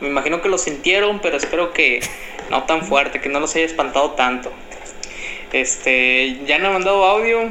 [0.00, 2.00] Me imagino que lo sintieron, pero espero que
[2.50, 4.52] no tan fuerte, que no los haya espantado tanto.
[5.52, 7.48] Este, ya no he mandado audio,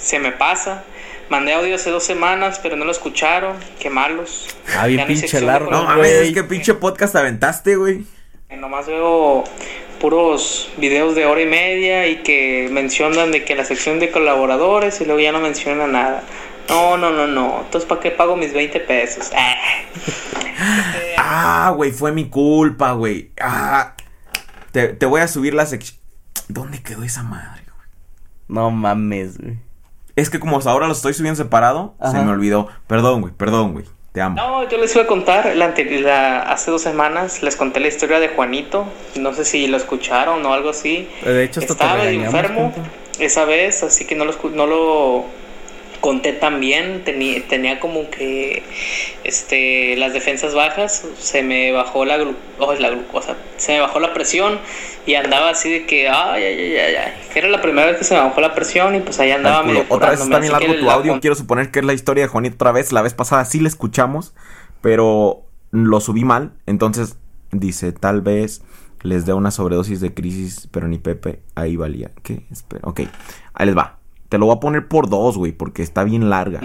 [0.00, 0.84] se me pasa.
[1.28, 3.56] Mandé audio hace dos semanas, pero no lo escucharon.
[3.78, 4.48] Qué malos.
[4.76, 8.04] Ah, bien pinche largo, No mames, es que pinche podcast aventaste, güey.
[8.50, 9.44] Nomás veo
[10.00, 15.00] puros videos de hora y media y que mencionan de que la sección de colaboradores
[15.00, 16.24] y luego ya no mencionan nada.
[16.68, 17.60] No, no, no, no.
[17.64, 19.30] Entonces, ¿para qué pago mis 20 pesos?
[19.34, 19.54] Ah.
[21.16, 23.30] Ah, güey, fue mi culpa, güey.
[23.40, 23.94] Ah,
[24.72, 25.98] te, te voy a subir la sección.
[26.48, 27.88] ¿Dónde quedó esa madre, güey?
[28.48, 29.58] No mames, güey.
[30.16, 32.68] Es que como ahora lo estoy subiendo separado, se me olvidó.
[32.86, 33.84] Perdón, güey, perdón, güey.
[34.12, 34.34] Te amo.
[34.34, 38.18] No, yo les iba a contar, la, la- hace dos semanas les conté la historia
[38.18, 38.84] de Juanito,
[39.14, 41.08] no sé si lo escucharon o algo así.
[41.24, 42.72] De hecho, hasta Estaba medio enfermo
[43.20, 45.24] esa vez, así que no lo, escu- no lo
[46.00, 48.62] conté tan bien, tenía, tenía como que
[49.24, 54.00] este, las defensas bajas, se me bajó la, glu- oh, la glucosa, se me bajó
[54.00, 54.58] la presión
[55.06, 57.12] y andaba así de que, ay, ay, ay, ay.
[57.34, 59.84] Era la primera vez que se me bajó la presión y pues ahí andaba medio
[59.88, 61.20] Otra vez está bien largo tu la audio.
[61.20, 62.92] Quiero suponer que es la historia de Juanito otra vez.
[62.92, 64.34] La vez pasada sí la escuchamos,
[64.80, 66.52] pero lo subí mal.
[66.66, 67.16] Entonces
[67.52, 68.62] dice, tal vez
[69.02, 72.10] les dé una sobredosis de crisis, pero ni Pepe ahí valía.
[72.22, 72.42] ¿Qué?
[72.50, 73.00] Espera, ok.
[73.54, 73.99] Ahí les va.
[74.30, 76.60] Te lo voy a poner por dos, güey, porque está bien larga.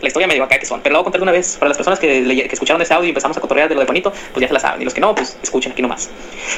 [0.00, 1.56] la historia medio acá que son, pero la voy a contar de una vez.
[1.56, 3.80] Para las personas que, le- que escucharon ese audio y empezamos a cotorrear de lo
[3.80, 4.82] de Juanito, pues ya se la saben.
[4.82, 6.10] Y los que no, pues escuchen aquí nomás.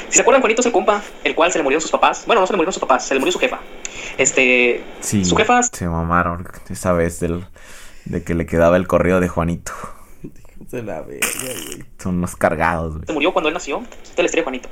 [0.09, 2.25] Si se acuerdan, Juanito es el compa, el cual se le murieron sus papás.
[2.27, 3.61] Bueno, no se le murieron sus papás, se le murió su jefa.
[4.19, 7.45] Este, Sí, su jefa se mamaron esa vez del,
[8.07, 9.73] de que le quedaba el correo de Juanito.
[10.71, 11.21] De la güey.
[11.99, 13.07] Son unos cargados, güey.
[13.07, 13.83] se murió cuando él nació.
[14.03, 14.69] Esta es la historia de Juanito.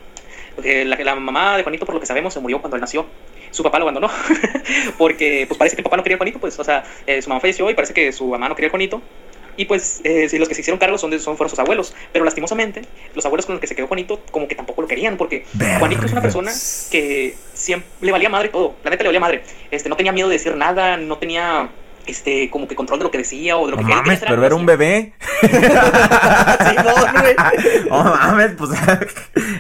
[0.55, 3.07] Porque la, la mamá de Juanito, por lo que sabemos, se murió cuando él nació.
[3.51, 4.11] Su papá lo abandonó.
[4.99, 7.29] porque pues parece que el papá no quería a Juanito, pues, o sea, eh, su
[7.29, 9.03] mamá falleció y parece que su mamá no quería a Juanito.
[9.57, 11.95] Y pues eh, los que se hicieron cargo son, de- son fueron sus abuelos.
[12.13, 12.83] Pero lastimosamente,
[13.15, 15.19] los abuelos con los que se quedó Juanito, como que tampoco lo querían.
[15.19, 15.45] Porque
[15.79, 16.51] Juanito es una persona
[16.91, 18.77] que siempre le valía madre todo.
[18.85, 19.43] La neta le valía madre.
[19.71, 21.69] Este, no tenía miedo de decir nada, no tenía
[22.07, 24.35] este como que control de lo que decía o de lo No que mames, Quería
[24.35, 25.13] pero era un bebé.
[27.91, 28.71] No mames, pues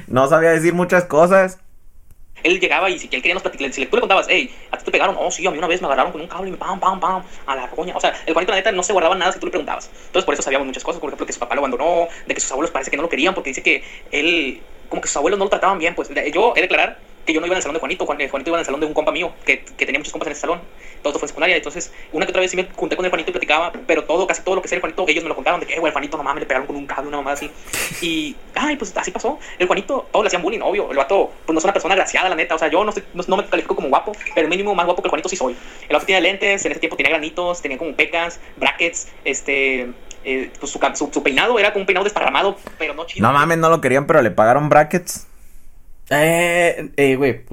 [0.06, 1.58] no sabía decir muchas cosas.
[2.42, 4.84] Él llegaba y si él quería nos platicar, si tú le contabas, hey, a ti
[4.84, 6.58] te pegaron, oh, sí, a mí una vez me agarraron con un cable y me
[6.58, 7.96] pam, pam, pam, a la coña.
[7.96, 9.90] O sea, el Juanito, la neta, no se guardaba nada si tú le preguntabas.
[10.06, 12.40] Entonces, por eso sabíamos muchas cosas, por ejemplo, que su papá lo abandonó, de que
[12.40, 15.38] sus abuelos parece que no lo querían, porque dice que él, como que sus abuelos
[15.38, 15.94] no lo trataban bien.
[15.94, 18.20] Pues yo he de declarar que yo no iba en el salón de Juanito, Juan-
[18.20, 20.26] eh, Juanito iba en el salón de un compa mío, que, que tenía muchos compas
[20.28, 20.60] en ese salón.
[21.02, 23.30] Todo fue en secundaria, entonces, una que otra vez sí me junté con el Juanito
[23.30, 25.60] y platicaba, pero todo, casi todo lo que sea el Juanito, ellos me lo contaron,
[25.60, 27.32] de que, eh, güey, el Juanito, no mames, le pegaron con un cable, una mamá
[27.32, 27.50] así.
[28.02, 29.38] Y, ay, pues así pasó.
[29.58, 30.90] El Juanito, todos le hacían bullying, obvio.
[30.90, 32.54] El vato, pues no es una persona graciada, la neta.
[32.54, 35.02] O sea, yo no, sé- no, no me califico como guapo, pero mínimo más guapo
[35.02, 35.54] que el Juanito sí soy.
[35.88, 39.90] El vato tiene lentes, en ese tiempo tenía granitos, tenía como pecas, brackets, este.
[40.24, 43.26] eh, pues su, su, su peinado era como un peinado desparramado, pero no chido.
[43.26, 45.26] No mames, no lo querían, pero le pagaron brackets.
[46.10, 47.44] Eh, eh, güey,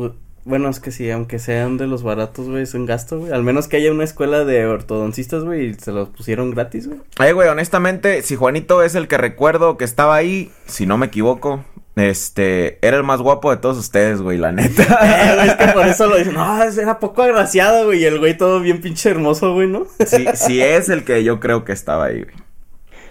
[0.48, 3.32] bueno, es que sí, aunque sean de los baratos, güey, es un gasto, güey.
[3.32, 7.00] Al menos que haya una escuela de ortodoncistas, güey, y se los pusieron gratis, güey.
[7.18, 11.08] Ay, güey, honestamente, si Juanito es el que recuerdo que estaba ahí, si no me
[11.08, 11.66] equivoco,
[11.98, 14.84] este, era el más guapo de todos ustedes, güey, la neta.
[15.04, 18.18] Eh, güey, es que por eso lo dicen, no, era poco agraciado, güey, y el
[18.18, 19.86] güey todo bien pinche hermoso, güey, ¿no?
[20.06, 22.36] Sí, sí es el que yo creo que estaba ahí, güey.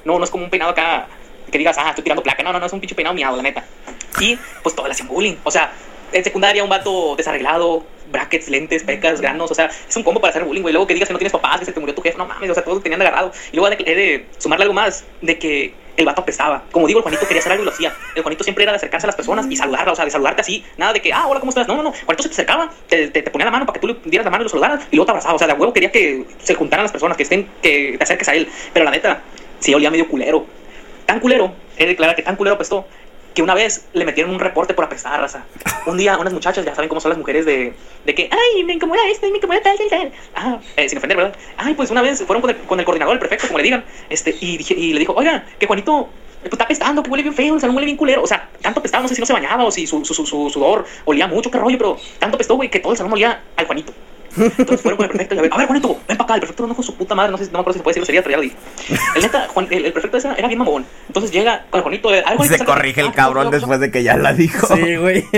[0.06, 1.06] No, no es como un peinado acá
[1.50, 2.42] que digas, ah, estoy tirando placa.
[2.42, 3.64] No, no, no, es un pinche peinado miado, la neta.
[4.20, 5.36] Y pues todo le hacían bullying.
[5.44, 5.72] O sea,
[6.12, 9.50] en secundaria un vato desarreglado, brackets, lentes, pecas, granos.
[9.50, 10.72] O sea, es un combo para hacer bullying, güey.
[10.72, 12.50] Luego que digas que no tienes papás, que se te murió tu jefe, no mames,
[12.50, 13.32] o sea, todos lo tenían agarrado.
[13.52, 16.62] Y luego he de, sumarle algo más de que el vato apestaba.
[16.70, 17.94] Como digo, el Juanito quería hacer algo y lo hacía.
[18.14, 20.42] El Juanito siempre era de acercarse a las personas y saludarlas, o sea, de saludarte
[20.42, 20.64] así.
[20.76, 21.66] Nada de que, ah, hola, ¿cómo estás?
[21.66, 21.92] No, no, no.
[21.92, 24.24] Juanito se te acercaba, te, te, te ponía la mano para que tú le dieras
[24.24, 25.34] la mano y lo saludaras y luego te abrazaba.
[25.34, 28.28] O sea, de huevo quería que se juntaran las personas, que estén, que te acerques
[28.28, 28.48] a él.
[28.72, 29.22] Pero la neta,
[29.58, 30.46] sí olía medio culero.
[31.06, 32.86] Tan culero, he de declarar que tan culero apestó,
[33.36, 35.44] que una vez le metieron un reporte por apestar, raza.
[35.84, 37.74] Un día, unas muchachas, ya saben cómo son las mujeres de,
[38.06, 40.12] de que, ay, me incomoda esto, me incomoda tal, tal, tal.
[40.34, 41.36] Ah, eh, sin ofender, ¿verdad?
[41.58, 43.84] Ay, pues una vez fueron con el, con el coordinador, el prefecto, como le digan,
[44.08, 46.08] este, y, dije, y le dijo, oiga, que Juanito
[46.40, 48.22] pues, está apestando, que huele bien feo, el salón huele bien culero.
[48.22, 50.24] O sea, tanto apestaba, no sé si no se bañaba o si su, su, su,
[50.24, 53.42] su sudor olía mucho, qué rollo, pero tanto apestó, güey, que todo el salón olía
[53.56, 53.92] al Juanito.
[54.36, 56.34] Entonces fueron con el prefecto y a ver, a ver, Juanito, ven para acá.
[56.34, 57.92] El prefecto no fue su puta madre, no sé, no me acuerdo si se puede
[57.94, 58.56] decirlo, sería, pero ya lo dije.
[59.16, 60.86] El neta, Juan, el, el prefecto ese era bien mamón.
[61.06, 63.90] Entonces llega con el Juanito, a ver, Juanito, Se corrige el Ah, cabrón después de
[63.90, 64.66] que ya la dijo.
[64.74, 65.24] Sí, güey.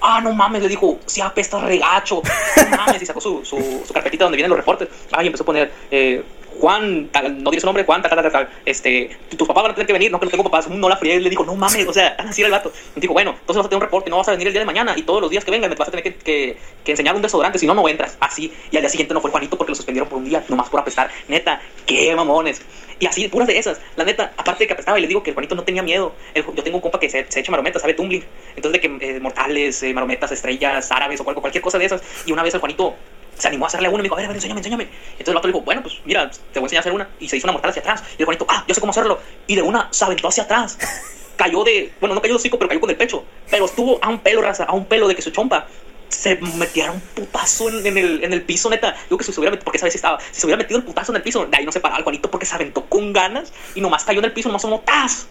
[0.00, 2.22] Ah, no mames, le dijo, si apesta regacho.
[2.70, 4.88] No mames, y sacó su, su, su carpetita donde vienen los reportes.
[5.12, 6.22] Ah, y empezó a poner, eh,
[6.58, 8.48] Juan, tal, no diré su nombre, Juan, tal, tal, tal.
[8.64, 10.68] Este, tu- tus papás van a tener que venir, no que no tengo papás.
[10.68, 12.72] No la friegue, le dijo, no mames, o sea, así era el vato.
[12.96, 14.60] Y dijo, bueno, entonces vas a tener un reporte, no vas a venir el día
[14.60, 16.90] de mañana y todos los días que vengan me vas a tener que, que, que
[16.92, 18.16] enseñar un desodorante, si no, no entras.
[18.20, 18.52] Así.
[18.70, 20.80] Y al día siguiente no fue Juanito porque lo suspendieron por un día, nomás por
[20.80, 21.10] apestar.
[21.28, 22.60] Neta, qué mamones.
[23.00, 23.80] Y así, puras de esas.
[23.94, 26.12] La neta, aparte de que apestaba, y les digo que el Juanito no tenía miedo.
[26.34, 28.24] El- yo tengo un compa que se, se echa marometas, sabe tumbling.
[28.56, 32.02] Entonces, de que eh, mortales, eh, marometas, estrellas, árabes o cual- cualquier cosa de esas.
[32.26, 32.96] Y una vez el Juanito
[33.38, 34.84] se animó a hacerle uno y me dijo, a ver, a ver, enséñame, enséñame.
[34.84, 37.08] Entonces el vato le dijo, bueno, pues mira, te voy a enseñar a hacer una.
[37.20, 38.04] Y se hizo una mortal hacia atrás.
[38.18, 39.20] Y el Juanito, ah, yo sé cómo hacerlo.
[39.46, 40.78] Y de una se aventó hacia atrás.
[41.36, 43.24] Cayó de, bueno, no cayó de hocico, pero cayó con el pecho.
[43.48, 45.68] Pero estuvo a un pelo, raza, a un pelo de que su chompa
[46.08, 48.96] se metiera un putazo en, en el, en el piso, neta.
[49.04, 50.84] Digo que si se hubiera metido, porque esa vez estaba, si se hubiera metido el
[50.84, 53.12] putazo en el piso, de ahí no se paraba el Juanito porque se aventó con
[53.12, 55.28] ganas y nomás cayó en el piso, nomás sonó ¡tas!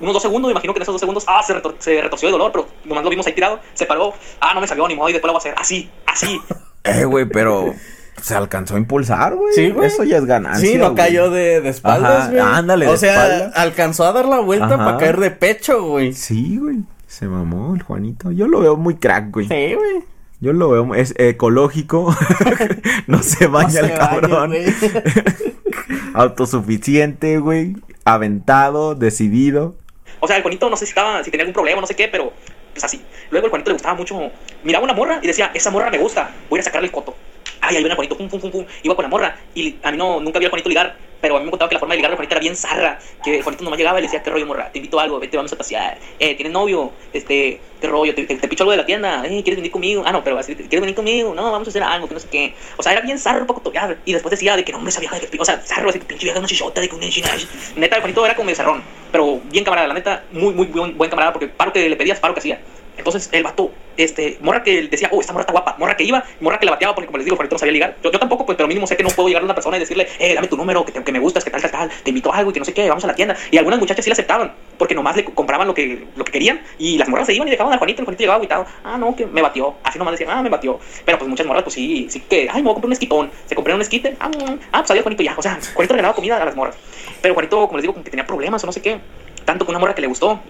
[0.00, 2.28] unos dos segundos, me imagino que en esos dos segundos, ah, se, retor- se retorció
[2.28, 4.94] de dolor, pero nomás lo vimos ahí tirado, se paró, ah, no me salió ni
[4.94, 6.40] modo, y después lo voy a hacer así, así.
[6.84, 7.74] Eh, güey, pero
[8.20, 9.52] se alcanzó a impulsar, güey.
[9.54, 9.86] Sí, güey.
[9.88, 10.68] Eso ya es ganancia.
[10.68, 10.96] Sí, no güey.
[10.96, 12.40] cayó de, de espaldas, Ajá, güey.
[12.40, 13.52] ándale, O de sea, espaldas.
[13.56, 14.84] alcanzó a dar la vuelta Ajá.
[14.84, 16.12] para caer de pecho, güey.
[16.12, 16.78] Sí, güey.
[17.06, 18.30] Se mamó el Juanito.
[18.32, 19.46] Yo lo veo muy crack, güey.
[19.48, 20.04] Sí, güey.
[20.40, 22.14] Yo lo veo, es ecológico.
[23.06, 24.50] no se baña se el cabrón.
[24.50, 24.64] güey.
[26.14, 27.76] Autosuficiente, güey.
[28.04, 29.76] Aventado, decidido.
[30.20, 32.08] O sea, el Juanito no sé si estaba, si tenía algún problema, no sé qué,
[32.08, 32.32] pero
[32.74, 33.00] pues así.
[33.30, 34.30] Luego el Juanito le gustaba mucho,
[34.62, 37.16] miraba una morra y decía, esa morra me gusta, voy a sacarle el coto.
[37.60, 38.66] Ay, ahí viene el Juanito, pum, pum, pum, pum.
[38.82, 41.38] Iba con la morra y a mí no, nunca vi al Juanito ligar, pero a
[41.38, 42.98] mí me contaba que la forma de ligar del Juanito era bien zarra.
[43.24, 45.18] Que el Juanito nomás llegaba y le decía, qué rollo, morra, te invito a algo,
[45.18, 45.96] vete, vamos a pasear.
[46.18, 46.92] Eh, ¿tienes novio?
[47.14, 49.24] Este, qué rollo, te, te, te picho algo de la tienda.
[49.24, 50.02] Eh, ¿quieres venir conmigo?
[50.04, 51.34] Ah, no, pero así, ¿quieres venir conmigo?
[51.34, 52.54] No, vamos a hacer algo, que no sé qué.
[52.76, 53.96] O sea, era bien zarro para cotorear.
[54.04, 55.98] Y después decía de que no, hombre, esa vieja de que, o sea, zarro, así
[55.98, 57.30] que pinche vieja, una chichota, de que una china.
[57.76, 61.08] Neta, Juanito era como de zarrón, pero bien camarada, la neta, muy, muy buen, buen
[61.08, 62.60] camarada, porque paro que le pedías, paro que hacía.
[62.96, 66.24] Entonces el vato, este, morra que decía, oh, esta morra está guapa, morra que iba,
[66.40, 67.96] morra que la bateaba, porque como les digo, Juanito no sabía ligar.
[68.02, 69.80] Yo, yo tampoco, pues, pero mínimo sé que no puedo llegar a una persona y
[69.80, 72.10] decirle, eh, dame tu número, que, te- que me gustas, que tal, tal, tal, te
[72.10, 73.36] invito a algo y que no sé qué, vamos a la tienda.
[73.50, 76.60] Y algunas muchachas sí la aceptaban, porque nomás le compraban lo que, lo que querían,
[76.78, 79.14] y las morras se iban y dejaban al Juanito, el Juanito llegaba agüitado, ah, no,
[79.16, 80.78] que me batió, así nomás decían, ah, me batió.
[81.04, 83.30] Pero pues muchas morras, pues sí, sí que, ay, me voy a comprar un esquitón,
[83.46, 86.14] se compraron un esquite, ah, mm, ah, pues salió Juanito ya, o sea, Juanito regalaba
[86.14, 86.76] comida a las morras.
[87.20, 88.98] Pero Juanito, como les digo, como que tenía problemas o no sé qué,
[89.44, 90.40] tanto que una morra que le gustó,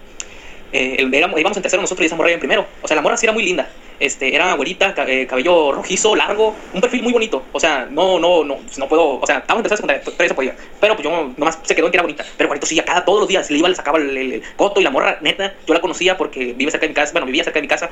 [0.71, 2.65] eh, éramos- íbamos en tercero nosotros y esa morra iba en primero.
[2.81, 3.69] O sea, la morra sí era muy linda.
[3.97, 4.57] Este, era
[4.93, 7.43] ca- eh, cabello rojizo, largo, un perfil muy bonito.
[7.53, 10.27] O sea, no, no, no, pues, no puedo, o sea, estábamos en tercera secundaria, todavía
[10.27, 10.55] se podía.
[10.81, 12.25] Pero pues yo nomás se quedó en que era bonita.
[12.37, 14.43] Pero Juanito sí, a cada, todos los días le iba, le sacaba el, el- el
[14.57, 17.25] coto y la morra, neta, yo la conocía porque vive cerca de mi casa, bueno,
[17.25, 17.89] vivía cerca de mi casa.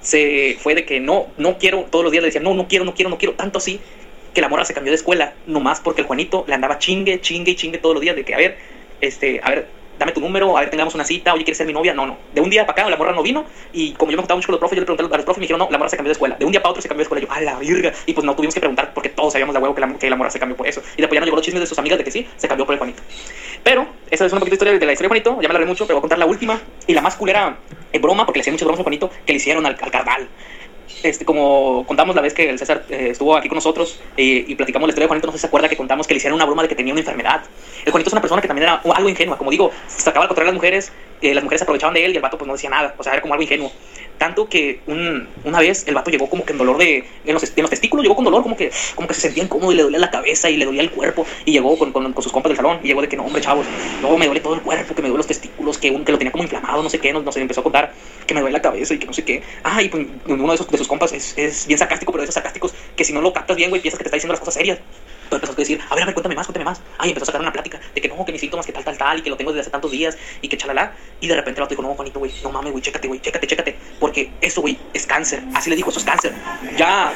[0.00, 2.84] Se fue de que no, no quiero, todos los días le decía, no, no quiero,
[2.84, 3.80] no quiero, no quiero, tanto así
[4.34, 7.52] que la morra se cambió de escuela, nomás porque el Juanito le andaba chingue, chingue
[7.52, 8.58] y chingue todos los días de que, a ver,
[9.00, 9.68] este, a ver,
[10.02, 11.94] dame tu número, a ver, tengamos una cita, oye, ¿quieres ser mi novia?
[11.94, 12.18] No, no.
[12.34, 14.48] De un día para acá la morra no vino y como yo me juntaba mucho
[14.48, 15.88] con los profes, yo le pregunté a los profes y me dijeron, no, la morra
[15.88, 16.36] se cambió de escuela.
[16.36, 17.26] De un día para otro se cambió de escuela.
[17.26, 17.92] Yo, a la virga.
[18.06, 20.16] Y pues no tuvimos que preguntar porque todos sabíamos de huevo que la, que la
[20.16, 20.82] morra se cambió por eso.
[20.96, 22.66] Y después ya nos llegó los chismes de sus amigas de que sí, se cambió
[22.66, 23.02] por el Juanito.
[23.62, 25.86] Pero, esa es una poquita historia de la historia de Juanito, ya me la mucho,
[25.86, 27.58] pero voy a contar la última y la más culera
[27.92, 30.28] eh, broma, porque le hacían muchas bromas a Juanito, que le hicieron al, al carnal.
[31.02, 34.86] Este, como contamos la vez que el César eh, estuvo aquí con nosotros y platicamos
[34.86, 36.62] la historia de Juanito, no sé se acuerda que contamos que le hicieron una broma
[36.62, 37.42] de que tenía una enfermedad.
[37.84, 40.50] El Juanito es una persona que también era algo ingenua, como digo, sacaba al contrario
[40.50, 42.54] a las mujeres, eh, las mujeres se aprovechaban de él y el vato pues no
[42.54, 43.72] decía nada, o sea, era como algo ingenuo.
[44.22, 47.04] Tanto que un- una vez el vato llegó como que en dolor de.
[47.24, 49.72] En los, en los testículos llegó con dolor, como que, como que se sentía incómodo
[49.72, 51.26] y le dolía la cabeza y le dolía el cuerpo.
[51.44, 53.42] Y llegó con, con, con sus compas del salón y llegó de que no, hombre,
[53.42, 53.66] chavos,
[54.00, 56.18] no, me duele todo el cuerpo, que me duele los testículos, que, un, que lo
[56.18, 57.92] tenía como inflamado, no sé qué, nos, nos empezó a contar
[58.24, 59.42] que me duele la cabeza y que no sé qué.
[59.64, 62.26] Ah, y pues uno de, esos, de sus compas es, es bien sarcástico, pero de
[62.26, 64.40] esos sarcásticos que si no lo captas bien, güey, piensas que te está diciendo las
[64.40, 64.78] cosas serias.
[65.36, 66.80] Empezó a decir, a ver, a ver, cuéntame más, cuéntame más.
[66.98, 68.98] Ay, empezó a sacar una plática de que no, que mis síntomas, que tal, tal,
[68.98, 70.94] tal, y que lo tengo desde hace tantos días, y que chalala.
[71.20, 73.46] Y de repente el vato dijo, no, Juanito, güey, no mames, güey, chécate, güey, chécate,
[73.46, 73.76] chécate.
[73.98, 75.42] Porque eso, güey, es cáncer.
[75.54, 76.32] Así le dijo, eso es cáncer.
[76.76, 77.12] Ya,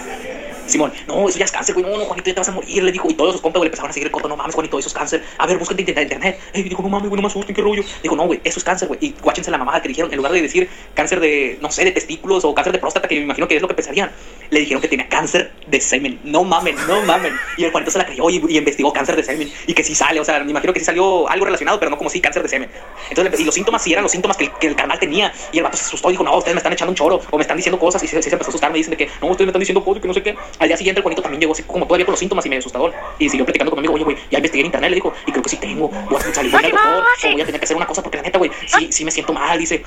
[0.66, 2.82] Simón, no, eso ya es cáncer, güey, no, no, Juanito, ya te vas a morir,
[2.82, 3.08] le dijo.
[3.08, 4.94] Y todos sus compas, güey, empezaron a seguir el coto, no mames, Juanito, eso es
[4.94, 5.22] cáncer.
[5.38, 6.12] A ver, búscate en internet.
[6.12, 6.40] internet.
[6.54, 7.82] Y dijo, no mames, güey, no me asusten, qué rollo.
[8.02, 8.98] Dijo, no, güey, eso es cáncer, güey.
[9.02, 11.92] Y guáchense la mamada que dijeron, en lugar de decir cáncer de, no sé, de
[11.92, 14.10] testículos o cáncer de próstata, que me imagino que es lo que pensarían,
[14.50, 16.20] le dijeron que tenía cáncer de semen.
[16.24, 17.32] No mamen, no mamen.
[17.56, 19.50] Y el Juanito se la creyó y, y investigó cáncer de semen.
[19.66, 21.98] Y que sí sale, o sea, me imagino que sí salió algo relacionado, pero no
[21.98, 22.70] como sí cáncer de semen.
[23.10, 25.32] Entonces, y los síntomas sí eran los síntomas que, que el canal tenía.
[25.52, 27.36] Y el vato se asustó y dijo, no, ustedes me están echando un choro o
[27.36, 28.02] me están diciendo cosas.
[28.02, 29.84] Y se, se empezó a asustar, me dicen de que, no, ustedes me están diciendo
[29.84, 30.36] cosas que no sé qué.
[30.58, 32.60] Al día siguiente el Juanito también llegó así como todavía con los síntomas y medio
[32.60, 32.92] asustador.
[33.18, 35.50] Y siguió platicando conmigo, oye, güey, ya investigué en internet, le dijo, y creo que
[35.50, 35.88] sí tengo.
[35.88, 38.18] Voy a salir voy al doctor o voy a tener que hacer una cosa porque
[38.18, 39.82] la neta, güey, sí, sí me siento mal, dice.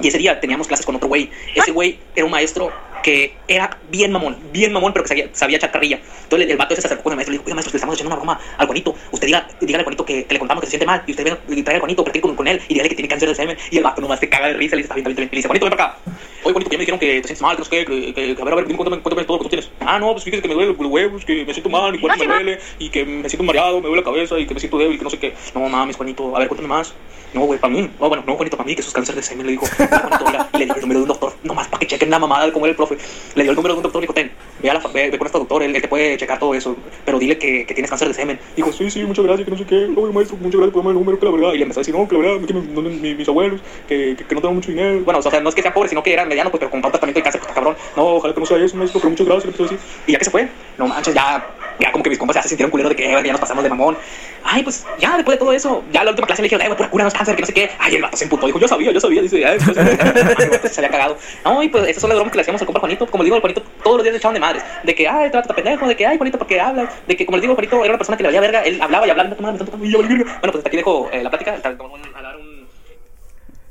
[0.00, 1.30] Y ese día teníamos clases con otro güey.
[1.54, 2.72] Ese güey era un maestro
[3.02, 5.58] que era bien mamón, bien mamón, pero que sabía, sabía.
[5.58, 7.76] Entonces el, vato ese se acercó con el maestro y le dijo, oye maestro, le
[7.76, 8.94] estamos echando una broma al Juanito.
[9.10, 11.02] Usted diga, dígale al Juanito que, que le contamos que se siente mal.
[11.06, 13.28] Y usted venga traiga al Juanito, platique con, con él y dígale que tiene cáncer
[13.28, 13.56] de semen.
[13.70, 15.36] Y el vato nomás se caga de risa, le dice, está bien, está bien, le
[15.36, 15.98] dice, Juanito, ven para acá.
[16.44, 18.14] Oye, Juanito, que ya me dijeron que te sientes mal, que no sé qué, que,
[18.14, 19.70] que, que a ver, a ver, dime, cuéntame, cuéntame todo lo que tú tienes.
[19.80, 22.18] Ah, no, pues fíjese que me duele los huevos, que me siento mal, mi cuerpo
[22.18, 24.78] me duele, y que me siento mareado, me duele la cabeza, y que me siento
[24.78, 25.34] débil, que no sé qué.
[25.54, 26.94] No mames, Juanito, a ver, cuéntame más.
[27.34, 27.90] No, güey, para mí.
[27.98, 29.46] No, bueno, no, Juanito, para mí, que eso es cáncer de semen.
[29.46, 29.64] Le dijo,
[30.58, 32.66] le dio el número de un doctor, nomás para que chequen la mamada de cómo
[32.66, 32.98] era el profe.
[33.34, 34.30] Le dio el número de un doctor y dijo, ve,
[34.62, 37.64] la, ve, ve con este doctor, él, te puede checar todo eso, pero dile que,
[37.64, 38.38] que tienes cáncer de semen.
[38.54, 40.90] Dijo, sí, sí, muchas gracias, que no sé qué, oye, maestro, muchas gracias por darme
[40.90, 41.52] el número, que la verdad.
[41.54, 44.34] Y le empezó a decir, no, que la verdad, que mi- mis abuelos, que, que,
[44.34, 45.00] no tengo mucho dinero.
[45.04, 46.82] Bueno, o sea, no es que sea pobre, sino que era mediano, pues, pero con
[46.82, 47.76] tratamiento de cáncer, pues, cabrón.
[47.96, 49.78] No, ojalá que no sea eso, maestro, pero muchas gracias, le empezó decir.
[50.06, 50.48] Y ya que se fue,
[50.78, 51.46] no manches, ya,
[51.82, 53.64] ya como que mis compas ya se sintieron culero de que "Eh, ya nos pasamos
[53.64, 53.96] de mamón.
[54.44, 56.90] Ay, pues ya después de todo eso, ya la última clase le ay, güey, pura
[56.90, 57.70] cura, no es cáncer, que no sé qué.
[57.78, 59.58] Ay, el vato se emputó, dijo, yo sabía, yo sabía, dice, el
[60.50, 61.16] vato se había cagado.
[61.44, 63.06] No, y pues esas son las bromas que le hacíamos al compa Juanito.
[63.06, 64.62] Como les digo, Juanito todos los días le echaban de madres.
[64.84, 66.88] De que, ay, trata pendejo, de que, ay, Juanito, ¿por qué hablas?
[67.06, 69.06] De que, como les digo, Juanito era una persona que le valía verga, él hablaba
[69.06, 69.98] y hablaba, me tocaba, me tocaba, y yo.
[70.02, 72.68] Bueno, pues hasta aquí dejo eh, la plática, a dar un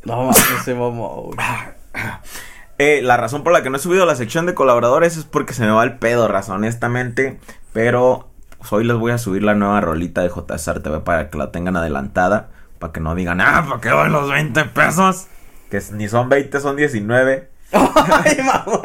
[0.03, 1.31] No se mamó.
[2.83, 5.53] Eh, la razón por la que no he subido la sección de colaboradores es porque
[5.53, 7.39] se me va el pedo, razón, honestamente.
[7.73, 8.27] Pero
[8.57, 11.51] pues, hoy les voy a subir la nueva rolita de JSR TV para que la
[11.51, 12.49] tengan adelantada.
[12.79, 15.27] Para que no digan, ah, ¿para qué doy los 20 pesos?
[15.69, 17.49] Que ni son 20, son 19.
[17.71, 18.81] Ay, mamón.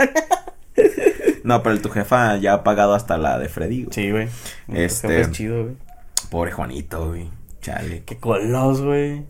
[1.43, 3.85] No, pero el tu jefa ya ha pagado hasta la de Freddy.
[3.85, 3.95] güey.
[3.95, 4.29] Sí, güey.
[4.69, 5.77] Este- Es chido, güey.
[6.31, 7.31] Pobre Juanito, güey.
[7.63, 8.03] Chale.
[8.05, 9.25] Qué colos, güey.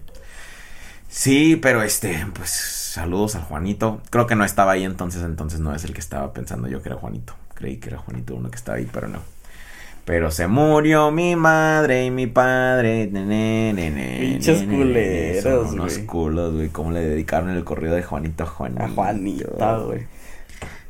[1.09, 4.01] Sí, pero este, pues saludos al Juanito.
[4.11, 6.89] Creo que no estaba ahí entonces, entonces no es el que estaba pensando yo que
[6.89, 7.35] era Juanito.
[7.55, 9.21] Creí que era Juanito uno que estaba ahí, pero no.
[10.07, 13.09] Pero se murió mi madre y mi padre.
[13.13, 16.07] Ne, ne, ne, ne, Pinches culeros, Son unos güey.
[16.07, 16.69] culos, güey.
[16.71, 18.83] ¿Cómo le dedicaron el corrido de Juanito a Juanito?
[18.83, 20.07] A Juanita, güey.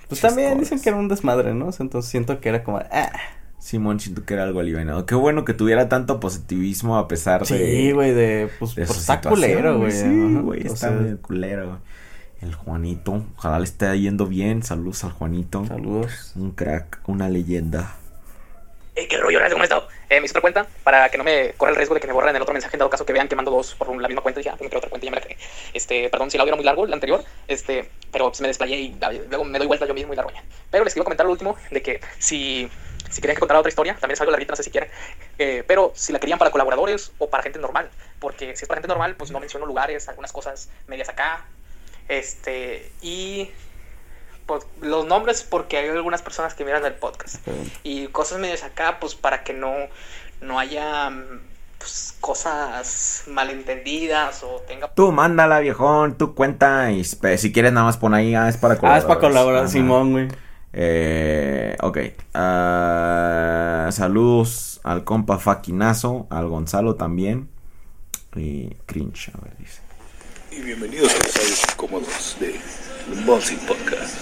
[0.09, 0.61] Pues también cosas.
[0.61, 1.70] dicen que era un desmadre, ¿no?
[1.77, 3.11] Entonces siento que era como, ah.
[3.59, 5.07] Simón, siento que era algo alivianado.
[5.07, 7.47] Qué bueno que tuviera tanto positivismo a pesar de.
[7.47, 9.91] Sí, güey, de, pues, de está culero, güey.
[9.91, 11.81] Sí, güey, está culero.
[12.40, 14.62] El Juanito, ojalá le esté yendo bien.
[14.62, 15.64] Saludos al Juanito.
[15.66, 16.32] Saludos.
[16.36, 17.96] Un crack, una leyenda.
[18.94, 19.40] Eh, ¿Qué rollo?
[19.50, 19.88] ¿Cómo he estado?
[20.08, 22.12] Eh, me hice otra cuenta para que no me corra el riesgo de que me
[22.12, 24.22] borren el otro mensaje en dado caso que vean que mando dos por la misma
[24.22, 24.40] cuenta.
[24.40, 25.36] Y ya, tengo que crear otra cuenta y ya me la creé.
[25.74, 27.24] Este, perdón si el audio era muy largo, el anterior.
[27.48, 30.22] Este, pero pues me desplayé y ah, luego me doy vuelta yo mismo y la
[30.22, 30.42] roña.
[30.70, 32.70] Pero les quiero comentar lo último de que si,
[33.10, 34.90] si querían que contara otra historia, también es algo larguita, no sé si quieren.
[35.38, 37.90] Eh, pero si la querían para colaboradores o para gente normal.
[38.18, 41.44] Porque si es para gente normal, pues no menciono lugares, algunas cosas medias acá.
[42.09, 43.51] Este, y
[44.47, 47.47] pues, los nombres porque hay algunas personas que miran el podcast
[47.83, 49.73] y cosas medias acá pues para que no
[50.41, 51.11] no haya
[51.78, 56.91] pues, cosas malentendidas o tenga Tú mándala, viejón, tu cuenta.
[56.93, 58.35] Y si quieres, nada más pon ahí.
[58.35, 58.99] Ah, es para Ah, colaborar.
[58.99, 60.28] es para colaborar, Simón, güey.
[60.73, 61.99] Eh, ok.
[62.35, 67.49] Ah, saludos al compa Faquinazo, al Gonzalo también.
[68.35, 69.81] Y cringe, a ver, dice.
[70.57, 72.59] Y bienvenidos a los incómodos de
[73.27, 74.15] Bossy Podcast,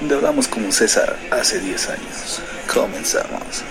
[0.00, 2.40] donde hablamos como César hace 10 años.
[2.72, 3.62] Comenzamos.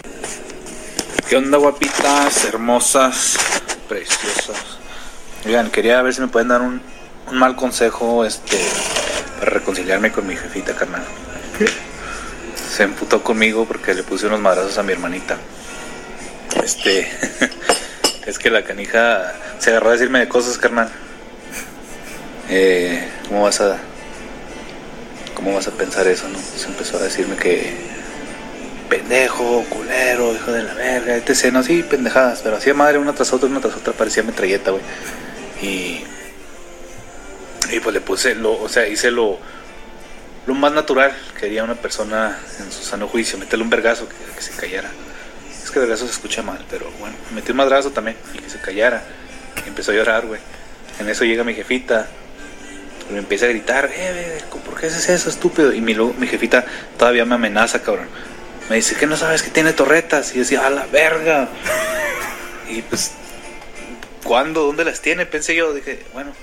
[1.27, 3.37] ¿Qué onda, guapitas, hermosas,
[3.89, 4.77] preciosas?
[5.47, 6.79] Oigan, quería ver si me pueden dar un,
[7.27, 8.59] un mal consejo este
[9.39, 11.03] para reconciliarme con mi jefita, carnal.
[12.69, 15.37] Se emputó conmigo porque le puse unos madrazos a mi hermanita.
[16.63, 17.09] Este.
[18.27, 20.91] es que la canija se agarró a decirme de cosas, carnal.
[22.49, 23.77] Eh, ¿Cómo vas a.
[25.33, 26.39] ¿Cómo vas a pensar eso, no?
[26.39, 27.73] Se empezó a decirme que
[28.89, 31.51] pendejo, culero, hijo de la verga, etc.
[31.51, 34.83] No, sí, pendejadas, pero hacía madre una tras otra, una tras otra, parecía metralleta, güey.
[35.61, 36.03] Y.
[37.71, 39.39] Y pues le puse, lo, o sea, hice lo,
[40.45, 44.15] lo más natural que haría una persona en su sano juicio, meterle un vergazo que,
[44.35, 44.91] que se callara.
[45.63, 48.59] Es que vergazo se escucha mal, pero bueno, metí un madrazo también y que se
[48.59, 49.03] callara.
[49.65, 50.39] Y empezó a llorar, güey.
[50.99, 52.07] En eso llega mi jefita,
[53.11, 55.73] me empieza a gritar, eh, ¿por qué haces eso, estúpido?
[55.73, 56.65] Y mi, mi jefita
[56.97, 58.07] todavía me amenaza, cabrón.
[58.69, 60.31] Me dice, que no sabes que tiene torretas?
[60.31, 61.49] Y yo decía, a la verga.
[62.67, 63.11] Y pues,
[64.23, 64.63] ¿cuándo?
[64.63, 65.27] ¿Dónde las tiene?
[65.27, 66.33] Pensé yo, dije, bueno,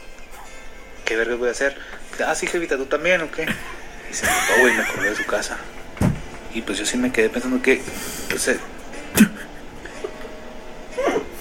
[1.05, 1.77] ¿qué verga voy a hacer?
[2.25, 3.43] Ah, sí, jefita, ¿tú también o qué?
[4.09, 5.57] Y se notó, güey, me acordé de su casa.
[6.55, 7.83] Y pues yo sí me quedé pensando que,
[8.31, 8.59] pues, eh,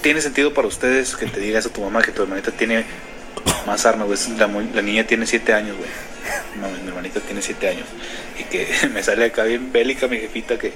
[0.02, 2.84] tiene sentido para ustedes que te diga eso a tu mamá, que tu hermanita tiene
[3.66, 4.18] más armas, güey.
[4.38, 5.88] La, la niña tiene 7 años, güey.
[6.60, 7.86] No, mi hermanita tiene 7 años.
[8.38, 10.72] Y que me sale acá bien bélica mi jefita que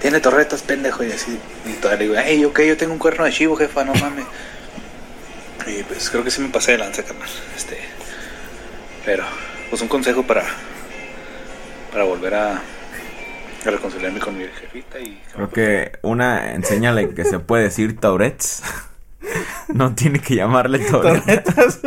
[0.00, 1.04] tiene torretas, pendejo.
[1.04, 1.38] Y así.
[1.66, 4.26] Y todavía le digo, hey, ok, yo tengo un cuerno de chivo, jefa, no mames.
[5.66, 7.28] Y pues creo que sí me pasé de lanza, carnal.
[7.56, 7.78] Este.
[9.04, 9.24] Pero,
[9.68, 10.44] pues un consejo para.
[11.92, 12.62] Para volver a.
[13.62, 15.20] A reconciliarme con mi jefita y.
[15.34, 18.62] Creo que una, enséñale que se puede decir Tourette's.
[19.68, 21.80] no tiene que llamarle Tourette's.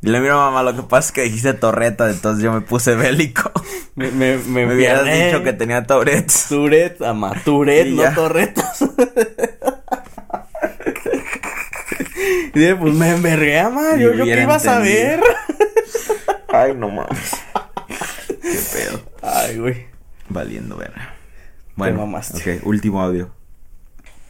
[0.00, 3.50] Dile, mira mamá, lo que pasa es que dijiste torreta, entonces yo me puse bélico.
[3.96, 6.46] Me, me, me, Me hubieras dicho que tenía Tourette's.
[6.48, 8.80] Tourette, ama, Tourette, Y no torretas.
[12.54, 13.96] y dije, pues me envergué, ama.
[13.96, 15.20] Yo, yo qué iba a saber.
[16.48, 17.32] Ay, no mames.
[18.40, 19.00] Qué pedo.
[19.22, 19.86] Ay, güey.
[20.28, 20.92] Valiendo ver.
[21.74, 22.58] Bueno, mamaste.
[22.58, 23.30] ok, último audio.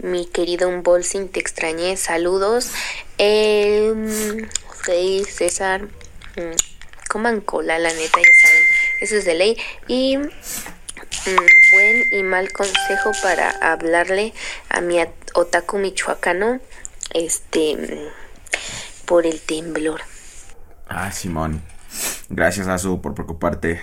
[0.01, 1.97] Mi querido Unbolsing, te extrañé.
[1.97, 2.71] Saludos.
[3.19, 3.93] Eh,
[5.29, 5.83] César.
[5.83, 8.63] mm, Coman cola, la neta, ya saben.
[9.01, 9.57] Eso es de ley.
[9.89, 10.31] Y mm,
[11.73, 14.33] buen y mal consejo para hablarle
[14.69, 14.99] a mi
[15.35, 16.61] otaku michoacano.
[17.13, 18.11] Este.
[19.05, 20.03] Por el temblor.
[20.89, 21.63] Ah, Simón.
[22.29, 23.81] Gracias, Azu, por preocuparte.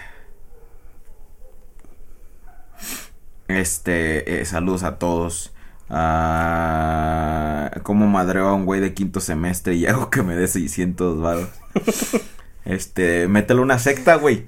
[3.47, 5.54] Este, eh, saludos a todos.
[5.89, 11.21] Ah, ¿Cómo madreo a un güey de quinto semestre y hago que me dé 600
[11.21, 11.49] varos?
[12.65, 14.45] este, métele una secta, güey.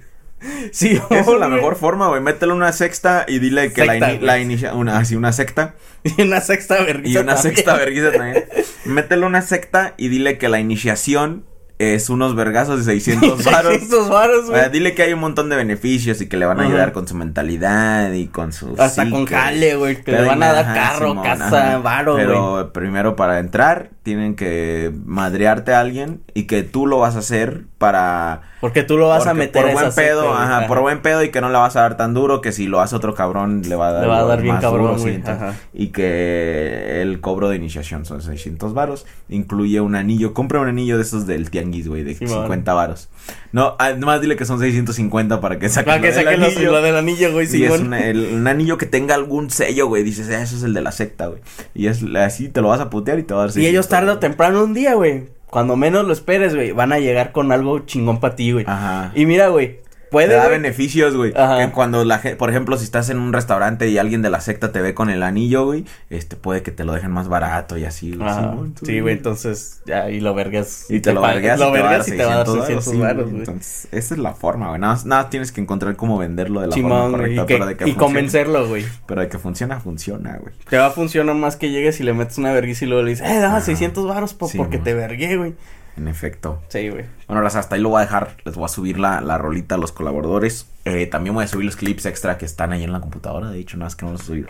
[0.71, 2.21] Sí, Esa es la mejor forma, güey.
[2.21, 4.21] Métele una sexta y dile que la, Secta, güey.
[4.21, 4.73] la inicia...
[4.75, 5.75] Una, así, una secta.
[6.03, 7.09] Y una sexta vergüenza.
[7.09, 8.45] Y una sexta vergüenza también.
[8.85, 11.45] Métele una secta y dile que la iniciación
[11.79, 13.71] es unos vergazos de 600 varos.
[13.73, 14.69] 600 varos, güey.
[14.71, 16.69] Dile que hay un montón de beneficios y que le van a Ajá.
[16.69, 19.11] ayudar con su mentalidad y con su Hasta psique.
[19.11, 21.77] con jale, güey, que le van a dar ajá, carro, Simón, casa, ajá.
[21.79, 27.17] varo, Pero primero para entrar tienen que madrearte a alguien y que tú lo vas
[27.17, 30.57] a hacer para Porque tú lo vas a porque meter por a buen pedo, ajá,
[30.59, 30.67] ajá.
[30.67, 32.79] por buen pedo y que no le vas a dar tan duro que si lo
[32.79, 35.21] hace otro cabrón le va a dar, Le va a dar bien cabrón, duro, sí,
[35.25, 35.55] ajá.
[35.73, 40.95] y que el cobro de iniciación son 600 varos, incluye un anillo, compra un anillo
[40.95, 43.09] de esos del tianguis, güey, de Sí, 50 varos.
[43.51, 46.71] No, además dile que son 650 para que saquen Para que del saquen los- anillo.
[46.71, 50.29] lo del anillo, güey, Y es el- un anillo que tenga algún sello, güey, dices,
[50.29, 51.41] "Ah, eso es el de la secta, güey.
[51.75, 53.85] Y es así te lo vas a putear y te va a dar Y ellos
[53.85, 55.25] 600 tarde o temprano un día, güey.
[55.47, 56.71] Cuando menos lo esperes, güey.
[56.71, 58.65] Van a llegar con algo chingón para ti, güey.
[58.67, 59.11] Ajá.
[59.15, 59.79] Y mira, güey.
[60.07, 60.51] Te Puede, da güey.
[60.59, 61.33] beneficios, güey.
[61.35, 61.69] Ajá.
[61.73, 64.71] Cuando la gente, por ejemplo, si estás en un restaurante y alguien de la secta
[64.71, 67.83] te ve con el anillo, güey, este puede que te lo dejen más barato y
[67.83, 68.27] así, güey.
[68.29, 68.55] Ajá.
[68.85, 70.85] Sí, güey, entonces ya y lo vergas.
[70.89, 72.85] Y te lo vergas, lo te vergas y te va a dar 600 600 varos,
[72.85, 73.39] sí, varos, güey.
[73.39, 74.79] Entonces, esa es la forma, güey.
[74.79, 77.43] Nada, más- nada tienes que encontrar cómo venderlo de la forma correcta.
[77.43, 78.05] y que- pero de que y funcione.
[78.05, 78.85] convencerlo, güey.
[79.07, 80.53] Pero de que funciona, funciona, güey.
[80.69, 83.09] Te va a funcionar más que llegues y le metes una vergüenza y luego le
[83.09, 85.53] dices, eh, dame 600 varos po- porque te vergué, güey.
[85.97, 86.61] En efecto.
[86.69, 87.05] Sí, güey.
[87.27, 88.37] Bueno, las hasta ahí lo voy a dejar.
[88.45, 90.67] Les voy a subir la, la rolita a los colaboradores.
[90.85, 93.49] Eh, también voy a subir los clips extra que están ahí en la computadora.
[93.49, 94.49] De hecho, nada más que no los he subido.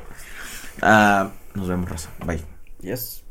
[0.82, 2.10] Ah, nos vemos, Raza.
[2.26, 2.41] Bye.
[2.82, 3.24] Yes.